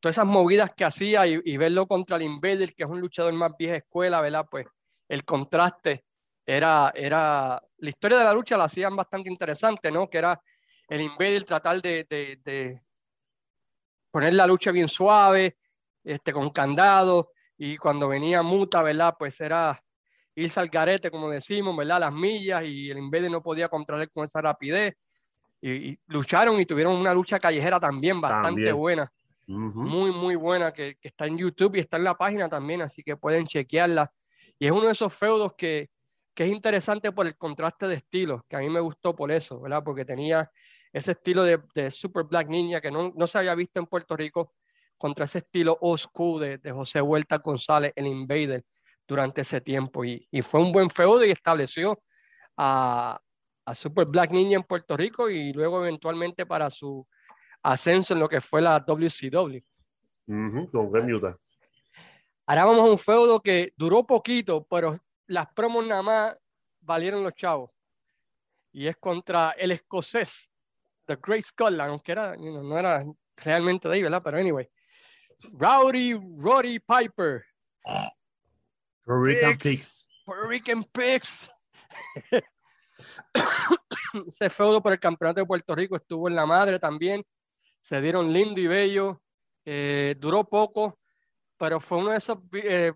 todas 0.00 0.16
esas 0.16 0.26
movidas 0.26 0.72
que 0.74 0.84
hacía 0.84 1.26
y, 1.26 1.40
y, 1.44 1.56
verlo 1.56 1.86
contra 1.86 2.16
el 2.16 2.22
Invader, 2.22 2.74
que 2.74 2.84
es 2.84 2.88
un 2.88 3.00
luchador 3.00 3.32
más 3.34 3.52
vieja 3.58 3.76
escuela, 3.76 4.20
¿verdad? 4.20 4.46
Pues 4.50 4.66
el 5.08 5.24
contraste 5.24 6.04
era, 6.46 6.92
era, 6.94 7.62
la 7.78 7.88
historia 7.88 8.18
de 8.18 8.24
la 8.24 8.32
lucha 8.32 8.56
la 8.56 8.64
hacían 8.64 8.96
bastante 8.96 9.28
interesante, 9.28 9.90
¿no? 9.90 10.08
Que 10.08 10.18
era 10.18 10.40
el 10.88 11.00
Invader 11.00 11.44
tratar 11.44 11.82
de, 11.82 12.06
de, 12.08 12.40
de 12.44 12.82
poner 14.10 14.34
la 14.34 14.46
lucha 14.46 14.70
bien 14.70 14.88
suave, 14.88 15.58
este, 16.04 16.32
con 16.32 16.50
candado, 16.50 17.32
y 17.56 17.76
cuando 17.76 18.08
venía 18.08 18.42
Muta, 18.42 18.82
¿verdad? 18.82 19.14
Pues 19.18 19.40
era 19.40 19.82
irse 20.34 20.60
al 20.60 20.68
garete, 20.68 21.10
como 21.10 21.28
decimos, 21.28 21.76
¿verdad? 21.76 22.00
Las 22.00 22.12
millas, 22.12 22.64
y 22.64 22.90
el 22.90 22.98
Invader 22.98 23.30
no 23.30 23.42
podía 23.42 23.68
controlar 23.68 24.08
con 24.10 24.24
esa 24.24 24.40
rapidez. 24.40 24.96
Y, 25.60 25.98
lucharon 26.06 26.60
y 26.60 26.66
tuvieron 26.66 26.94
una 26.94 27.12
lucha 27.12 27.40
callejera 27.40 27.80
también 27.80 28.20
bastante 28.20 28.72
buena. 28.72 29.12
Muy, 29.48 30.12
muy 30.12 30.36
buena, 30.36 30.72
que, 30.72 30.98
está 31.00 31.26
en 31.26 31.38
YouTube 31.38 31.76
y 31.76 31.80
está 31.80 31.96
en 31.96 32.04
la 32.04 32.14
página 32.14 32.50
también, 32.50 32.82
así 32.82 33.02
que 33.02 33.16
pueden 33.16 33.46
chequearla. 33.46 34.12
Y 34.58 34.66
es 34.66 34.72
uno 34.72 34.86
de 34.86 34.92
esos 34.92 35.14
feudos 35.14 35.54
que, 35.56 35.88
que 36.34 36.44
es 36.44 36.50
interesante 36.50 37.12
por 37.12 37.26
el 37.26 37.36
contraste 37.36 37.86
de 37.88 37.94
estilos, 37.94 38.42
que 38.46 38.56
a 38.56 38.58
mí 38.58 38.68
me 38.68 38.80
gustó 38.80 39.16
por 39.16 39.32
eso, 39.32 39.58
¿verdad? 39.60 39.82
Porque 39.82 40.04
tenía 40.04 40.50
ese 40.92 41.12
estilo 41.12 41.44
de, 41.44 41.60
de 41.74 41.90
Super 41.90 42.24
Black 42.24 42.48
Ninja 42.48 42.80
que 42.82 42.90
no, 42.90 43.10
no, 43.16 43.26
se 43.26 43.38
había 43.38 43.54
visto 43.54 43.80
en 43.80 43.86
Puerto 43.86 44.16
Rico 44.16 44.52
contra 44.98 45.24
ese 45.24 45.38
estilo 45.38 45.78
old 45.80 46.02
de, 46.40 46.58
de 46.58 46.72
José 46.72 47.00
Vuelta 47.00 47.38
González, 47.38 47.92
el 47.96 48.06
Invader, 48.06 48.64
durante 49.06 49.40
ese 49.40 49.62
tiempo. 49.62 50.04
Y, 50.04 50.28
y 50.30 50.42
fue 50.42 50.60
un 50.60 50.72
buen 50.72 50.90
feudo 50.90 51.24
y 51.24 51.30
estableció 51.30 52.02
a, 52.58 53.18
a 53.64 53.74
Super 53.74 54.06
Black 54.06 54.30
Ninja 54.30 54.56
en 54.56 54.64
Puerto 54.64 54.94
Rico 54.94 55.30
y 55.30 55.54
luego 55.54 55.80
eventualmente 55.80 56.44
para 56.44 56.68
su 56.68 57.06
ascenso 57.72 58.14
en 58.14 58.20
lo 58.20 58.28
que 58.28 58.40
fue 58.40 58.62
la 58.62 58.80
WCW. 58.80 59.58
Ahora 62.46 62.64
vamos 62.64 62.88
a 62.88 62.90
un 62.92 62.98
feudo 62.98 63.40
que 63.40 63.72
duró 63.76 64.06
poquito, 64.06 64.66
pero 64.68 64.98
las 65.26 65.52
promos 65.52 65.86
nada 65.86 66.02
más 66.02 66.36
valieron 66.80 67.22
los 67.22 67.34
chavos. 67.34 67.70
Y 68.72 68.86
es 68.86 68.96
contra 68.96 69.50
el 69.50 69.72
escocés, 69.72 70.48
The 71.06 71.16
Great 71.22 71.42
Scotland, 71.42 71.90
aunque 71.90 72.12
era, 72.12 72.36
no 72.36 72.78
era 72.78 73.04
realmente 73.36 73.88
de 73.88 73.94
ahí, 73.94 74.02
¿verdad? 74.02 74.22
Pero 74.22 74.38
anyway. 74.38 74.68
Rowdy 75.52 76.14
Roddy 76.14 76.80
Piper. 76.80 77.44
Puerto 79.04 79.24
Rican 79.24 79.58
Pigs. 79.58 80.08
Puerto 80.24 80.48
Rican 80.48 80.84
Pigs. 80.84 81.50
Ese 84.26 84.48
feudo 84.48 84.82
por 84.82 84.92
el 84.92 85.00
campeonato 85.00 85.40
de 85.40 85.46
Puerto 85.46 85.74
Rico 85.74 85.96
estuvo 85.96 86.28
en 86.28 86.34
la 86.34 86.46
madre 86.46 86.78
también. 86.78 87.22
Se 87.88 88.02
dieron 88.02 88.30
lindo 88.34 88.60
y 88.60 88.66
bello. 88.66 89.22
Eh, 89.64 90.14
duró 90.18 90.44
poco, 90.44 90.98
pero 91.56 91.80
fue 91.80 91.96
uno 91.96 92.10
de 92.10 92.18
esos, 92.18 92.36
eh, 92.52 92.92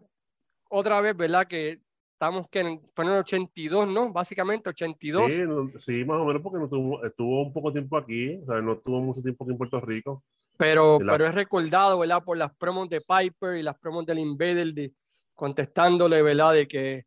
otra 0.68 1.00
vez, 1.00 1.16
¿verdad? 1.16 1.46
Que 1.46 1.80
estamos 2.12 2.46
que 2.50 2.60
en, 2.60 2.82
fue 2.94 3.06
en 3.06 3.12
el 3.12 3.18
82, 3.20 3.88
¿no? 3.88 4.12
Básicamente 4.12 4.68
82. 4.68 5.32
Sí, 5.32 5.44
sí 5.78 6.04
más 6.04 6.20
o 6.20 6.26
menos 6.26 6.42
porque 6.42 6.58
no 6.58 6.68
tuvo, 6.68 7.02
estuvo 7.06 7.42
un 7.42 7.54
poco 7.54 7.72
tiempo 7.72 7.96
aquí, 7.96 8.38
o 8.42 8.44
sea, 8.44 8.60
no 8.60 8.74
estuvo 8.74 9.00
mucho 9.00 9.22
tiempo 9.22 9.44
aquí 9.44 9.52
en 9.52 9.58
Puerto 9.58 9.80
Rico. 9.80 10.24
Pero, 10.58 10.98
pero 10.98 11.26
es 11.26 11.34
recordado, 11.34 11.98
¿verdad? 11.98 12.22
Por 12.22 12.36
las 12.36 12.54
promos 12.54 12.90
de 12.90 13.00
Piper 13.00 13.56
y 13.56 13.62
las 13.62 13.78
promos 13.78 14.04
del 14.04 14.18
Invader, 14.18 14.74
de, 14.74 14.92
contestándole, 15.34 16.20
¿verdad? 16.20 16.52
De 16.52 16.68
que 16.68 17.06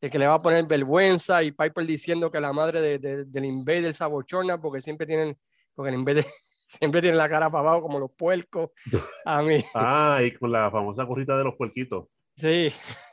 de 0.00 0.10
que 0.10 0.18
le 0.18 0.26
va 0.26 0.34
a 0.34 0.42
poner 0.42 0.66
vergüenza 0.66 1.42
y 1.42 1.52
Piper 1.52 1.84
diciendo 1.84 2.30
que 2.30 2.40
la 2.40 2.52
madre 2.54 2.80
de, 2.80 2.98
de, 2.98 3.24
del 3.26 3.44
Invader 3.44 3.86
es 3.86 4.00
abochorna 4.00 4.58
porque 4.58 4.80
siempre 4.80 5.06
tienen, 5.06 5.36
porque 5.74 5.90
el 5.90 5.96
Invader 5.96 6.24
siempre 6.66 7.00
tiene 7.00 7.16
la 7.16 7.28
cara 7.28 7.50
para 7.50 7.68
abajo 7.68 7.82
como 7.82 7.98
los 7.98 8.12
puercos. 8.12 8.70
A 9.24 9.42
mí. 9.42 9.64
Ah, 9.74 10.20
y 10.22 10.32
con 10.32 10.52
la 10.52 10.70
famosa 10.70 11.04
gorrita 11.04 11.36
de 11.36 11.44
los 11.44 11.54
puerquitos. 11.54 12.08
Sí. 12.36 12.72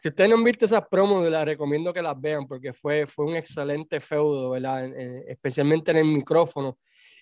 si 0.00 0.08
ustedes 0.08 0.28
no 0.28 0.36
han 0.36 0.44
visto 0.44 0.66
esas 0.66 0.86
promos, 0.88 1.28
les 1.28 1.44
recomiendo 1.44 1.92
que 1.92 2.02
las 2.02 2.20
vean 2.20 2.46
porque 2.46 2.72
fue, 2.72 3.06
fue 3.06 3.24
un 3.24 3.36
excelente 3.36 4.00
feudo, 4.00 4.50
¿verdad? 4.50 4.84
especialmente 5.28 5.92
en 5.92 5.98
el 5.98 6.04
micrófono. 6.04 6.78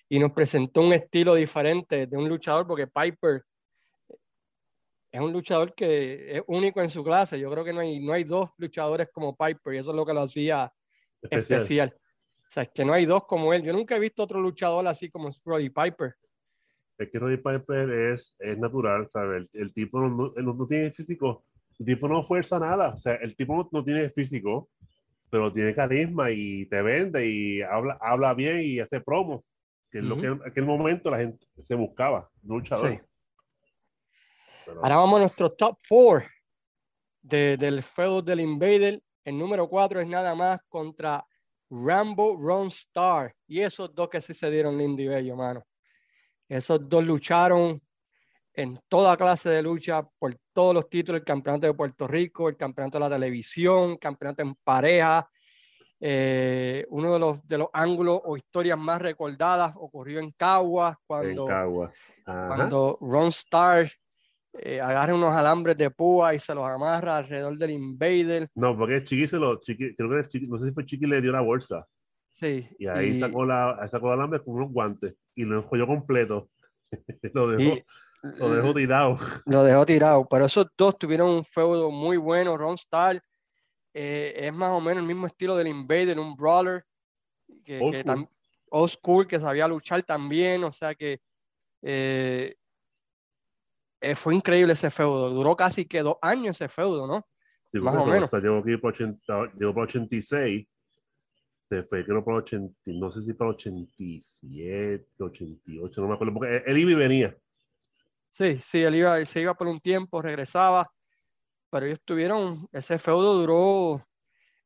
Y 0.09 0.19
nos 0.19 0.31
presentó 0.31 0.81
un 0.81 0.93
estilo 0.93 1.33
diferente 1.33 2.07
de 2.07 2.17
un 2.17 2.27
luchador 2.27 2.67
porque 2.67 2.87
Piper 2.87 3.43
es 5.11 5.21
un 5.21 5.31
luchador 5.31 5.73
que 5.73 6.37
es 6.37 6.43
único 6.47 6.81
en 6.81 6.89
su 6.89 7.03
clase. 7.03 7.39
Yo 7.39 7.49
creo 7.51 7.63
que 7.63 7.71
no 7.71 7.79
hay, 7.81 7.99
no 7.99 8.13
hay 8.13 8.23
dos 8.23 8.49
luchadores 8.57 9.09
como 9.13 9.35
Piper 9.35 9.75
y 9.75 9.77
eso 9.77 9.91
es 9.91 9.95
lo 9.95 10.05
que 10.05 10.13
lo 10.13 10.23
hacía 10.23 10.73
especial. 11.29 11.95
O 11.95 12.02
sea, 12.53 12.63
es 12.63 12.69
que 12.69 12.85
no 12.85 12.93
hay 12.93 13.05
dos 13.05 13.25
como 13.25 13.51
él. 13.53 13.63
Yo 13.63 13.73
nunca 13.73 13.95
he 13.95 13.99
visto 13.99 14.21
otro 14.21 14.39
luchador 14.39 14.85
así 14.87 15.09
como 15.09 15.31
Roddy 15.43 15.69
Piper. 15.69 16.15
Es 16.99 17.09
que 17.09 17.17
Roddy 17.17 17.37
Piper 17.37 17.89
es, 17.89 18.35
es 18.37 18.57
natural, 18.59 19.09
¿sabes? 19.09 19.49
El, 19.53 19.73
tipo 19.73 19.99
no, 19.99 20.31
no, 20.35 20.67
tiene 20.67 20.91
físico, 20.91 21.43
el 21.79 21.85
tipo 21.87 22.07
no 22.07 22.23
fuerza 22.23 22.59
nada. 22.59 22.89
O 22.89 22.97
sea, 22.97 23.15
el 23.15 23.35
tipo 23.35 23.67
no, 23.71 23.83
tiene 23.83 24.09
físico, 24.11 24.69
pero 25.31 25.51
tiene 25.51 25.73
carisma 25.73 26.29
y 26.29 26.67
te 26.67 26.81
vende 26.83 27.27
y 27.27 27.63
habla, 27.63 27.97
habla 27.99 28.35
bien 28.35 28.61
y 28.61 28.79
hace 28.79 29.01
promos, 29.01 29.43
que 29.89 29.97
es 29.97 30.05
lo 30.05 30.15
que 30.15 30.27
en 30.27 30.41
aquel 30.45 30.65
momento 30.65 31.09
la 31.09 31.17
gente 31.17 31.43
se 31.59 31.73
buscaba, 31.73 32.29
luchador. 32.43 33.03
Ahora 34.67 34.97
vamos 34.97 35.17
a 35.17 35.21
nuestro 35.21 35.51
top 35.51 35.77
four 35.81 36.23
de, 37.19 37.57
del 37.57 37.81
feudo 37.81 38.21
del 38.21 38.41
Invader. 38.41 39.01
El 39.25 39.39
número 39.39 39.67
cuatro 39.67 39.99
es 39.99 40.07
nada 40.07 40.35
más 40.35 40.61
contra 40.69 41.25
Rambo 41.73 42.37
Ron 42.37 42.67
Star. 42.67 43.33
Y 43.47 43.61
esos 43.61 43.93
dos 43.93 44.09
que 44.09 44.21
sí 44.21 44.33
se 44.33 44.49
dieron 44.49 44.77
lindo 44.77 45.01
y 45.01 45.07
bello, 45.07 45.35
mano. 45.35 45.63
Esos 46.47 46.87
dos 46.87 47.03
lucharon 47.03 47.81
en 48.53 48.79
toda 48.87 49.17
clase 49.17 49.49
de 49.49 49.63
lucha 49.63 50.03
por 50.19 50.35
todos 50.53 50.75
los 50.75 50.87
títulos, 50.87 51.21
el 51.21 51.25
campeonato 51.25 51.65
de 51.65 51.73
Puerto 51.73 52.07
Rico, 52.07 52.49
el 52.49 52.57
campeonato 52.57 52.99
de 52.99 53.03
la 53.03 53.09
televisión, 53.09 53.97
campeonato 53.97 54.43
en 54.43 54.53
pareja. 54.55 55.27
Eh, 55.99 56.85
uno 56.89 57.13
de 57.13 57.19
los, 57.19 57.47
de 57.47 57.57
los 57.57 57.69
ángulos 57.73 58.19
o 58.23 58.37
historias 58.37 58.77
más 58.77 59.01
recordadas 59.01 59.73
ocurrió 59.75 60.19
en 60.19 60.31
Cagua, 60.31 60.99
cuando, 61.07 61.47
cuando 62.25 62.97
Ron 63.01 63.27
Starr 63.29 63.89
eh, 64.59 64.79
agarra 64.79 65.15
unos 65.15 65.33
alambres 65.33 65.77
de 65.77 65.89
púa 65.89 66.35
y 66.35 66.39
se 66.39 66.53
los 66.53 66.63
amarra 66.63 67.17
alrededor 67.17 67.57
del 67.57 67.71
invader. 67.71 68.47
No, 68.53 68.77
porque 68.77 69.03
Chiqui 69.03 69.27
se 69.27 69.37
lo, 69.37 69.59
Chiqui, 69.59 69.95
creo 69.95 70.09
que 70.09 70.29
Chiqui, 70.29 70.47
no 70.47 70.59
sé 70.59 70.67
si 70.67 70.71
fue 70.71 70.85
Chiqui 70.85 71.07
le 71.07 71.21
dio 71.21 71.31
la 71.31 71.41
bolsa. 71.41 71.87
Sí. 72.39 72.67
Y 72.77 72.87
ahí 72.87 73.19
sacó 73.19 73.45
la, 73.45 73.87
sacó 73.89 74.07
el 74.07 74.19
alambre 74.19 74.43
con 74.43 74.55
unos 74.55 74.71
guantes 74.71 75.15
y 75.35 75.43
lo 75.43 75.57
enjolló 75.57 75.87
completo. 75.87 76.49
lo 77.33 77.47
dejó, 77.47 77.79
lo 78.21 78.49
dejó 78.51 78.73
tirado. 78.73 79.17
Lo 79.45 79.63
dejó 79.63 79.85
tirado, 79.85 80.27
pero 80.29 80.45
esos 80.45 80.67
dos 80.77 80.97
tuvieron 80.97 81.29
un 81.29 81.43
feudo 81.43 81.89
muy 81.89 82.17
bueno. 82.17 82.55
Ron 82.55 82.75
Starr 82.75 83.21
eh, 83.93 84.33
es 84.35 84.53
más 84.53 84.69
o 84.69 84.79
menos 84.79 85.01
el 85.01 85.07
mismo 85.07 85.27
estilo 85.27 85.55
del 85.55 85.67
Invader, 85.67 86.19
un 86.19 86.35
brawler 86.35 86.83
que, 87.63 87.79
old, 87.79 87.91
que 87.91 88.01
school. 88.01 88.27
old 88.69 88.89
school, 88.89 89.27
que 89.27 89.39
sabía 89.39 89.67
luchar 89.67 90.03
también, 90.03 90.63
o 90.63 90.71
sea 90.71 90.93
que 90.95 91.21
eh, 91.81 92.55
eh, 94.03 94.15
fue 94.15 94.35
increíble 94.35 94.73
ese 94.73 94.91
feudo. 94.91 95.29
Duró 95.29 95.55
casi 95.55 95.85
que 95.85 96.01
dos 96.01 96.17
años 96.21 96.57
ese 96.57 96.67
feudo, 96.67 97.07
¿no? 97.07 97.25
Sí, 97.71 97.79
Más 97.79 97.95
o 97.95 98.05
menos. 98.05 98.31
llegó 98.33 98.57
aquí 98.57 98.77
para, 98.77 98.93
80, 98.93 99.51
llegó 99.57 99.73
para 99.73 99.85
86. 99.85 100.67
Se 101.61 101.83
fue, 101.83 102.05
creo, 102.05 102.23
para 102.23 102.37
80, 102.37 102.75
no 102.87 103.11
sé 103.11 103.21
si 103.21 103.33
para 103.33 103.51
87, 103.51 105.07
88, 105.17 106.01
no 106.01 106.07
me 106.07 106.13
acuerdo, 106.13 106.33
porque 106.33 106.61
él 106.65 106.77
iba 106.77 106.91
y 106.91 106.95
venía. 106.95 107.37
Sí, 108.33 108.59
sí, 108.61 108.83
él 108.83 108.95
iba, 108.95 109.23
se 109.25 109.39
iba 109.41 109.53
por 109.53 109.67
un 109.67 109.79
tiempo, 109.79 110.21
regresaba, 110.21 110.91
pero 111.69 111.85
ellos 111.85 112.01
tuvieron, 112.03 112.67
ese 112.71 112.99
feudo 112.99 113.35
duró 113.35 114.05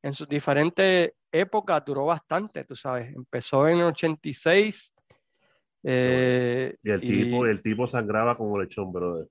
en 0.01 0.13
sus 0.13 0.27
diferentes 0.27 1.13
épocas, 1.31 1.85
duró 1.85 2.05
bastante, 2.05 2.63
tú 2.63 2.75
sabes. 2.75 3.13
Empezó 3.15 3.67
en 3.67 3.81
86 3.83 4.93
eh, 5.89 6.75
y 6.83 6.91
el 6.91 6.99
tipo, 6.99 7.45
el 7.45 7.61
tipo 7.61 7.88
sangraba 7.88 8.35
como 8.35 8.59
lechón, 8.59 8.91
brother. 8.91 9.27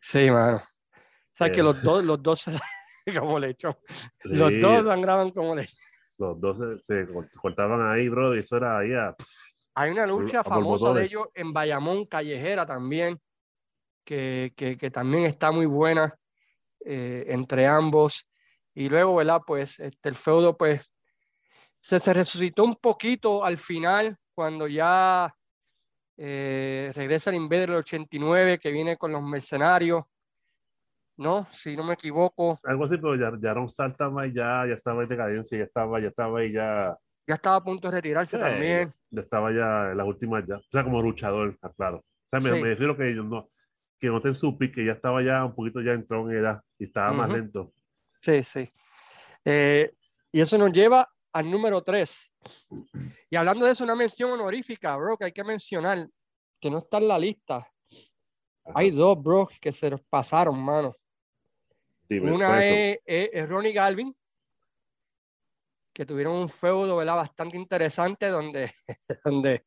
Sí, 0.00 0.30
mano. 0.30 0.56
O 0.56 1.36
sea 1.36 1.52
que 1.52 1.60
eh. 1.60 1.62
los 1.62 1.82
dos, 1.82 2.02
los 2.02 2.22
dos 2.22 2.46
como 3.20 3.38
lechón. 3.38 3.76
Los 4.24 4.52
dos 4.58 4.86
sangraban 4.86 5.32
como 5.32 5.54
lechón. 5.54 5.78
Los 6.16 6.40
dos 6.40 6.56
se, 6.86 7.06
cortaban 7.40 7.92
ahí, 7.92 8.08
bro, 8.08 8.34
y 8.34 8.40
eso 8.40 8.56
era 8.56 8.78
ahí 8.78 8.90
Hay 9.74 9.90
una 9.90 10.06
lucha 10.06 10.42
famosa 10.42 10.94
de 10.94 11.04
ellos 11.04 11.26
en 11.34 11.52
Bayamón, 11.52 12.06
callejera 12.06 12.64
también, 12.64 13.20
que, 14.02 14.54
que, 14.56 14.78
que 14.78 14.90
también 14.90 15.26
está 15.26 15.52
muy 15.52 15.66
buena 15.66 16.16
eh, 16.86 17.26
entre 17.28 17.66
ambos. 17.66 18.26
Y 18.74 18.88
luego, 18.88 19.16
¿verdad? 19.16 19.42
Pues 19.46 19.78
este, 19.78 20.08
el 20.08 20.14
feudo, 20.14 20.56
pues, 20.56 20.90
se, 21.82 21.98
se 21.98 22.14
resucitó 22.14 22.64
un 22.64 22.76
poquito 22.76 23.44
al 23.44 23.58
final, 23.58 24.16
cuando 24.34 24.66
ya 24.66 25.34
eh, 26.18 26.90
regresa 26.94 27.30
el 27.30 27.36
Invader 27.36 27.70
del 27.70 27.78
89 27.78 28.58
que 28.58 28.72
viene 28.72 28.96
con 28.96 29.12
los 29.12 29.22
mercenarios, 29.22 30.04
¿no? 31.16 31.46
Si 31.52 31.76
no 31.76 31.84
me 31.84 31.94
equivoco. 31.94 32.58
Algo 32.64 32.84
así, 32.84 32.96
pero 32.96 33.14
ya, 33.14 33.32
ya 33.40 33.54
Ron 33.54 33.66
estaba 33.66 34.26
ya, 34.26 34.66
ya 34.66 34.74
estaba 34.74 35.04
en 35.04 35.08
decadencia, 35.08 35.56
ya 35.56 35.64
estaba, 35.64 36.00
ya 36.00 36.08
estaba 36.08 36.40
ahí 36.40 36.52
ya. 36.52 36.98
Ya 37.26 37.34
estaba 37.34 37.56
a 37.56 37.64
punto 37.64 37.88
de 37.88 37.94
retirarse 37.94 38.36
también. 38.36 38.92
Ya 39.10 39.20
estaba 39.20 39.52
ya 39.52 39.92
en 39.92 39.96
las 39.96 40.06
últimas 40.06 40.44
ya. 40.46 40.56
O 40.56 40.62
sea, 40.72 40.82
como 40.82 41.00
luchador, 41.00 41.56
ah, 41.62 41.70
claro. 41.76 41.98
O 41.98 42.28
sea, 42.30 42.40
me, 42.40 42.60
me 42.60 42.70
refiero 42.70 42.96
que 42.96 43.14
no, 43.14 43.48
que 43.98 44.08
no 44.08 44.20
te 44.20 44.34
supi, 44.34 44.72
que 44.72 44.84
ya 44.84 44.92
estaba 44.92 45.22
ya 45.22 45.44
un 45.44 45.54
poquito 45.54 45.80
ya 45.80 45.92
entró 45.92 46.28
en 46.28 46.36
edad 46.36 46.62
y 46.78 46.84
estaba 46.84 47.12
más 47.12 47.30
lento. 47.30 47.72
Sí, 48.20 48.42
sí. 48.42 48.70
Eh, 49.44 49.94
y 50.32 50.40
eso 50.40 50.58
nos 50.58 50.72
lleva 50.72 51.08
al 51.32 51.50
número 51.50 51.82
3. 51.82 52.27
Y 53.30 53.36
hablando 53.36 53.64
de 53.64 53.72
eso, 53.72 53.84
una 53.84 53.94
mención 53.94 54.30
honorífica, 54.30 54.96
bro, 54.96 55.16
que 55.16 55.26
hay 55.26 55.32
que 55.32 55.44
mencionar, 55.44 56.08
que 56.60 56.70
no 56.70 56.78
está 56.78 56.98
en 56.98 57.08
la 57.08 57.18
lista. 57.18 57.66
Hay 58.74 58.90
dos, 58.90 59.22
bro, 59.22 59.48
que 59.60 59.72
se 59.72 59.90
los 59.90 60.02
pasaron, 60.02 60.58
mano. 60.62 60.94
una 62.10 62.64
es, 62.64 63.48
Ronnie 63.48 63.72
Galvin, 63.72 64.14
que 65.92 66.06
tuvieron 66.06 66.36
un 66.36 66.48
feudo, 66.48 66.96
¿verdad? 66.96 67.16
Bastante 67.16 67.56
interesante, 67.56 68.28
donde, 68.28 68.72
donde 69.24 69.64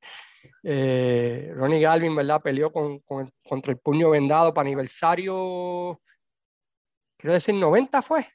eh, 0.64 1.52
Ronnie 1.56 1.82
Galvin, 1.82 2.16
¿verdad? 2.16 2.42
Peleó 2.42 2.72
con, 2.72 3.00
con, 3.00 3.30
contra 3.48 3.74
el 3.74 3.80
puño 3.80 4.12
vendado 4.12 4.54
para 4.54 4.68
aniversario, 4.68 6.00
quiero 7.18 7.34
decir, 7.34 7.56
90 7.56 8.02
fue. 8.02 8.28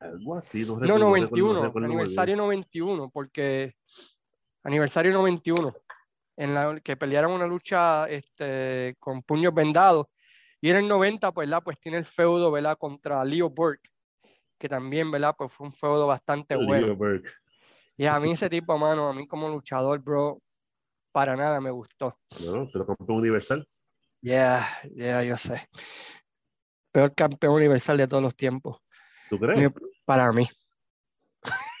Algo 0.00 0.36
así, 0.36 0.64
no, 0.64 0.78
no 0.78 0.98
91, 0.98 1.72
aniversario 1.76 2.36
91, 2.36 3.10
porque 3.10 3.74
aniversario 4.62 5.12
91. 5.12 5.74
en 6.36 6.54
la 6.54 6.80
que 6.80 6.96
pelearon 6.96 7.32
una 7.32 7.46
lucha 7.46 8.08
este, 8.08 8.96
con 8.98 9.22
puños 9.22 9.52
vendados. 9.52 10.06
Y 10.62 10.70
en 10.70 10.76
el 10.76 10.88
90, 10.88 11.32
pues, 11.32 11.48
la, 11.48 11.60
pues 11.60 11.78
tiene 11.80 11.98
el 11.98 12.06
feudo, 12.06 12.50
¿verdad? 12.50 12.78
Contra 12.78 13.24
Leo 13.24 13.50
Burke, 13.50 13.90
que 14.58 14.68
también, 14.68 15.10
¿verdad? 15.10 15.34
Pues 15.36 15.52
fue 15.52 15.66
un 15.66 15.72
feudo 15.72 16.06
bastante 16.06 16.56
Leo 16.56 16.66
bueno. 16.66 16.96
Burke. 16.96 17.30
Y 17.96 18.06
a 18.06 18.18
mí 18.18 18.32
ese 18.32 18.48
tipo, 18.48 18.78
mano, 18.78 19.08
a 19.08 19.12
mí 19.12 19.26
como 19.26 19.50
luchador, 19.50 19.98
bro, 20.00 20.40
para 21.12 21.36
nada 21.36 21.60
me 21.60 21.70
gustó. 21.70 22.16
No, 22.42 22.66
pero 22.72 22.86
campeón 22.86 23.18
universal. 23.18 23.68
Yeah, 24.22 24.66
yeah, 24.94 25.22
yo 25.22 25.36
sé. 25.36 25.68
Peor 26.92 27.14
campeón 27.14 27.54
universal 27.54 27.98
de 27.98 28.08
todos 28.08 28.22
los 28.22 28.34
tiempos. 28.34 28.78
¿Tú 29.30 29.38
crees? 29.38 29.72
Para 30.04 30.32
mí. 30.32 30.46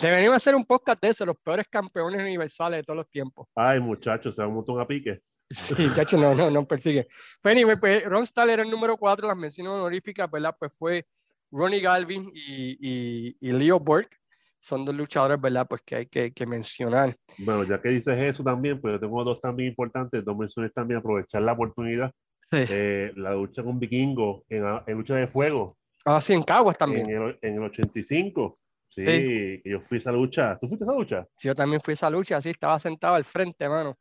Deberíamos 0.00 0.36
hacer 0.36 0.54
un 0.54 0.64
podcast 0.64 1.02
de 1.02 1.08
eso, 1.08 1.26
los 1.26 1.36
peores 1.36 1.66
campeones 1.68 2.20
universales 2.20 2.78
de 2.78 2.82
todos 2.84 2.98
los 2.98 3.10
tiempos. 3.10 3.48
Ay, 3.54 3.80
muchachos, 3.80 4.34
se 4.34 4.42
va 4.42 4.48
un 4.48 4.54
montón 4.54 4.80
a 4.80 4.86
pique. 4.86 5.20
Sí, 5.50 5.74
muchachos, 5.88 6.18
no, 6.18 6.34
no, 6.34 6.50
no 6.50 6.64
persigue. 6.64 7.06
Pues, 7.42 7.76
pues 7.78 8.04
Ron 8.04 8.24
Stahl 8.24 8.50
era 8.50 8.62
el 8.62 8.70
número 8.70 8.96
4, 8.96 9.28
las 9.28 9.36
menciones 9.36 9.72
honoríficas, 9.72 10.30
¿verdad? 10.30 10.56
Pues 10.58 10.72
fue 10.78 11.06
Ronnie 11.50 11.80
Galvin 11.80 12.30
y, 12.32 12.78
y, 12.80 13.36
y 13.40 13.52
Leo 13.52 13.78
Burke. 13.78 14.16
Son 14.60 14.84
dos 14.84 14.94
luchadores, 14.94 15.38
¿verdad? 15.40 15.66
Pues 15.68 15.82
que 15.82 15.96
hay 15.96 16.06
que, 16.06 16.32
que, 16.32 16.46
mencionar. 16.46 17.14
Bueno, 17.36 17.64
ya 17.64 17.82
que 17.82 17.90
dices 17.90 18.16
eso 18.18 18.42
también, 18.42 18.80
pues 18.80 18.94
yo 18.94 19.00
tengo 19.00 19.22
dos 19.22 19.40
también 19.40 19.68
importantes, 19.68 20.24
dos 20.24 20.36
menciones 20.36 20.72
también, 20.72 21.00
aprovechar 21.00 21.42
la 21.42 21.52
oportunidad. 21.52 22.10
Sí. 22.50 22.64
Eh, 22.70 23.12
la 23.16 23.34
lucha 23.34 23.62
con 23.62 23.78
Vikingo 23.78 24.44
en, 24.48 24.64
en, 24.86 24.96
lucha 24.96 25.16
de 25.16 25.26
fuego. 25.26 25.76
Ah, 26.04 26.20
sí, 26.20 26.32
en 26.32 26.42
Caguas 26.42 26.76
también. 26.76 27.08
En 27.08 27.22
el, 27.22 27.38
en 27.40 27.54
el 27.54 27.62
85. 27.62 28.58
Sí, 28.88 29.62
yo 29.64 29.80
fui 29.80 29.96
a 29.96 29.98
esa 29.98 30.12
lucha. 30.12 30.58
¿Tú 30.60 30.68
fuiste 30.68 30.84
a 30.84 30.86
esa 30.86 30.96
lucha? 30.96 31.26
Sí, 31.36 31.48
yo 31.48 31.54
también 31.54 31.80
fui 31.80 31.92
a 31.92 31.94
esa 31.94 32.10
lucha, 32.10 32.40
sí, 32.40 32.50
estaba 32.50 32.78
sentado 32.78 33.14
al 33.14 33.24
frente, 33.24 33.68
mano. 33.68 33.98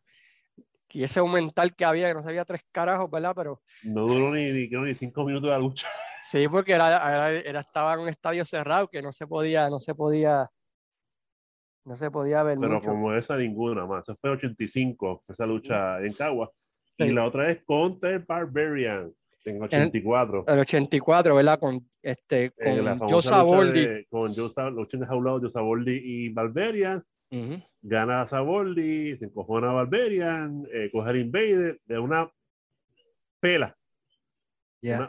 Y 0.91 1.03
ese 1.03 1.19
aumental 1.19 1.75
que 1.75 1.85
había, 1.85 2.09
que 2.09 2.13
no 2.13 2.21
sabía 2.21 2.45
tres 2.45 2.61
carajos, 2.71 3.09
¿verdad? 3.09 3.33
Pero... 3.35 3.61
No 3.83 4.05
duró 4.05 4.31
ni, 4.31 4.51
ni, 4.51 4.67
ni 4.67 4.93
cinco 4.93 5.25
minutos 5.25 5.49
de 5.49 5.51
la 5.51 5.59
lucha. 5.59 5.87
Sí, 6.29 6.47
porque 6.47 6.71
era, 6.71 7.29
era, 7.29 7.59
estaba 7.59 7.93
en 7.93 7.99
un 7.99 8.09
estadio 8.09 8.43
cerrado 8.43 8.87
que 8.87 9.03
no 9.03 9.13
se 9.13 9.27
podía, 9.27 9.69
no 9.69 9.79
se 9.79 9.93
podía, 9.93 10.49
no 11.85 11.95
se 11.95 12.09
podía 12.09 12.41
ver 12.41 12.57
Pero 12.59 12.81
como 12.81 13.13
esa 13.13 13.37
ninguna 13.37 13.85
más. 13.85 14.01
Esa 14.01 14.15
fue 14.15 14.31
85, 14.31 15.25
esa 15.27 15.45
lucha 15.45 15.99
en 15.99 16.13
Cagua. 16.13 16.51
Y 16.97 17.11
la 17.11 17.25
otra 17.25 17.51
es 17.51 17.63
contra 17.63 18.09
el 18.09 18.19
Barbarian. 18.19 19.13
En 19.45 19.61
84. 19.61 20.45
El, 20.47 20.59
84, 20.59 21.35
¿verdad? 21.35 21.59
Con, 21.59 21.85
este, 22.01 22.51
con 22.51 23.09
Joe 23.09 23.21
Saboldi. 23.21 24.05
Con 24.09 24.33
Joe 24.33 24.49
Saboldi, 24.49 24.97
Joe 25.07 25.49
Saboldi 25.49 26.01
y 26.03 26.29
Valverian. 26.29 27.03
Gana 27.81 28.27
Saboldi, 28.27 29.17
se 29.17 29.25
encojona 29.25 29.71
Valverian, 29.71 30.67
eh, 30.71 30.89
coge 30.91 31.09
al 31.09 31.17
Invader 31.17 31.81
de 31.83 31.99
una 31.99 32.31
pela. 33.39 33.75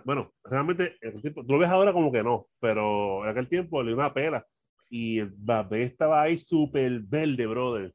bueno, 0.04 0.32
realmente, 0.42 0.96
tú 1.34 1.44
lo 1.46 1.58
ves 1.58 1.68
ahora 1.68 1.92
como 1.92 2.10
que 2.10 2.22
no, 2.22 2.48
pero 2.58 3.24
en 3.24 3.30
aquel 3.30 3.46
tiempo 3.46 3.82
le 3.82 3.90
dio 3.90 3.98
una 3.98 4.14
pela. 4.14 4.46
Y 4.88 5.18
el 5.18 5.34
estaba 5.72 6.22
ahí 6.22 6.38
súper 6.38 7.00
verde, 7.00 7.46
brother. 7.46 7.94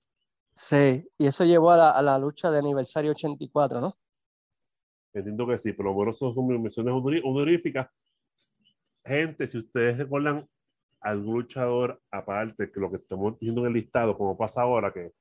Sí, 0.54 1.08
y 1.18 1.26
eso 1.26 1.44
llevó 1.44 1.72
a 1.72 1.78
la, 1.78 1.90
a 1.92 2.02
la 2.02 2.20
lucha 2.20 2.52
de 2.52 2.60
aniversario 2.60 3.12
84, 3.12 3.82
¿no? 3.82 3.98
Entiendo 5.14 5.48
que 5.48 5.58
sí, 5.58 5.74
pero 5.74 5.94
bueno, 5.94 6.14
son 6.14 6.62
menciones 6.62 6.94
honoríficas. 7.24 7.90
Gente, 9.04 9.48
si 9.48 9.58
ustedes 9.58 9.98
recuerdan 9.98 10.48
algún 11.02 11.36
luchador 11.36 12.00
aparte 12.12 12.72
que 12.72 12.80
lo 12.80 12.90
que 12.90 12.98
estamos 12.98 13.40
diciendo 13.40 13.62
en 13.62 13.68
el 13.68 13.74
listado, 13.74 14.18
como 14.18 14.38
pasa 14.38 14.62
ahora, 14.62 14.92
que, 14.92 15.12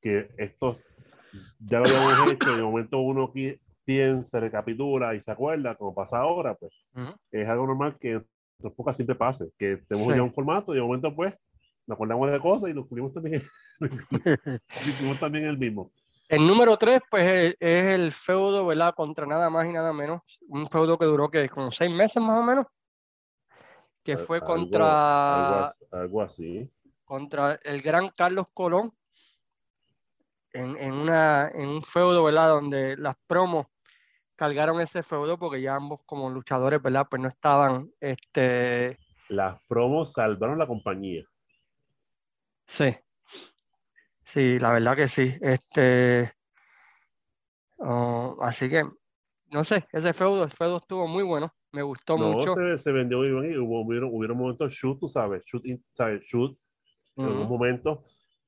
que 0.00 0.30
esto 0.36 0.78
ya 1.58 1.80
lo 1.80 1.86
habíamos 1.86 2.32
hecho, 2.32 2.52
y 2.52 2.56
de 2.56 2.62
momento 2.62 2.98
uno 2.98 3.32
piensa, 3.84 4.40
recapitula 4.40 5.14
y 5.14 5.20
se 5.20 5.30
acuerda, 5.30 5.74
como 5.76 5.94
pasa 5.94 6.18
ahora, 6.18 6.54
pues 6.54 6.72
es 7.30 7.48
algo 7.48 7.66
normal 7.66 7.96
que 7.98 8.12
en 8.12 8.74
pocas 8.74 8.96
siempre 8.96 9.14
pase, 9.14 9.50
que 9.58 9.76
tenemos 9.88 10.14
ya 10.14 10.22
un 10.22 10.32
formato 10.32 10.72
y 10.72 10.76
de 10.76 10.82
momento 10.82 11.14
pues 11.14 11.34
nos 11.86 11.94
acordamos 11.94 12.30
de 12.30 12.40
cosas 12.40 12.70
y 12.70 12.74
nos 12.74 12.86
cubrimos 12.86 13.12
también, 13.12 13.42
nos 15.02 15.20
también 15.20 15.44
el 15.44 15.58
mismo. 15.58 15.92
El 16.28 16.44
número 16.46 16.76
3, 16.76 17.02
pues 17.08 17.54
es 17.60 17.94
el 17.94 18.10
feudo, 18.10 18.66
¿verdad? 18.66 18.94
Contra 18.94 19.26
nada 19.26 19.48
más 19.48 19.66
y 19.66 19.72
nada 19.72 19.92
menos. 19.92 20.22
Un 20.48 20.68
feudo 20.68 20.98
que 20.98 21.04
duró 21.04 21.30
que 21.30 21.48
como 21.48 21.70
seis 21.70 21.90
meses 21.90 22.20
más 22.20 22.38
o 22.38 22.42
menos. 22.42 22.66
Que 24.02 24.16
fue 24.16 24.40
contra. 24.40 25.72
Algo, 25.92 26.22
así. 26.22 26.68
Contra 27.04 27.60
el 27.62 27.80
gran 27.80 28.10
Carlos 28.10 28.46
Colón. 28.52 28.92
En, 30.52 30.76
en, 30.78 30.94
una, 30.94 31.48
en 31.54 31.68
un 31.68 31.82
feudo, 31.82 32.24
¿verdad? 32.24 32.48
Donde 32.48 32.96
las 32.96 33.14
promos 33.26 33.66
cargaron 34.36 34.80
ese 34.80 35.02
feudo 35.02 35.38
porque 35.38 35.60
ya 35.60 35.74
ambos 35.74 36.00
como 36.06 36.30
luchadores, 36.30 36.80
¿verdad? 36.82 37.06
Pues 37.08 37.22
no 37.22 37.28
estaban. 37.28 37.90
Este... 38.00 38.98
Las 39.28 39.60
promos 39.66 40.12
salvaron 40.12 40.58
la 40.58 40.66
compañía. 40.66 41.24
Sí. 42.66 42.96
Sí, 44.26 44.58
la 44.58 44.72
verdad 44.72 44.96
que 44.96 45.06
sí. 45.06 45.34
Este, 45.40 46.32
oh, 47.78 48.36
así 48.42 48.68
que, 48.68 48.82
no 49.52 49.62
sé, 49.62 49.86
ese 49.92 50.12
feudo, 50.12 50.42
el 50.42 50.50
feudo 50.50 50.78
estuvo 50.78 51.06
muy 51.06 51.22
bueno, 51.22 51.54
me 51.70 51.82
gustó 51.82 52.18
mucho. 52.18 52.54
Se, 52.56 52.78
se 52.78 52.92
vendió 52.92 53.18
muy 53.18 53.30
bien 53.30 53.52
y 53.52 53.56
hubo, 53.56 53.82
hubieron, 53.82 54.36
momentos 54.36 54.72
shoot, 54.72 54.98
tú 54.98 55.08
sabes, 55.08 55.44
shoot, 55.44 55.62
¿sabes? 55.94 56.22
shoot 56.24 56.58
en 57.16 57.24
un 57.24 57.48
momento 57.48 58.04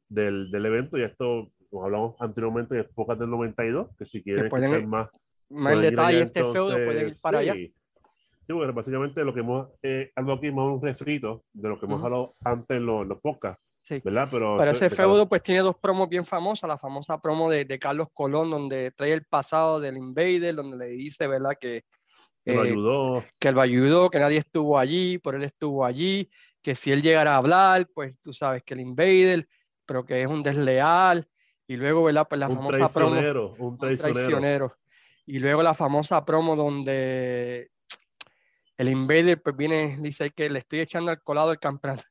del, 0.08 0.50
del, 0.50 0.66
evento 0.66 0.98
y 0.98 1.04
esto, 1.04 1.52
como 1.70 1.84
hablamos 1.84 2.16
anteriormente, 2.20 2.74
de 2.74 2.80
épocas 2.80 3.16
del 3.16 3.30
92, 3.30 3.96
que 3.96 4.04
si 4.04 4.20
quieren 4.20 4.50
más, 4.90 5.08
más 5.48 5.74
en 5.74 5.80
detalle 5.80 6.22
este 6.22 6.40
feudo, 6.40 6.74
pueden 6.74 7.08
ir 7.08 7.16
para 7.22 7.38
allá. 7.38 7.54
Sí, 7.54 8.52
bueno, 8.52 8.72
básicamente 8.72 9.24
lo 9.24 9.32
que 9.32 9.40
hemos, 9.40 9.68
eh, 9.82 10.10
algo 10.16 10.32
aquí 10.32 10.50
más 10.50 10.66
un 10.66 10.82
refrito 10.82 11.44
de 11.52 11.68
lo 11.68 11.78
que 11.78 11.86
hemos 11.86 12.02
hablado 12.02 12.34
antes 12.44 12.78
en 12.78 12.84
los, 12.84 13.06
los 13.06 13.22
podcasts 13.22 13.67
pero, 14.30 14.70
ese 14.70 14.90
feudo 14.90 15.28
pues 15.28 15.42
tiene 15.42 15.60
dos 15.60 15.76
promos 15.76 16.08
bien 16.08 16.24
famosas, 16.24 16.68
la 16.68 16.78
famosa 16.78 17.20
promo 17.20 17.50
de, 17.50 17.64
de, 17.64 17.78
Carlos 17.78 18.08
Colón, 18.12 18.50
donde 18.50 18.90
trae 18.92 19.12
el 19.12 19.24
pasado 19.24 19.80
del 19.80 19.96
Invader, 19.96 20.54
donde 20.54 20.76
le 20.76 20.86
dice, 20.92 21.26
¿verdad? 21.26 21.52
Que, 21.58 21.84
que 22.44 22.52
lo 22.52 22.64
eh, 22.64 22.68
ayudó. 22.68 23.24
Que 23.38 23.52
lo 23.52 23.60
ayudó, 23.60 24.10
que 24.10 24.18
nadie 24.18 24.38
estuvo 24.38 24.78
allí, 24.78 25.18
por 25.18 25.34
él 25.34 25.44
estuvo 25.44 25.84
allí, 25.84 26.30
que 26.62 26.74
si 26.74 26.92
él 26.92 27.02
llegara 27.02 27.34
a 27.34 27.38
hablar, 27.38 27.88
pues 27.94 28.18
tú 28.20 28.32
sabes 28.32 28.62
que 28.62 28.74
el 28.74 28.80
Invader, 28.80 29.46
pero 29.86 30.04
que 30.04 30.22
es 30.22 30.28
un 30.28 30.42
desleal. 30.42 31.26
Y 31.66 31.76
luego, 31.76 32.04
¿verdad? 32.04 32.26
Pues 32.28 32.38
la 32.38 32.48
famosa 32.48 32.88
promo. 32.88 33.10
Un 33.10 33.18
traicionero. 33.18 33.54
Un 33.58 33.78
traicionero. 33.78 34.76
Y 35.26 35.38
luego 35.38 35.62
la 35.62 35.74
famosa 35.74 36.24
promo 36.24 36.56
donde 36.56 37.70
el 38.76 38.88
Invader 38.88 39.42
pues 39.42 39.56
viene, 39.56 39.98
dice 40.00 40.30
que 40.30 40.48
le 40.48 40.60
estoy 40.60 40.80
echando 40.80 41.10
al 41.10 41.22
colado 41.22 41.52
el 41.52 41.58
campeonato 41.58 42.04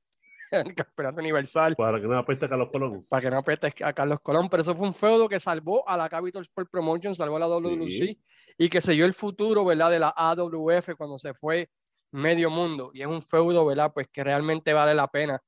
el 0.52 0.76
campeonato 0.76 1.20
universal. 1.20 1.76
Para 1.76 2.00
que 2.00 2.08
no 2.08 2.18
apeste 2.18 2.46
a 2.46 2.50
Carlos 2.50 2.70
Colón. 2.72 3.06
Para 3.10 3.22
que 3.22 3.30
no 3.30 3.38
apeste 3.38 3.74
a 3.84 3.94
Carlos 3.94 4.20
Colón. 4.22 4.50
Pero 4.50 4.62
eso 4.62 4.76
fue 4.76 4.88
un 4.88 4.94
feudo 4.94 5.28
que 5.28 5.40
salvó 5.40 5.88
a 5.88 5.98
la 5.98 6.10
Capitol 6.10 6.44
Sport 6.44 6.70
Promotion, 6.72 7.16
salvó 7.16 7.38
a 7.38 7.40
la 7.40 7.48
WWC 7.48 8.18
y 8.58 8.70
que 8.70 8.82
selló 8.82 9.06
el 9.06 9.14
futuro, 9.14 9.66
¿verdad? 9.66 9.92
De 9.92 10.00
la 10.00 10.14
AWF 10.16 10.96
cuando 10.98 11.20
se 11.20 11.34
fue 11.34 11.70
medio 12.12 12.50
mundo. 12.50 12.92
Y 12.94 13.02
es 13.02 13.08
un 13.08 13.22
feudo, 13.22 13.66
¿verdad? 13.66 13.92
Pues 13.94 14.08
que 14.08 14.24
realmente 14.24 14.74
vale 14.74 14.96
la 14.96 15.08
pena 15.08 15.42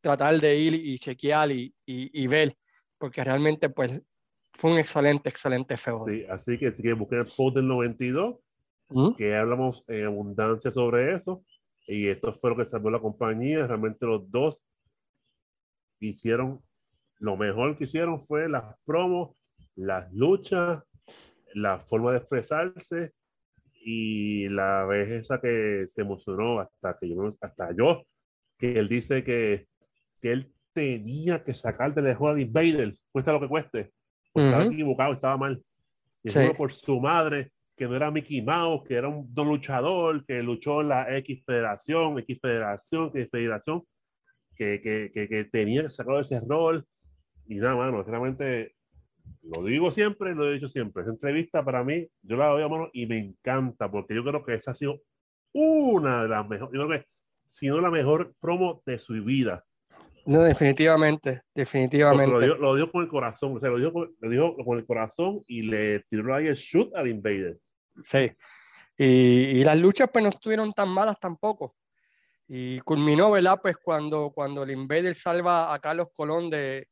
tratar 0.00 0.38
de 0.38 0.56
ir 0.56 0.74
y 0.74 0.98
chequear 0.98 1.50
y, 1.50 1.74
y, 1.86 2.26
ver, 2.26 2.54
porque 2.98 3.24
realmente, 3.24 3.70
pues, 3.70 4.02
fue 4.52 4.72
un 4.72 4.78
excelente, 4.78 5.30
excelente 5.30 5.78
feudo. 5.78 6.04
Sí, 6.04 6.24
así 6.28 6.58
que 6.58 6.70
si 6.72 6.82
que 6.82 6.92
busquen 6.92 7.20
el 7.20 7.26
post 7.26 7.56
del 7.56 7.66
92, 7.66 8.36
¿Mm? 8.90 9.14
que 9.14 9.34
hablamos 9.34 9.82
en 9.88 10.04
abundancia 10.04 10.70
sobre 10.70 11.14
eso 11.14 11.42
y 11.86 12.08
esto 12.08 12.32
fue 12.32 12.50
lo 12.50 12.56
que 12.56 12.64
salvó 12.64 12.90
la 12.90 13.00
compañía. 13.00 13.66
Realmente 13.66 14.06
los 14.06 14.30
dos 14.30 14.64
hicieron 16.00 16.62
lo 17.18 17.36
mejor 17.36 17.76
que 17.76 17.84
hicieron 17.84 18.20
fue 18.20 18.48
las 18.48 18.76
promos, 18.84 19.36
las 19.76 20.12
luchas, 20.12 20.82
la 21.54 21.78
forma 21.78 22.12
de 22.12 22.18
expresarse 22.18 23.12
y 23.72 24.48
la 24.48 24.84
vez 24.84 25.08
esa 25.10 25.40
que 25.40 25.86
se 25.86 26.02
emocionó 26.02 26.60
hasta 26.60 26.98
que 26.98 27.08
yo, 27.08 27.36
hasta 27.40 27.74
yo, 27.74 28.04
que 28.58 28.74
él 28.74 28.88
dice 28.88 29.24
que, 29.24 29.68
que 30.20 30.32
él 30.32 30.52
tenía 30.72 31.42
que 31.42 31.54
sacar 31.54 31.94
del 31.94 32.14
juego 32.14 32.36
a 32.36 32.40
Invader, 32.40 32.94
cuesta 33.12 33.32
lo 33.32 33.40
que 33.40 33.48
cueste, 33.48 33.92
estaba 34.34 34.64
equivocado, 34.64 35.12
estaba 35.12 35.36
mal. 35.36 35.62
Y 36.22 36.30
por 36.54 36.72
su 36.72 37.00
madre, 37.00 37.52
que 37.76 37.86
no 37.86 37.96
era 37.96 38.10
Mickey 38.10 38.42
Mouse, 38.42 38.84
que 38.86 38.94
era 38.94 39.08
un 39.08 39.32
don 39.34 39.48
luchador, 39.48 40.24
que 40.24 40.42
luchó 40.42 40.80
en 40.80 40.88
la 40.88 41.16
X 41.18 41.42
Federación, 41.44 42.18
X 42.18 42.38
Federación, 42.40 43.10
X 43.14 43.28
Federación, 43.30 43.82
que, 44.54 44.80
que, 44.80 45.28
que, 45.28 45.44
tenía 45.44 45.82
que 45.82 45.90
sacar 45.90 46.20
ese 46.20 46.40
rol. 46.40 46.84
Y 47.46 47.56
nada, 47.56 47.76
mano, 47.76 48.02
realmente 48.02 48.74
lo 49.42 49.64
digo 49.64 49.90
siempre, 49.90 50.34
lo 50.34 50.48
he 50.48 50.54
dicho 50.54 50.68
siempre. 50.68 51.02
Esa 51.02 51.12
entrevista 51.12 51.64
para 51.64 51.82
mí, 51.84 52.06
yo 52.22 52.36
la 52.36 52.48
doy 52.48 52.62
a 52.62 52.68
mano 52.68 52.90
y 52.92 53.06
me 53.06 53.18
encanta, 53.18 53.90
porque 53.90 54.14
yo 54.14 54.24
creo 54.24 54.44
que 54.44 54.54
esa 54.54 54.70
ha 54.70 54.74
sido 54.74 55.02
una 55.52 56.22
de 56.22 56.28
las 56.28 56.48
mejores, 56.48 56.72
yo 56.74 56.86
creo 56.86 57.00
que, 57.00 57.06
si 57.48 57.68
no 57.68 57.80
la 57.80 57.90
mejor 57.90 58.34
promo 58.40 58.82
de 58.86 58.98
su 58.98 59.12
vida. 59.24 59.64
No, 60.26 60.42
definitivamente, 60.42 61.42
definitivamente. 61.54 62.46
Lo, 62.46 62.74
dio, 62.74 62.90
con 62.90 63.02
el 63.02 63.08
corazón, 63.08 63.56
o 63.56 63.60
sea, 63.60 63.68
lo 63.68 63.78
dio 63.78 63.92
con, 63.92 64.10
lo 64.18 64.30
dijo 64.30 64.56
con 64.64 64.78
el 64.78 64.86
corazón 64.86 65.42
y 65.46 65.62
le 65.62 66.00
tiró 66.08 66.34
ahí 66.34 66.46
el 66.46 66.56
shoot 66.56 66.94
al 66.96 67.08
Invader. 67.08 67.58
Sí. 68.04 68.32
Y, 68.96 69.04
y, 69.04 69.64
las 69.64 69.78
luchas 69.78 70.08
pues 70.12 70.22
no 70.22 70.30
estuvieron 70.30 70.72
tan 70.72 70.88
malas 70.88 71.18
tampoco. 71.18 71.74
Y 72.46 72.80
culminó, 72.80 73.30
¿verdad? 73.30 73.58
Pues 73.60 73.76
cuando, 73.82 74.30
cuando 74.34 74.62
el 74.62 74.70
Invader 74.70 75.14
salva 75.14 75.72
a 75.72 75.78
Carlos 75.80 76.08
Colón 76.14 76.50
de, 76.50 76.88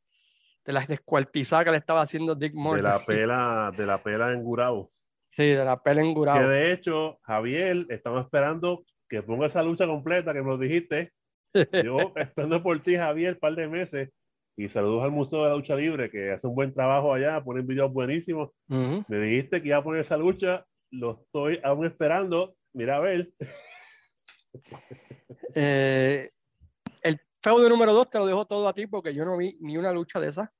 de 0.65 0.73
la 0.73 0.81
descuartizada 0.81 1.65
que 1.65 1.71
le 1.71 1.77
estaba 1.77 2.01
haciendo 2.01 2.35
Dick 2.35 2.53
Morton. 2.53 2.83
De 2.83 2.89
la 2.89 3.05
pela, 3.05 3.73
de 3.75 3.85
la 3.85 4.03
pela 4.03 4.31
en 4.33 4.43
Gurao. 4.43 4.91
Sí, 5.31 5.49
de 5.49 5.63
la 5.63 5.81
pela 5.81 6.01
en 6.01 6.13
Gurao. 6.13 6.37
Que 6.37 6.43
de 6.43 6.71
hecho, 6.71 7.19
Javier, 7.21 7.85
estamos 7.89 8.23
esperando 8.23 8.83
que 9.07 9.21
ponga 9.21 9.47
esa 9.47 9.63
lucha 9.63 9.85
completa 9.85 10.33
que 10.33 10.41
me 10.41 10.49
lo 10.49 10.57
dijiste 10.57 11.13
yo 11.83 12.13
estando 12.15 12.61
por 12.61 12.79
ti, 12.79 12.95
Javier, 12.95 13.33
un 13.33 13.39
par 13.39 13.55
de 13.55 13.67
meses. 13.67 14.09
Y 14.55 14.69
saludos 14.69 15.03
al 15.03 15.11
Museo 15.11 15.43
de 15.43 15.49
la 15.49 15.55
Lucha 15.55 15.75
Libre, 15.75 16.11
que 16.11 16.31
hace 16.31 16.45
un 16.45 16.53
buen 16.53 16.73
trabajo 16.73 17.13
allá, 17.13 17.43
ponen 17.43 17.65
videos 17.65 17.91
buenísimos. 17.91 18.51
Me 18.67 19.17
dijiste 19.17 19.61
que 19.61 19.69
iba 19.69 19.77
a 19.77 19.83
poner 19.83 20.01
esa 20.01 20.15
lucha, 20.15 20.63
lo 20.93 21.21
estoy 21.21 21.59
aún 21.63 21.85
esperando. 21.85 22.55
Mira 22.73 22.97
a 22.97 22.99
ver. 22.99 23.31
Eh, 25.55 26.31
el 27.01 27.19
feudo 27.41 27.69
número 27.69 27.93
2 27.93 28.09
te 28.09 28.17
lo 28.17 28.25
dejo 28.25 28.45
todo 28.45 28.67
a 28.67 28.73
ti 28.73 28.87
porque 28.87 29.13
yo 29.13 29.23
no 29.23 29.37
vi 29.37 29.55
ni 29.61 29.77
una 29.77 29.91
lucha 29.91 30.19
de 30.19 30.29
esa. 30.29 30.51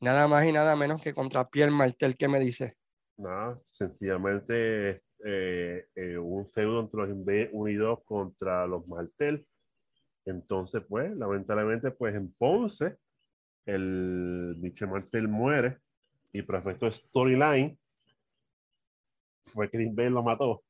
Nada 0.00 0.26
más 0.26 0.44
y 0.44 0.52
nada 0.52 0.74
menos 0.74 1.02
que 1.02 1.14
contra 1.14 1.48
Pierre 1.48 1.70
Martel. 1.70 2.16
¿Qué 2.16 2.26
me 2.26 2.40
dice? 2.40 2.76
Nada, 3.16 3.60
sencillamente 3.66 5.02
eh, 5.24 5.86
eh, 5.94 6.18
un 6.18 6.46
feudo 6.48 6.80
entre 6.80 7.06
los 7.06 7.48
unidos 7.52 8.00
contra 8.04 8.66
los 8.66 8.86
Martel 8.88 9.46
entonces, 10.28 10.82
pues, 10.86 11.16
lamentablemente, 11.16 11.90
pues 11.90 12.14
en 12.14 12.32
Ponce, 12.34 12.96
el 13.64 14.56
Michel 14.58 14.88
Martel 14.88 15.26
muere 15.26 15.78
y 16.32 16.40
efecto 16.40 16.90
storyline 16.90 17.78
fue 19.48 19.70
que 19.70 19.78
Green 19.78 20.14
lo 20.14 20.22
mató. 20.22 20.62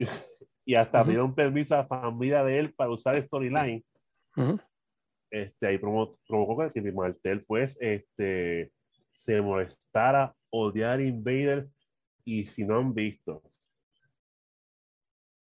y 0.64 0.74
hasta 0.74 1.02
uh 1.02 1.06
dieron 1.06 1.34
permiso 1.34 1.74
a 1.74 1.78
la 1.78 1.86
familia 1.86 2.44
de 2.44 2.58
él 2.58 2.74
para 2.74 2.90
usar 2.90 3.20
storyline. 3.22 3.84
este, 5.30 5.66
ahí 5.66 5.78
provocó 5.78 6.72
que 6.72 6.92
Martel, 6.92 7.44
pues, 7.44 7.76
este, 7.80 8.72
se 9.12 9.40
molestara, 9.40 10.34
odiar 10.50 11.00
Invader 11.00 11.68
y 12.24 12.46
si 12.46 12.64
no 12.64 12.78
han 12.78 12.94
visto, 12.94 13.42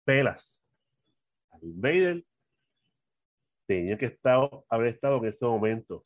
pelas 0.04 0.64
Invader 1.62 2.24
tenía 3.66 3.96
que 3.96 4.06
estar, 4.06 4.50
haber 4.68 4.88
estado 4.88 5.16
en 5.18 5.24
ese 5.26 5.44
momento, 5.46 6.04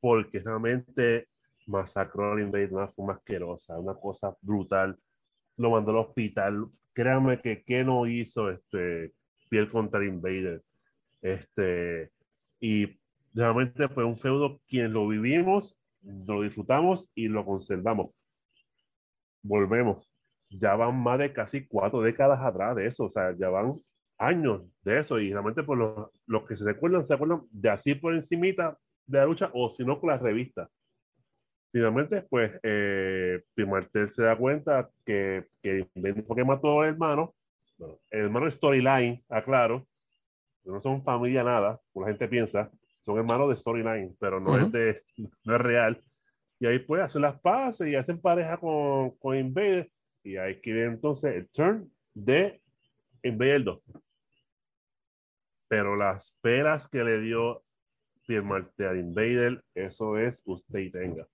porque 0.00 0.40
realmente 0.40 1.28
masacró 1.66 2.32
al 2.32 2.40
Invader 2.40 2.68
de 2.68 2.74
una 2.74 2.88
forma 2.88 3.14
asquerosa, 3.14 3.78
una 3.78 3.94
cosa 3.94 4.36
brutal. 4.40 4.98
Lo 5.56 5.70
mandó 5.70 5.92
al 5.92 5.98
hospital. 5.98 6.66
Créanme 6.92 7.40
que 7.40 7.62
qué 7.62 7.84
no 7.84 8.06
hizo 8.06 8.50
este 8.50 9.14
piel 9.48 9.70
contra 9.70 10.04
Invader. 10.04 10.62
Este, 11.22 12.10
y 12.60 12.98
realmente 13.34 13.88
fue 13.88 14.04
un 14.04 14.16
feudo 14.16 14.60
quien 14.66 14.92
lo 14.92 15.06
vivimos, 15.08 15.78
lo 16.02 16.42
disfrutamos 16.42 17.10
y 17.14 17.28
lo 17.28 17.44
conservamos. 17.44 18.10
Volvemos. 19.42 20.08
Ya 20.50 20.74
van 20.74 21.00
más 21.00 21.18
de 21.18 21.32
casi 21.32 21.66
cuatro 21.66 22.00
décadas 22.02 22.40
atrás 22.40 22.74
de 22.76 22.86
eso, 22.86 23.04
o 23.04 23.10
sea, 23.10 23.34
ya 23.36 23.48
van 23.50 23.72
años 24.18 24.62
de 24.82 24.98
eso 24.98 25.18
y 25.18 25.32
realmente 25.32 25.62
por 25.62 25.78
los, 25.78 26.10
los, 26.26 26.46
que 26.46 26.56
se 26.56 26.64
recuerdan, 26.64 27.04
se 27.04 27.14
acuerdan 27.14 27.42
de 27.50 27.70
así 27.70 27.94
por 27.94 28.14
encimita 28.14 28.76
de 29.06 29.18
la 29.18 29.26
lucha 29.26 29.50
o 29.54 29.70
si 29.70 29.84
no 29.84 30.00
con 30.00 30.10
la 30.10 30.18
revista. 30.18 30.68
Finalmente, 31.72 32.22
pues, 32.22 32.58
eh, 32.62 33.42
Pimartel 33.54 34.10
se 34.10 34.24
da 34.24 34.36
cuenta 34.36 34.90
que, 35.04 35.46
que 35.62 35.86
fue 36.26 36.36
que 36.36 36.44
mató 36.44 36.80
al 36.80 36.88
hermano. 36.90 37.34
el 38.10 38.24
hermano 38.24 38.50
Storyline, 38.50 39.24
aclaro. 39.28 39.86
No 40.64 40.80
son 40.80 41.02
familia 41.02 41.42
nada, 41.42 41.80
como 41.92 42.06
la 42.06 42.12
gente 42.12 42.28
piensa. 42.28 42.70
Son 43.04 43.16
hermanos 43.16 43.48
de 43.48 43.56
Storyline, 43.56 44.16
pero 44.18 44.40
no, 44.40 44.58
es 44.58 44.70
de, 44.72 45.02
no 45.44 45.54
es 45.54 45.60
real. 45.60 46.02
Y 46.58 46.66
ahí 46.66 46.78
pues 46.78 47.02
hacen 47.02 47.22
las 47.22 47.40
paces 47.40 47.86
y 47.86 47.94
hacen 47.94 48.20
pareja 48.20 48.56
con, 48.58 49.10
con 49.12 49.36
Invader. 49.36 49.90
Y 50.22 50.36
ahí 50.36 50.60
quiere 50.60 50.84
entonces 50.84 51.34
el 51.34 51.48
turn 51.48 51.90
de 52.14 52.60
Invader 53.22 53.64
2 53.64 53.90
pero 55.70 55.94
las 55.94 56.36
peras 56.40 56.88
que 56.88 57.04
le 57.04 57.20
dio 57.20 57.62
Pierre 58.26 58.44
Martel 58.44 58.98
Invader, 58.98 59.64
eso 59.72 60.18
es 60.18 60.42
usted 60.44 60.80
y 60.80 60.90
tenga. 60.90 61.28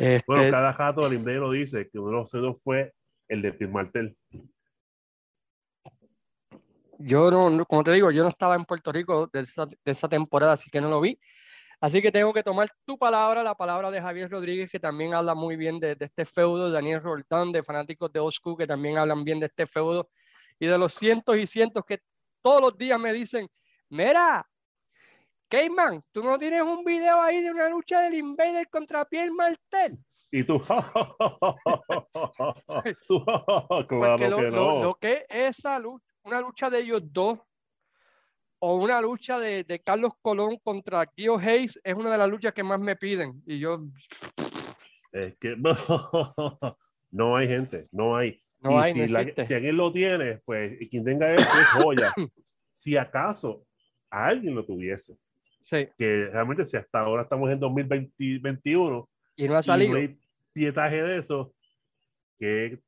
Este... 0.00 0.24
Bueno, 0.26 0.50
cada 0.50 0.72
jato 0.72 1.02
del 1.02 1.12
Invader 1.12 1.40
lo 1.40 1.50
dice 1.50 1.90
que 1.90 1.98
uno 1.98 2.24
de 2.24 2.38
los 2.38 2.62
fue 2.62 2.94
el 3.28 3.42
de 3.42 3.52
Pierre 3.52 3.70
Martel. 3.70 4.16
Yo 6.98 7.30
no, 7.30 7.66
como 7.66 7.84
te 7.84 7.92
digo, 7.92 8.10
yo 8.10 8.22
no 8.22 8.30
estaba 8.30 8.54
en 8.54 8.64
Puerto 8.64 8.92
Rico 8.92 9.28
de 9.30 9.40
esa, 9.40 9.66
de 9.66 9.76
esa, 9.84 10.08
temporada, 10.08 10.54
así 10.54 10.70
que 10.70 10.80
no 10.80 10.88
lo 10.88 11.02
vi. 11.02 11.20
Así 11.82 12.00
que 12.00 12.10
tengo 12.10 12.32
que 12.32 12.42
tomar 12.42 12.70
tu 12.86 12.96
palabra, 12.96 13.42
la 13.42 13.54
palabra 13.54 13.90
de 13.90 14.00
Javier 14.00 14.30
Rodríguez, 14.30 14.70
que 14.70 14.80
también 14.80 15.12
habla 15.12 15.34
muy 15.34 15.56
bien 15.56 15.78
de, 15.78 15.94
de 15.94 16.06
este 16.06 16.24
feudo, 16.24 16.68
de 16.68 16.72
Daniel 16.72 17.02
Roltán, 17.02 17.52
de 17.52 17.62
fanáticos 17.62 18.10
de 18.10 18.20
Oscu, 18.20 18.56
que 18.56 18.66
también 18.66 18.96
hablan 18.96 19.22
bien 19.22 19.38
de 19.38 19.46
este 19.46 19.66
feudo, 19.66 20.08
y 20.58 20.66
de 20.66 20.78
los 20.78 20.94
cientos 20.94 21.36
y 21.36 21.46
cientos 21.46 21.84
que 21.84 21.98
todos 22.40 22.62
los 22.62 22.78
días 22.78 22.98
me 22.98 23.12
dicen, 23.12 23.46
mira, 23.90 24.48
Cayman, 25.50 26.02
tú 26.12 26.22
no 26.22 26.38
tienes 26.38 26.62
un 26.62 26.84
video 26.84 27.20
ahí 27.20 27.42
de 27.42 27.50
una 27.50 27.68
lucha 27.68 28.00
del 28.02 28.14
Invader 28.14 28.68
contra 28.70 29.04
Pierre 29.04 29.32
Martel. 29.32 29.98
Y 30.30 30.44
tú, 30.44 30.60
claro 33.88 34.16
que 34.16 34.28
lo, 34.28 34.50
no. 34.50 34.82
Lo, 34.84 34.94
que 34.94 35.26
es 35.28 35.58
esa 35.58 35.76
lucha, 35.80 36.06
una 36.22 36.40
lucha 36.40 36.70
de 36.70 36.78
ellos 36.78 37.02
dos, 37.04 37.40
o 38.60 38.76
una 38.76 39.00
lucha 39.00 39.40
de, 39.40 39.64
de 39.64 39.80
Carlos 39.80 40.12
Colón 40.22 40.56
contra 40.62 41.04
Kio 41.04 41.36
Hayes, 41.36 41.80
es 41.82 41.94
una 41.94 42.12
de 42.12 42.18
las 42.18 42.28
luchas 42.28 42.54
que 42.54 42.62
más 42.62 42.78
me 42.78 42.94
piden. 42.94 43.42
Y 43.44 43.58
yo. 43.58 43.80
Es 45.10 45.36
que 45.38 45.56
no 47.10 47.36
hay 47.36 47.48
gente, 47.48 47.88
no 47.90 48.16
hay. 48.16 48.40
No 48.60 48.78
hay, 48.78 48.92
si, 48.92 49.08
si, 49.08 49.54
alguien 49.54 49.76
lo 49.76 49.90
tiene, 49.90 50.42
pues 50.44 50.78
quien 50.90 51.02
tenga 51.02 51.34
eso 51.34 51.48
es 51.58 51.66
joya. 51.82 52.12
si 52.72 52.96
acaso 52.96 53.66
alguien 54.10 54.54
lo 54.54 54.64
tuviese. 54.64 55.16
Sí. 55.62 55.88
Que 55.96 56.28
realmente 56.32 56.64
si 56.64 56.76
hasta 56.76 57.00
ahora 57.00 57.22
estamos 57.22 57.50
en 57.50 57.60
2021 57.60 59.08
y 59.36 59.48
no 59.48 59.56
ha 59.56 59.62
salido. 59.62 59.90
Y 59.90 59.92
no 59.92 59.98
hay 59.98 60.18
pietaje 60.52 61.02
de 61.02 61.18
eso, 61.18 61.52
que 62.38 62.80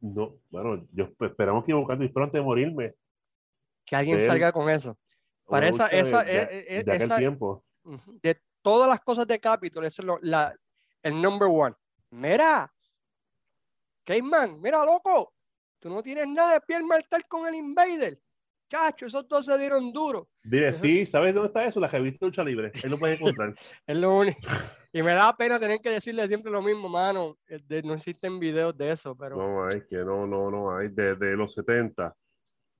no, 0.00 0.38
bueno, 0.50 0.86
yo 0.92 1.08
esperamos 1.20 1.62
equivocando 1.64 2.04
y 2.04 2.08
pronto 2.08 2.36
de 2.36 2.42
morirme. 2.42 2.90
Que 3.84 3.96
alguien 3.96 4.20
salga 4.20 4.52
con 4.52 4.68
eso. 4.68 4.98
Para 5.46 5.68
esa, 5.68 5.86
esa, 5.88 6.24
de, 6.24 6.66
e, 6.68 6.84
de, 6.84 6.92
aquel 6.92 7.16
tiempo. 7.16 7.64
De 8.22 8.40
todas 8.62 8.88
las 8.88 9.00
cosas 9.00 9.26
de 9.26 9.38
Capitol, 9.38 9.84
es 9.84 9.98
lo, 9.98 10.18
la, 10.22 10.54
el 11.02 11.20
number 11.20 11.48
one. 11.50 11.74
Mira, 12.10 12.72
Caveman, 14.04 14.60
mira, 14.60 14.84
loco, 14.84 15.34
tú 15.78 15.90
no 15.90 16.02
tienes 16.02 16.28
nada 16.28 16.54
de 16.54 16.60
piel 16.60 16.84
mortal 16.84 17.26
con 17.26 17.46
el 17.46 17.54
Invader. 17.54 18.20
Cacho, 18.72 19.04
esos 19.04 19.28
dos 19.28 19.44
se 19.44 19.58
dieron 19.58 19.92
duro. 19.92 20.30
Dile, 20.42 20.72
sí, 20.72 21.04
¿sabes 21.04 21.34
dónde 21.34 21.48
está 21.48 21.66
eso? 21.66 21.78
La 21.78 21.88
revista 21.88 22.24
Lucha 22.24 22.42
Libre. 22.42 22.72
Él 22.82 22.90
lo 22.90 22.98
puede 22.98 23.16
encontrar. 23.16 23.54
es 23.86 23.96
lo 23.98 24.16
único. 24.16 24.40
Y 24.94 25.02
me 25.02 25.12
da 25.12 25.36
pena 25.36 25.60
tener 25.60 25.78
que 25.78 25.90
decirle 25.90 26.26
siempre 26.26 26.50
lo 26.50 26.62
mismo, 26.62 26.88
mano. 26.88 27.36
no 27.84 27.92
existen 27.92 28.40
videos 28.40 28.74
de 28.74 28.92
eso, 28.92 29.14
pero. 29.14 29.36
No 29.36 29.66
hay, 29.66 29.82
que 29.86 29.96
no, 29.96 30.26
no, 30.26 30.50
no 30.50 30.74
hay. 30.74 30.88
Desde 30.88 31.36
los 31.36 31.52
70 31.52 32.16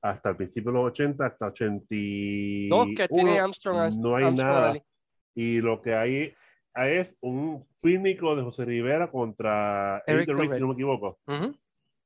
hasta 0.00 0.30
el 0.30 0.36
principio 0.36 0.72
de 0.72 0.78
los 0.78 0.86
80, 0.92 1.26
hasta 1.26 1.46
82. 1.48 2.70
Dos 2.70 2.88
que 2.96 3.08
tiene 3.08 3.38
Armstrong. 3.38 3.94
No 3.98 4.16
hay 4.16 4.34
nada. 4.34 4.74
Y 5.34 5.60
lo 5.60 5.82
que 5.82 5.94
hay 5.94 6.34
es 6.74 7.18
un 7.20 7.66
fílmico 7.82 8.34
de 8.34 8.42
José 8.42 8.64
Rivera 8.64 9.10
contra 9.10 10.02
Eric, 10.06 10.30
Eric 10.30 10.52
si 10.54 10.60
no 10.60 10.68
me 10.68 10.72
equivoco. 10.72 11.18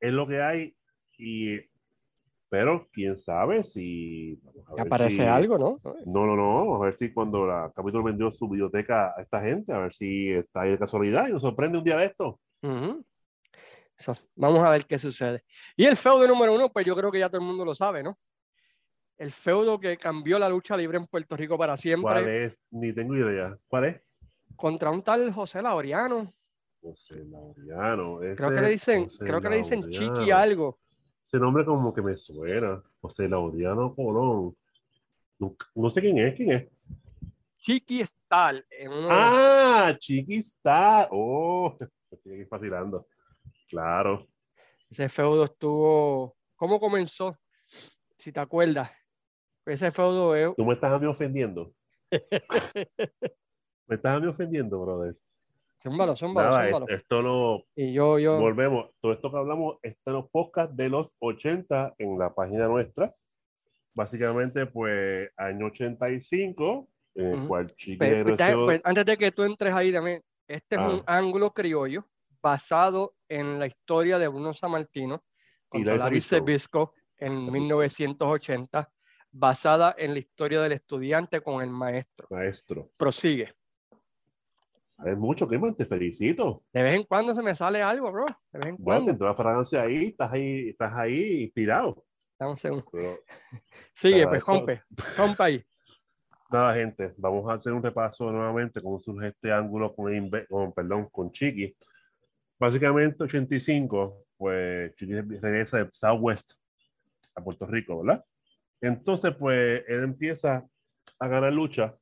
Es 0.00 0.12
lo 0.12 0.26
que 0.26 0.42
hay. 0.42 0.76
Y, 1.18 1.60
pero 2.48 2.88
quién 2.92 3.16
sabe 3.16 3.64
si. 3.64 4.40
Aparece 4.78 5.26
algo, 5.26 5.58
¿no? 5.58 5.76
No, 6.06 6.26
no, 6.26 6.36
no. 6.36 6.76
A 6.76 6.86
ver 6.86 6.94
si 6.94 7.12
cuando 7.12 7.46
la 7.46 7.72
capítulo 7.74 8.04
vendió 8.04 8.30
su 8.30 8.48
biblioteca 8.48 9.14
a 9.16 9.22
esta 9.22 9.40
gente, 9.40 9.72
a 9.72 9.78
ver 9.78 9.92
si 9.92 10.30
está 10.30 10.62
ahí 10.62 10.70
de 10.70 10.78
casualidad 10.78 11.28
y 11.28 11.32
nos 11.32 11.42
sorprende 11.42 11.78
un 11.78 11.84
día 11.84 11.96
de 11.96 12.06
esto. 12.06 12.40
vamos 14.34 14.64
a 14.64 14.70
ver 14.70 14.86
qué 14.86 14.98
sucede. 14.98 15.44
Y 15.76 15.84
el 15.84 15.96
feudo 15.96 16.26
número 16.26 16.54
uno, 16.54 16.72
pues 16.72 16.86
yo 16.86 16.94
creo 16.94 17.10
que 17.10 17.18
ya 17.18 17.28
todo 17.28 17.40
el 17.40 17.46
mundo 17.46 17.64
lo 17.64 17.74
sabe, 17.74 18.02
¿no? 18.02 18.18
El 19.18 19.32
feudo 19.32 19.80
que 19.80 19.96
cambió 19.96 20.38
la 20.38 20.48
lucha 20.48 20.76
libre 20.76 20.98
en 20.98 21.06
Puerto 21.06 21.36
Rico 21.36 21.56
para 21.56 21.76
siempre. 21.76 22.02
¿Cuál 22.02 22.28
es? 22.28 22.60
Ni 22.70 22.92
tengo 22.92 23.16
idea. 23.16 23.56
¿Cuál 23.68 23.86
es? 23.86 24.16
contra 24.56 24.90
un 24.90 25.02
tal 25.02 25.32
José 25.32 25.62
Laureano. 25.62 26.32
José 26.80 27.24
Laureano. 27.24 28.18
creo 28.34 28.50
que 28.50 28.60
le 28.60 28.68
dicen, 28.70 29.06
creo 29.18 29.40
que 29.40 29.50
le 29.50 29.56
dicen 29.56 29.88
Chiqui 29.90 30.30
algo. 30.30 30.78
Ese 31.26 31.40
nombre 31.40 31.64
como 31.64 31.92
que 31.92 32.00
me 32.00 32.16
suena. 32.16 32.80
José 33.00 33.28
Laureano 33.28 33.92
Colón. 33.96 34.56
No, 35.74 35.90
sé 35.90 36.00
quién 36.00 36.18
es, 36.18 36.34
quién 36.36 36.52
es. 36.52 36.68
Chiqui 37.56 38.00
Star. 38.02 38.64
Ah, 39.10 39.92
Chiqui 39.98 40.36
Star. 40.36 41.08
Oh, 41.10 41.76
estoy 42.12 42.44
fascinando. 42.44 43.08
Claro. 43.68 44.28
Ese 44.88 45.08
feudo 45.08 45.46
estuvo. 45.46 46.36
¿Cómo 46.54 46.78
comenzó? 46.78 47.36
Si 48.16 48.30
te 48.30 48.38
acuerdas. 48.38 48.92
Ese 49.64 49.90
feudo 49.90 50.36
es. 50.36 50.54
Tú 50.54 50.64
me 50.64 50.74
estás 50.74 50.92
a 50.92 50.98
mí 51.00 51.06
ofendiendo. 51.06 51.74
me 53.88 53.96
estás 53.96 54.16
a 54.16 54.20
mí 54.20 54.28
ofendiendo, 54.28 54.80
brother. 54.80 55.16
Zúmbalo, 55.82 56.16
zúmbalo, 56.16 56.88
Esto 56.88 57.22
lo. 57.22 57.64
Y 57.74 57.92
yo, 57.92 58.18
yo. 58.18 58.38
Volvemos. 58.38 58.90
Todo 59.00 59.12
esto 59.12 59.30
que 59.30 59.36
hablamos 59.36 59.76
está 59.82 60.10
en 60.10 60.16
los 60.16 60.30
podcasts 60.30 60.76
de 60.76 60.88
los 60.88 61.14
80 61.18 61.94
en 61.98 62.18
la 62.18 62.34
página 62.34 62.66
nuestra. 62.66 63.12
Básicamente, 63.94 64.66
pues, 64.66 65.30
año 65.36 65.66
85, 65.66 66.88
en 67.14 67.26
el 67.26 67.48
cual 67.48 67.74
Chiqui 67.76 67.96
pues, 67.96 68.24
pues, 68.24 68.80
Antes 68.84 69.06
de 69.06 69.16
que 69.16 69.32
tú 69.32 69.42
entres 69.42 69.72
ahí, 69.72 69.92
también, 69.92 70.22
este 70.48 70.76
es 70.76 70.82
un 70.82 71.02
ah. 71.06 71.16
ángulo 71.18 71.52
criollo 71.52 72.06
basado 72.42 73.14
en 73.28 73.58
la 73.58 73.66
historia 73.66 74.18
de 74.18 74.28
Bruno 74.28 74.54
Sammartino 74.54 75.24
contra 75.68 75.96
Larry 75.96 76.20
Sebisco 76.20 76.94
en 77.16 77.50
1980, 77.50 78.92
basada 79.32 79.94
en 79.98 80.12
la 80.12 80.18
historia 80.18 80.60
del 80.60 80.72
estudiante 80.72 81.40
con 81.40 81.62
el 81.62 81.70
maestro. 81.70 82.26
Maestro. 82.30 82.90
Prosigue. 82.96 83.54
Sabes 84.96 85.18
mucho, 85.18 85.46
que 85.46 85.58
te 85.76 85.84
felicito. 85.84 86.62
De 86.72 86.82
vez 86.82 86.94
en 86.94 87.04
cuando 87.04 87.34
se 87.34 87.42
me 87.42 87.54
sale 87.54 87.82
algo, 87.82 88.10
bro. 88.10 88.24
De 88.50 88.58
vez 88.58 88.68
en 88.68 88.76
bueno, 88.78 88.84
cuando. 88.84 89.10
entró 89.10 89.26
la 89.28 89.34
fragancia 89.34 89.82
ahí, 89.82 90.06
estás 90.06 90.32
ahí, 90.32 90.70
estás 90.70 90.92
ahí 90.94 91.42
inspirado. 91.44 92.04
Dame 92.38 92.52
un 92.52 92.58
segundo. 92.58 92.90
Sigue, 93.94 94.26
pues, 94.26 94.42
rompe, 94.44 94.82
rompe 95.16 95.42
ahí. 95.42 95.64
Nada, 96.50 96.74
gente, 96.74 97.12
vamos 97.18 97.50
a 97.50 97.54
hacer 97.54 97.72
un 97.72 97.82
repaso 97.82 98.30
nuevamente 98.30 98.80
cómo 98.80 98.98
surge 98.98 99.28
este 99.28 99.52
ángulo 99.52 99.94
con, 99.94 100.30
con, 100.48 100.72
perdón, 100.72 101.08
con 101.10 101.30
Chiqui. 101.30 101.76
Básicamente, 102.58 103.24
85, 103.24 104.24
pues 104.38 104.94
Chiqui 104.94 105.12
regresa 105.12 105.78
de 105.78 105.88
Southwest 105.92 106.52
a 107.34 107.42
Puerto 107.42 107.66
Rico, 107.66 108.02
¿verdad? 108.02 108.24
Entonces, 108.80 109.34
pues 109.38 109.82
él 109.88 110.04
empieza 110.04 110.66
a 111.18 111.28
ganar 111.28 111.52
lucha, 111.52 111.92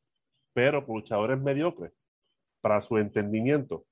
pero 0.53 0.85
con 0.87 0.97
luchadores 0.97 1.41
mediocres 1.41 1.93
para 2.65 2.81
su 2.81 2.97
entendimiento. 2.97 3.85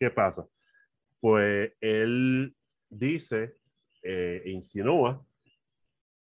¿Qué 0.00 0.10
pasa? 0.10 0.48
Pues 1.20 1.72
él 1.80 2.52
dice 2.90 3.54
eh, 4.02 4.42
insinúa 4.46 5.24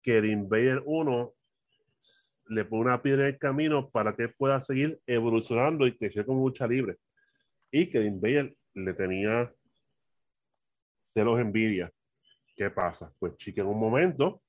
que 0.03 0.19
el 0.19 0.25
Invader 0.27 0.83
1 0.85 1.33
le 2.49 2.65
pone 2.65 2.81
una 2.83 3.01
piedra 3.01 3.23
en 3.27 3.33
el 3.33 3.39
camino 3.39 3.89
para 3.89 4.15
que 4.15 4.29
pueda 4.29 4.61
seguir 4.61 5.01
evolucionando 5.07 5.87
y 5.87 5.97
crecer 5.97 6.23
como 6.23 6.45
lucha 6.45 6.67
libre. 6.67 6.97
Y 7.71 7.89
que 7.89 7.97
el 7.97 8.05
Invader 8.05 8.55
le 8.75 8.93
tenía 8.93 9.51
celos 11.01 11.39
envidia. 11.39 11.91
¿Qué 12.55 12.69
pasa? 12.69 13.11
Pues 13.17 13.35
chique 13.37 13.61
en 13.61 13.67
un 13.67 13.79
momento, 13.79 14.43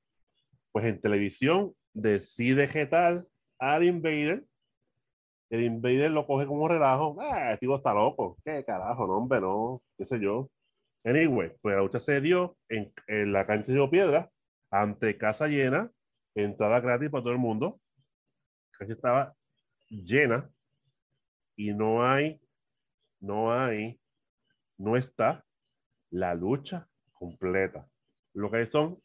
pues 0.70 0.84
en 0.84 1.00
televisión 1.00 1.72
decide 1.94 2.68
tal 2.84 3.26
al 3.58 3.84
Invader. 3.84 4.44
El 5.50 5.62
Invader 5.62 6.10
lo 6.10 6.26
coge 6.26 6.46
como 6.46 6.68
relajo. 6.68 7.16
Ah, 7.20 7.52
el 7.52 7.58
tipo 7.58 7.76
está 7.76 7.94
loco. 7.94 8.36
¿Qué 8.44 8.64
carajo? 8.64 9.06
No, 9.06 9.18
hombre, 9.18 9.40
no. 9.40 9.80
¿Qué 9.96 10.04
sé 10.04 10.20
yo? 10.20 10.50
Anyway, 11.04 11.56
pues 11.62 11.74
la 11.74 11.82
lucha 11.82 12.00
se 12.00 12.20
dio 12.20 12.56
en, 12.68 12.92
en 13.06 13.32
la 13.32 13.46
cancha 13.46 13.72
de 13.72 13.88
Piedra, 13.88 14.30
ante 14.70 15.16
casa 15.16 15.46
llena, 15.46 15.90
entrada 16.34 16.80
gratis 16.80 17.08
para 17.10 17.22
todo 17.22 17.32
el 17.32 17.38
mundo. 17.38 17.80
La 18.72 18.78
cancha 18.78 18.94
estaba 18.94 19.34
llena 19.88 20.50
y 21.56 21.72
no 21.72 22.04
hay, 22.04 22.40
no 23.20 23.52
hay, 23.52 23.98
no 24.76 24.96
está 24.96 25.44
la 26.10 26.34
lucha 26.34 26.88
completa. 27.12 27.88
Lo 28.34 28.50
que 28.50 28.58
hay 28.58 28.66
son 28.66 29.00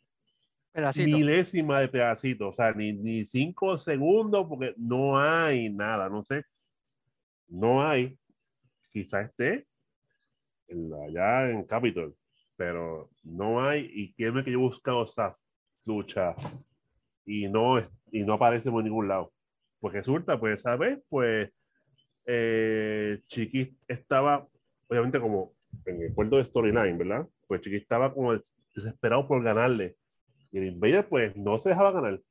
milésimas 0.96 1.82
de 1.82 1.88
pedacitos, 1.88 2.50
o 2.50 2.54
sea, 2.54 2.72
ni, 2.74 2.94
ni 2.94 3.26
cinco 3.26 3.78
segundos 3.78 4.46
porque 4.48 4.74
no 4.78 5.20
hay 5.20 5.70
nada, 5.70 6.10
no 6.10 6.24
sé, 6.24 6.44
no 7.48 7.86
hay. 7.86 8.18
Quizá 8.90 9.22
esté 9.22 9.66
allá 11.06 11.50
en 11.50 11.64
Capitol, 11.64 12.16
pero 12.56 13.10
no 13.24 13.64
hay, 13.64 13.90
y 13.94 14.14
créeme 14.14 14.44
que 14.44 14.52
yo 14.52 14.60
he 14.60 14.62
buscado 14.62 15.04
esa 15.04 15.38
lucha 15.86 16.36
y 17.26 17.48
no, 17.48 17.80
y 18.12 18.24
no 18.24 18.34
aparece 18.34 18.72
por 18.72 18.84
ningún 18.84 19.08
lado. 19.08 19.32
Pues 19.80 19.94
resulta, 19.94 20.40
pues 20.40 20.60
esa 20.60 20.76
vez, 20.76 21.00
pues 21.10 21.52
eh, 22.26 23.22
Chiqui 23.28 23.76
estaba, 23.88 24.48
obviamente 24.88 25.20
como 25.20 25.54
en 25.86 26.02
el 26.02 26.14
puerto 26.14 26.38
de 26.38 26.46
Storyline, 26.46 26.98
¿verdad? 26.98 27.28
Pues 27.48 27.62
Chiqui 27.62 27.78
estaba 27.78 28.14
como 28.14 28.34
desesperado 28.76 29.28
por 29.28 29.44
ganarle. 29.44 29.96
Y 30.54 30.60
el 30.60 30.68
Invader, 30.68 31.10
pues 31.10 31.36
no 31.36 31.58
se 31.58 31.70
dejaba 31.70 31.92
ganar. 31.92 32.22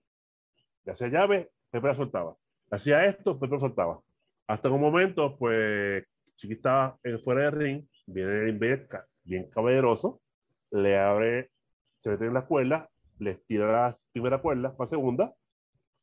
Le 0.84 0.92
hacía 0.92 1.08
llave, 1.08 1.50
Pepe 1.70 1.88
la 1.88 1.94
soltaba. 1.94 2.34
Hacía 2.70 3.04
esto, 3.04 3.38
Pepe 3.38 3.56
la 3.56 3.60
soltaba. 3.60 4.00
Hasta 4.46 4.70
un 4.70 4.80
momento, 4.80 5.36
pues 5.36 6.06
Chiqui 6.36 6.54
estaba 6.54 6.98
fuera 7.22 7.42
de 7.42 7.50
ring 7.50 7.86
viene 8.06 8.42
el 8.42 8.48
Invader 8.48 8.88
bien 9.24 9.48
caballeroso, 9.50 10.20
le 10.70 10.98
abre, 10.98 11.50
se 11.98 12.10
mete 12.10 12.26
en 12.26 12.34
la 12.34 12.46
cuerda, 12.46 12.90
le 13.18 13.34
tira 13.34 13.70
la 13.70 13.96
primera 14.12 14.38
cuerda 14.38 14.76
para 14.76 14.88
segunda, 14.88 15.34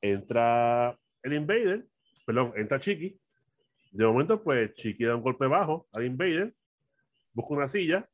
entra 0.01 0.97
el 1.23 1.33
Invader, 1.33 1.85
perdón, 2.25 2.53
entra 2.55 2.79
Chiqui, 2.79 3.19
de 3.91 4.05
momento 4.05 4.41
pues 4.41 4.73
Chiqui 4.75 5.03
da 5.03 5.15
un 5.15 5.21
golpe 5.21 5.47
bajo 5.47 5.87
al 5.93 6.05
Invader, 6.05 6.53
busca 7.33 7.53
una 7.53 7.67
silla, 7.67 8.07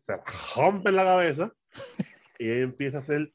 se 0.00 0.14
rompe 0.56 0.90
en 0.90 0.96
la 0.96 1.04
cabeza 1.04 1.52
y 2.38 2.50
empieza 2.50 2.98
a 2.98 3.00
hacer, 3.00 3.32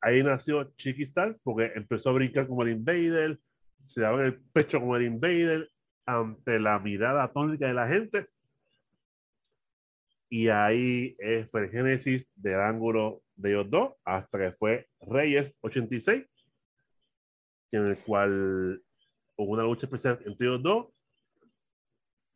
ahí 0.00 0.22
nació 0.22 0.72
Chiqui 0.76 1.02
Star 1.04 1.36
porque 1.42 1.72
empezó 1.74 2.10
a 2.10 2.14
brincar 2.14 2.46
como 2.46 2.62
el 2.62 2.70
Invader, 2.70 3.38
se 3.82 4.00
daba 4.00 4.20
en 4.20 4.26
el 4.26 4.40
pecho 4.52 4.80
como 4.80 4.96
el 4.96 5.04
Invader 5.04 5.70
ante 6.06 6.58
la 6.58 6.78
mirada 6.78 7.24
atónica 7.24 7.66
de 7.66 7.74
la 7.74 7.86
gente 7.88 8.28
y 10.30 10.48
ahí 10.48 11.16
fue 11.50 11.64
el 11.64 11.70
génesis 11.70 12.30
del 12.36 12.60
ángulo 12.60 13.22
de 13.34 13.50
ellos 13.50 13.68
dos, 13.68 13.94
hasta 14.04 14.38
que 14.38 14.52
fue 14.52 14.88
Reyes 15.00 15.58
86, 15.60 16.24
en 17.72 17.86
el 17.86 17.98
cual 18.04 18.80
hubo 19.36 19.52
una 19.52 19.64
lucha 19.64 19.86
especial 19.86 20.20
entre 20.24 20.46
ellos 20.46 20.62
dos. 20.62 20.86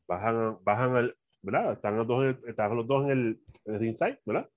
Bajan, 0.09 0.59
bajan 0.65 0.97
al, 0.97 1.17
¿verdad? 1.41 1.73
Están 1.73 1.97
los 1.97 2.07
dos, 2.07 2.37
están 2.47 2.77
los 2.77 2.87
dos 2.87 3.05
en 3.05 3.11
el, 3.11 3.43
en 3.65 4.19
¿verdad? 4.27 4.51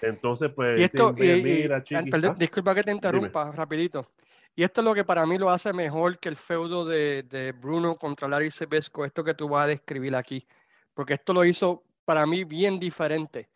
Entonces, 0.00 0.50
pues, 0.54 0.80
y 0.80 0.84
esto, 0.84 1.12
mira, 1.12 1.84
ah, 1.94 2.34
disculpa 2.36 2.74
que 2.74 2.82
te 2.82 2.92
interrumpa 2.92 3.52
rapidito. 3.52 4.10
Y 4.56 4.64
esto 4.64 4.80
es 4.80 4.84
lo 4.84 4.94
que 4.94 5.04
para 5.04 5.26
mí 5.26 5.38
lo 5.38 5.50
hace 5.50 5.72
mejor 5.72 6.18
que 6.18 6.28
el 6.28 6.36
feudo 6.36 6.84
de, 6.84 7.22
de 7.24 7.52
Bruno 7.52 7.96
contra 7.96 8.28
Larry 8.28 8.50
Sebesco, 8.50 9.04
esto 9.04 9.22
que 9.22 9.34
tú 9.34 9.48
vas 9.48 9.64
a 9.64 9.68
describir 9.68 10.14
aquí. 10.16 10.46
Porque 10.94 11.14
esto 11.14 11.32
lo 11.32 11.44
hizo 11.44 11.84
para 12.04 12.26
mí 12.26 12.44
bien 12.44 12.80
diferente, 12.80 13.48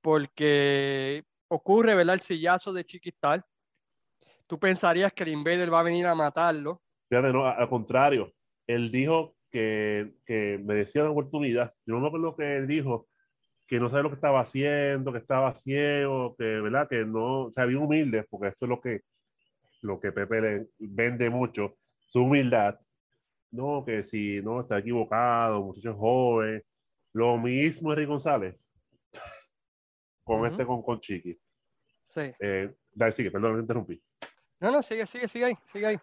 porque 0.00 1.24
ocurre, 1.48 1.94
¿verdad? 1.94 2.14
El 2.14 2.20
sillazo 2.20 2.72
de 2.72 2.84
Chiquistal. 2.84 3.44
Tú 4.46 4.58
pensarías 4.58 5.12
que 5.12 5.22
el 5.22 5.30
Invader 5.30 5.72
va 5.72 5.80
a 5.80 5.84
venir 5.84 6.06
a 6.06 6.14
matarlo. 6.14 6.82
Fíjate, 7.08 7.32
no, 7.32 7.46
al 7.46 7.68
contrario, 7.68 8.32
él 8.66 8.90
dijo 8.90 9.36
que, 9.50 10.14
que 10.26 10.60
merecía 10.64 11.02
una 11.02 11.12
oportunidad. 11.12 11.72
Yo 11.86 11.94
no 11.94 12.00
me 12.00 12.08
acuerdo 12.08 12.34
que 12.34 12.56
él 12.56 12.66
dijo, 12.66 13.08
que 13.72 13.80
no 13.80 13.88
sabe 13.88 14.02
lo 14.02 14.10
que 14.10 14.16
estaba 14.16 14.40
haciendo, 14.40 15.12
que 15.12 15.18
estaba 15.18 15.54
ciego, 15.54 16.36
que, 16.36 16.44
¿verdad? 16.44 16.86
Que 16.86 17.06
no, 17.06 17.44
o 17.44 17.50
sea, 17.50 17.64
bien 17.64 17.80
humilde, 17.80 18.22
porque 18.24 18.48
eso 18.48 18.66
es 18.66 18.68
lo 18.68 18.78
que, 18.78 19.00
lo 19.80 19.98
que 19.98 20.12
Pepe 20.12 20.42
le 20.42 20.66
vende 20.78 21.30
mucho, 21.30 21.78
su 22.06 22.24
humildad. 22.24 22.78
No, 23.50 23.82
que 23.82 24.04
si 24.04 24.42
no 24.42 24.60
está 24.60 24.76
equivocado, 24.76 25.62
muchacho 25.62 25.94
joven, 25.94 26.62
lo 27.14 27.38
mismo 27.38 27.94
Eric 27.94 28.08
González 28.08 28.60
con 30.22 30.44
este 30.44 30.66
con, 30.66 30.82
con 30.82 31.00
Chiqui. 31.00 31.40
Sí. 32.10 32.30
Eh, 32.40 32.74
dale, 32.92 33.12
sigue, 33.12 33.30
perdón, 33.30 33.54
me 33.54 33.60
interrumpí. 33.60 34.02
No, 34.60 34.70
no, 34.70 34.82
sigue, 34.82 35.06
sigue, 35.06 35.28
sigue 35.28 35.46
ahí, 35.46 35.54
sigue 35.72 35.86
ahí. 35.86 35.98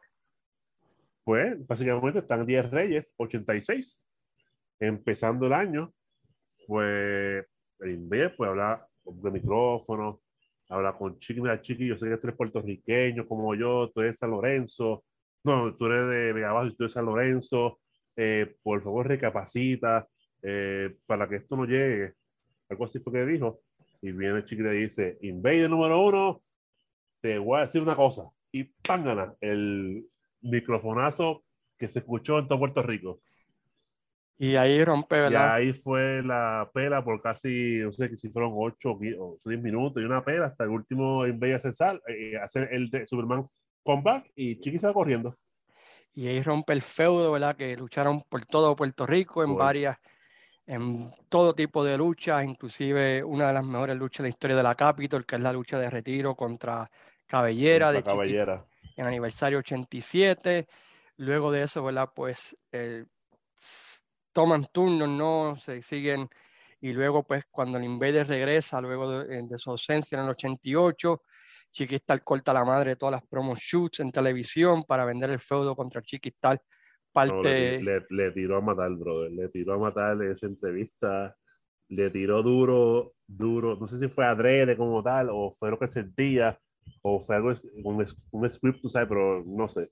Pues 1.23 1.67
básicamente 1.67 2.17
están 2.17 2.47
10 2.47 2.71
Reyes, 2.71 3.13
86. 3.15 4.03
Empezando 4.79 5.45
el 5.45 5.53
año, 5.53 5.93
pues 6.65 7.45
en 7.79 8.09
vez 8.09 8.31
pues 8.35 8.49
habla 8.49 8.85
de 9.05 9.31
micrófono, 9.31 10.21
habla 10.69 10.93
con 10.93 11.17
Chiqui, 11.17 11.41
mira 11.41 11.59
Chiqui, 11.59 11.87
yo 11.87 11.97
sé 11.97 12.07
que 12.09 12.17
tú 12.17 12.27
eres 12.27 12.37
puertorriqueño 12.37 13.27
como 13.27 13.55
yo, 13.55 13.89
tú 13.89 14.01
eres 14.01 14.17
San 14.17 14.31
Lorenzo, 14.31 15.03
no, 15.43 15.75
tú 15.75 15.85
eres 15.87 16.09
de 16.09 16.33
Vega 16.33 16.63
y 16.65 16.75
tú 16.75 16.83
eres 16.83 16.93
San 16.93 17.05
Lorenzo, 17.05 17.79
eh, 18.15 18.55
por 18.61 18.83
favor 18.83 19.07
recapacita, 19.07 20.07
eh, 20.41 20.95
para 21.05 21.27
que 21.27 21.37
esto 21.37 21.55
no 21.55 21.65
llegue, 21.65 22.13
algo 22.69 22.85
así 22.85 22.99
fue 22.99 23.13
que 23.13 23.25
dijo, 23.25 23.61
y 24.01 24.11
viene 24.11 24.45
chico 24.45 24.63
y 24.63 24.81
dice, 24.81 25.17
Invader 25.21 25.69
número 25.69 26.01
uno, 26.01 26.41
te 27.21 27.37
voy 27.37 27.59
a 27.59 27.61
decir 27.61 27.81
una 27.81 27.95
cosa, 27.95 28.29
y 28.51 28.63
pángana, 28.63 29.33
el 29.41 30.05
microfonazo 30.41 31.43
que 31.77 31.87
se 31.87 31.99
escuchó 31.99 32.39
en 32.39 32.47
todo 32.47 32.59
Puerto 32.59 32.83
Rico. 32.83 33.21
Y 34.41 34.55
ahí 34.55 34.81
rompe, 34.85 35.19
¿verdad? 35.19 35.59
Y 35.59 35.67
ahí 35.67 35.73
fue 35.73 36.23
la 36.23 36.69
pela 36.73 37.03
por 37.03 37.21
casi, 37.21 37.79
no 37.79 37.91
sé 37.91 38.15
si 38.15 38.29
fueron 38.29 38.53
8 38.55 38.97
o 39.19 39.37
10 39.43 39.61
minutos 39.61 40.01
y 40.01 40.05
una 40.05 40.23
pela 40.23 40.45
hasta 40.45 40.63
el 40.63 40.69
último 40.69 41.25
en 41.25 41.37
Bella 41.37 41.59
Cesar, 41.59 42.01
eh, 42.07 42.37
hacer 42.41 42.69
el 42.71 42.89
de 42.89 43.05
Superman 43.05 43.45
comeback 43.83 44.31
y 44.35 44.57
Chiqui 44.61 44.79
se 44.79 44.87
va 44.87 44.93
corriendo. 44.93 45.35
Y 46.13 46.27
ahí 46.27 46.41
rompe 46.41 46.71
el 46.71 46.81
feudo, 46.81 47.33
¿verdad? 47.33 47.57
Que 47.57 47.75
lucharon 47.75 48.21
por 48.29 48.45
todo 48.45 48.77
Puerto 48.77 49.05
Rico 49.05 49.43
en 49.43 49.57
varias, 49.57 49.97
en 50.65 51.11
todo 51.27 51.53
tipo 51.53 51.83
de 51.83 51.97
luchas, 51.97 52.45
inclusive 52.45 53.21
una 53.21 53.47
de 53.47 53.53
las 53.55 53.65
mejores 53.65 53.97
luchas 53.97 54.19
de 54.19 54.29
la 54.29 54.29
historia 54.29 54.55
de 54.55 54.63
la 54.63 54.75
Capitol, 54.75 55.25
que 55.25 55.35
es 55.35 55.41
la 55.41 55.51
lucha 55.51 55.77
de 55.77 55.89
retiro 55.89 56.33
contra 56.33 56.89
Cabellera, 57.27 57.91
de 57.91 58.03
Cabellera. 58.03 58.65
en 58.95 59.05
aniversario 59.05 59.59
87. 59.59 60.65
Luego 61.17 61.51
de 61.51 61.63
eso, 61.63 61.83
¿verdad? 61.83 62.09
Pues 62.15 62.57
eh, 62.71 63.03
toman 64.39 64.67
turnos, 64.71 65.09
¿no? 65.09 65.57
Se 65.57 65.81
siguen. 65.81 66.29
Y 66.79 66.93
luego, 66.93 67.23
pues, 67.23 67.43
cuando 67.51 67.77
el 67.77 67.83
Invader 67.83 68.25
regresa, 68.25 68.79
luego 68.79 69.19
de, 69.19 69.45
de 69.45 69.57
su 69.57 69.71
ausencia 69.71 70.17
en 70.17 70.23
el 70.23 70.29
88, 70.29 71.21
Chiquistal 71.73 72.23
corta 72.23 72.53
la 72.53 72.63
madre 72.63 72.91
de 72.91 72.95
todas 72.95 73.11
las 73.11 73.27
promo 73.27 73.53
shoots 73.57 73.99
en 73.99 74.13
televisión 74.13 74.85
para 74.85 75.03
vender 75.03 75.31
el 75.31 75.39
feudo 75.39 75.75
contra 75.75 76.01
Chiquistal. 76.01 76.57
Parte... 77.11 77.81
le, 77.81 78.31
tiró 78.31 78.55
a 78.55 78.61
matar, 78.61 78.91
brother. 78.91 79.29
Le 79.29 79.49
tiró 79.49 79.73
a 79.73 79.77
matar 79.77 80.23
esa 80.23 80.45
entrevista. 80.45 81.35
Le 81.89 82.09
tiró 82.09 82.41
duro, 82.41 83.15
duro. 83.27 83.75
No 83.75 83.89
sé 83.89 83.99
si 83.99 84.07
fue 84.07 84.25
adrede 84.25 84.77
como 84.77 85.03
tal 85.03 85.31
o 85.31 85.53
fue 85.59 85.69
lo 85.69 85.77
que 85.77 85.87
sentía 85.89 86.57
o 87.01 87.19
fue 87.19 87.35
algo, 87.35 87.53
un, 87.83 88.05
un 88.31 88.49
script, 88.49 88.81
tú 88.81 88.87
sabes, 88.87 89.09
pero 89.09 89.43
no 89.45 89.67
sé. 89.67 89.89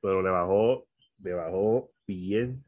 Pero 0.00 0.20
le 0.20 0.30
bajó, 0.30 0.84
le 1.18 1.32
bajó 1.32 1.92
bien 2.08 2.63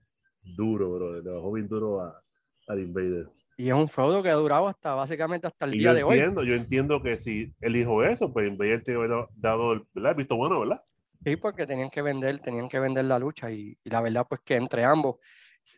duro, 0.54 0.92
bro. 0.92 1.20
Le 1.20 1.30
bajó 1.30 1.52
bien 1.52 1.68
duro 1.68 2.00
a, 2.00 2.22
al 2.68 2.80
Invader. 2.80 3.28
Y 3.56 3.68
es 3.68 3.74
un 3.74 3.88
feudo 3.88 4.22
que 4.22 4.28
ha 4.28 4.34
durado 4.34 4.68
hasta 4.68 4.94
básicamente 4.94 5.46
hasta 5.46 5.64
el 5.64 5.72
día 5.72 5.94
de 5.94 6.02
hoy. 6.02 6.18
Yo 6.18 6.54
entiendo 6.54 7.02
que 7.02 7.16
si 7.16 7.54
él 7.60 7.72
dijo 7.72 8.04
eso, 8.04 8.32
pues 8.32 8.48
Invader 8.48 8.82
te 8.82 8.96
hubiera 8.96 9.26
dado 9.34 9.72
el, 9.72 10.14
visto 10.14 10.36
bueno, 10.36 10.60
¿verdad? 10.60 10.82
Sí, 11.24 11.36
porque 11.36 11.66
tenían 11.66 11.90
que 11.90 12.02
vender, 12.02 12.38
tenían 12.40 12.68
que 12.68 12.78
vender 12.78 13.06
la 13.06 13.18
lucha 13.18 13.50
y, 13.50 13.76
y, 13.82 13.90
la 13.90 14.02
verdad 14.02 14.26
pues 14.28 14.42
que 14.44 14.56
entre 14.56 14.84
ambos 14.84 15.16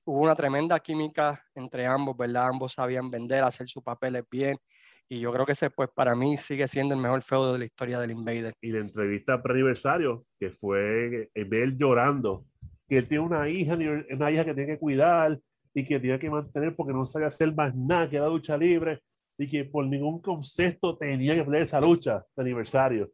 hubo 0.05 0.21
una 0.21 0.35
tremenda 0.35 0.79
química 0.81 1.43
entre 1.55 1.87
ambos, 1.87 2.17
¿verdad? 2.17 2.49
Ambos 2.49 2.73
sabían 2.73 3.11
vender, 3.11 3.45
hacer 3.45 3.69
sus 3.69 3.83
papeles 3.83 4.25
bien 4.29 4.59
y 5.11 5.21
yo 5.21 5.33
creo 5.33 5.47
que 5.47 5.53
ese, 5.53 5.71
pues, 5.71 5.89
para 5.95 6.15
mí 6.15 6.37
sigue 6.37 6.69
siendo 6.69 6.95
el 6.95 7.01
mejor 7.01 7.23
feudo 7.23 7.55
de 7.55 7.61
la 7.61 7.65
historia 7.65 7.99
del 7.99 8.11
Invader. 8.11 8.55
Y 8.61 8.73
la 8.73 8.81
entrevista 8.81 9.43
pre-aniversario, 9.43 10.27
que 10.39 10.51
fue 10.51 11.31
ver 11.35 11.77
llorando, 11.79 12.45
que 12.89 12.99
él 12.99 13.09
tiene 13.09 13.25
una 13.25 13.49
hija, 13.49 13.77
una 14.11 14.31
hija 14.31 14.45
que 14.45 14.55
tiene 14.55 14.73
que 14.73 14.79
cuidar 14.79 15.39
y 15.75 15.85
que 15.85 16.01
tiene 16.01 16.19
que 16.19 16.31
mantener 16.31 16.75
porque 16.75 16.93
no 16.93 17.05
sabía 17.07 17.29
hacer 17.29 17.55
más 17.55 17.75
nada 17.75 18.09
que 18.09 18.19
la 18.19 18.29
lucha 18.29 18.57
libre 18.57 19.01
y 19.37 19.49
que 19.49 19.65
por 19.65 19.87
ningún 19.87 20.21
concepto 20.21 20.97
tenía 20.97 21.35
que 21.35 21.45
pelear 21.45 21.63
esa 21.63 21.81
lucha 21.81 22.25
de 22.35 22.43
aniversario. 22.43 23.11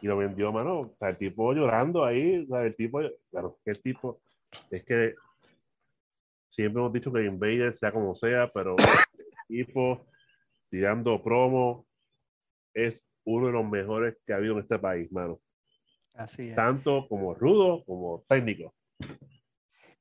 Y 0.00 0.06
lo 0.06 0.16
vendió, 0.16 0.50
mano. 0.52 0.80
O 0.80 0.96
sea, 0.98 1.10
el 1.10 1.18
tipo 1.18 1.52
llorando 1.52 2.04
ahí, 2.04 2.44
o 2.44 2.46
sea, 2.46 2.64
el 2.64 2.74
tipo, 2.74 3.00
claro, 3.30 3.58
el 3.64 3.82
tipo, 3.82 4.20
es 4.70 4.82
que 4.84 5.14
siempre 6.48 6.80
hemos 6.80 6.92
dicho 6.92 7.12
que 7.12 7.24
Invader 7.24 7.74
sea 7.74 7.92
como 7.92 8.14
sea, 8.14 8.50
pero 8.50 8.76
el 8.78 9.46
tipo 9.46 10.06
tirando 10.70 11.22
promo, 11.22 11.86
es 12.74 13.06
uno 13.24 13.46
de 13.46 13.52
los 13.52 13.68
mejores 13.68 14.16
que 14.26 14.32
ha 14.32 14.36
habido 14.36 14.54
en 14.54 14.60
este 14.60 14.78
país, 14.78 15.10
mano. 15.12 15.40
Así 16.14 16.50
es. 16.50 16.56
Tanto 16.56 17.06
como 17.08 17.34
rudo 17.34 17.84
como 17.84 18.24
técnico. 18.28 18.74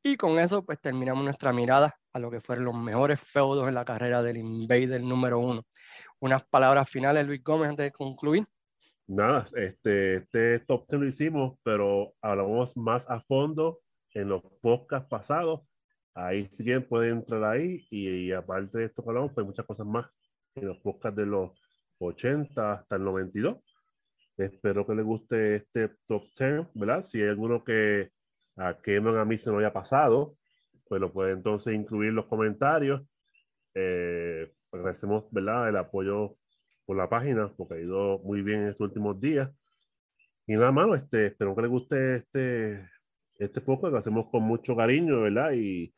Y 0.04 0.16
con 0.16 0.40
eso, 0.40 0.64
pues 0.66 0.80
terminamos 0.80 1.24
nuestra 1.24 1.52
mirada 1.52 1.94
a 2.14 2.20
lo 2.20 2.32
que 2.32 2.40
fueron 2.40 2.66
los 2.66 2.76
mejores 2.76 3.20
feudos 3.20 3.68
en 3.68 3.76
la 3.76 3.84
carrera 3.84 4.24
del 4.24 4.38
Invader 4.38 5.02
número 5.02 5.40
uno. 5.40 5.66
Unas 6.20 6.46
palabras 6.48 6.90
finales, 6.90 7.28
Luis 7.28 7.44
Gómez, 7.44 7.70
antes 7.70 7.88
de 7.88 7.92
concluir. 7.92 8.48
Nada, 9.08 9.46
este, 9.56 10.18
este 10.18 10.60
top 10.60 10.88
10 10.90 11.02
lo 11.02 11.08
hicimos, 11.08 11.60
pero 11.64 12.14
hablamos 12.22 12.76
más 12.78 13.10
a 13.10 13.20
fondo 13.22 13.80
en 14.14 14.30
los 14.30 14.42
podcasts 14.62 15.08
pasados. 15.10 15.62
Ahí 16.14 16.46
sí 16.46 16.66
que 16.66 16.82
pueden 16.82 17.18
entrar 17.18 17.44
ahí 17.44 17.86
y, 17.90 18.32
aparte 18.32 18.80
de 18.80 18.86
esto 18.86 19.04
que 19.04 19.10
hablamos, 19.10 19.32
pues 19.34 19.46
muchas 19.46 19.66
cosas 19.66 19.86
más 19.86 20.08
en 20.56 20.68
los 20.68 20.78
podcasts 20.80 21.16
de 21.16 21.26
los 21.26 21.52
80 22.00 22.72
hasta 22.72 22.96
el 22.96 23.04
92. 23.04 23.58
Espero 24.38 24.86
que 24.86 24.96
les 24.96 25.06
guste 25.06 25.56
este 25.58 25.90
top 26.06 26.24
10, 26.38 26.68
¿verdad? 26.74 27.04
Si 27.04 27.22
hay 27.22 27.30
alguno 27.30 27.64
que 27.64 28.12
a 28.58 28.78
que 28.82 28.98
a 28.98 29.26
mí 29.26 29.38
se 29.38 29.52
me 29.52 29.60
haya 29.60 29.74
pasado, 29.74 30.36
pues 30.88 31.02
lo 31.02 31.12
puede 31.12 31.34
entonces 31.34 31.74
incluir 31.74 32.10
en 32.10 32.16
los 32.16 32.26
comentarios. 32.26 33.02
Eh, 33.74 34.52
agradecemos, 34.74 35.26
¿verdad? 35.32 35.70
El 35.70 35.78
apoyo 35.78 36.38
por 36.86 36.98
la 36.98 37.10
página, 37.10 37.52
porque 37.56 37.76
ha 37.76 37.80
ido 37.80 38.20
muy 38.20 38.42
bien 38.42 38.62
en 38.62 38.68
estos 38.70 38.88
últimos 38.88 39.20
días. 39.20 39.50
Y 40.48 40.54
nada 40.54 40.72
más, 40.72 41.04
este, 41.04 41.28
espero 41.28 41.56
que 41.56 41.62
les 41.62 41.72
guste 41.72 42.16
este, 42.18 42.90
este 43.36 43.62
podcast, 43.62 43.94
lo 43.94 44.00
hacemos 44.00 44.30
con 44.30 44.44
mucho 44.44 44.76
cariño, 44.76 45.22
¿verdad? 45.22 45.52
Y 45.54 45.94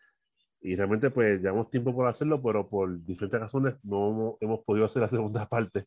y 0.62 0.76
realmente 0.76 1.10
pues 1.10 1.42
llevamos 1.42 1.70
tiempo 1.70 1.96
por 1.96 2.08
hacerlo, 2.08 2.42
pero 2.42 2.68
por 2.68 3.04
diferentes 3.06 3.40
razones 3.40 3.76
no 3.84 4.38
hemos 4.42 4.64
podido 4.64 4.86
hacer 4.86 5.02
la 5.02 5.08
segunda 5.08 5.46
parte. 5.50 5.86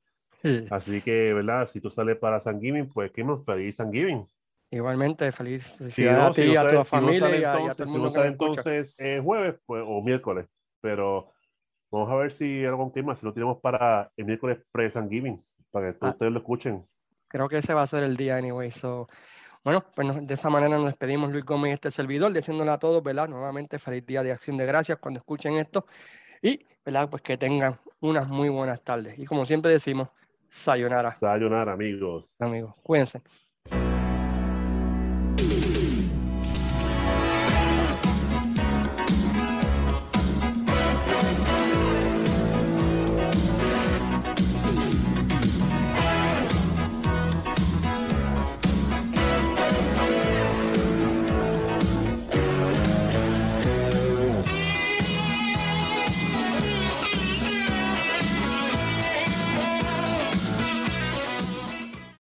Así 0.70 1.00
que, 1.02 1.32
¿verdad? 1.34 1.68
Si 1.68 1.80
tú 1.80 1.88
sales 1.88 2.18
para 2.18 2.40
San 2.40 2.60
Giving, 2.60 2.88
pues 2.88 3.12
qué 3.12 3.22
más 3.22 3.44
feliz 3.44 3.76
San 3.76 3.92
Giving. 3.92 4.26
Igualmente, 4.72 5.30
feliz 5.32 5.66
felicidad 5.76 6.28
a 6.28 6.30
ti 6.30 6.44
y 6.44 6.56
a 6.56 6.66
tu 6.66 6.82
familia 6.82 7.52
a, 7.52 7.70
todo 7.72 7.84
el 7.84 7.88
mundo 7.90 8.08
Si 8.08 8.16
no 8.16 8.24
entonces 8.24 8.94
eh, 8.96 9.20
jueves 9.22 9.56
pues, 9.66 9.84
o 9.86 10.00
miércoles, 10.00 10.46
pero 10.80 11.30
vamos 11.90 12.10
a 12.10 12.14
ver 12.14 12.32
si 12.32 12.64
algo 12.64 12.90
con 12.90 13.04
más, 13.04 13.18
si 13.18 13.26
lo 13.26 13.34
tenemos 13.34 13.60
para 13.60 14.10
el 14.16 14.24
miércoles 14.24 14.60
pre-San 14.72 15.10
Giving, 15.10 15.38
para 15.70 15.92
que 15.92 15.98
ah. 16.00 16.08
ustedes 16.08 16.32
lo 16.32 16.38
escuchen. 16.38 16.82
Creo 17.28 17.50
que 17.50 17.58
ese 17.58 17.74
va 17.74 17.82
a 17.82 17.86
ser 17.86 18.02
el 18.02 18.16
día, 18.16 18.36
anyway, 18.36 18.70
so 18.70 19.08
bueno, 19.62 19.84
pues 19.94 20.26
de 20.26 20.34
esta 20.34 20.48
manera 20.48 20.78
nos 20.78 20.86
despedimos 20.86 21.30
Luis 21.30 21.44
Gómez 21.44 21.70
y 21.70 21.74
este 21.74 21.90
servidor, 21.90 22.32
diciéndole 22.32 22.70
a 22.70 22.78
todos, 22.78 23.02
¿verdad? 23.02 23.28
Nuevamente 23.28 23.78
feliz 23.78 24.06
día 24.06 24.22
de 24.22 24.32
acción 24.32 24.56
de 24.56 24.64
gracias 24.64 24.98
cuando 24.98 25.20
escuchen 25.20 25.58
esto 25.58 25.84
y, 26.40 26.64
¿verdad? 26.82 27.10
Pues 27.10 27.20
que 27.20 27.36
tengan 27.36 27.78
unas 28.00 28.26
muy 28.26 28.48
buenas 28.48 28.82
tardes. 28.82 29.18
Y 29.18 29.26
como 29.26 29.44
siempre 29.44 29.70
decimos, 29.70 30.08
sayonara. 30.48 31.10
Sayonara, 31.10 31.72
amigos. 31.72 32.40
Amigos, 32.40 32.74
cuídense. 32.82 33.20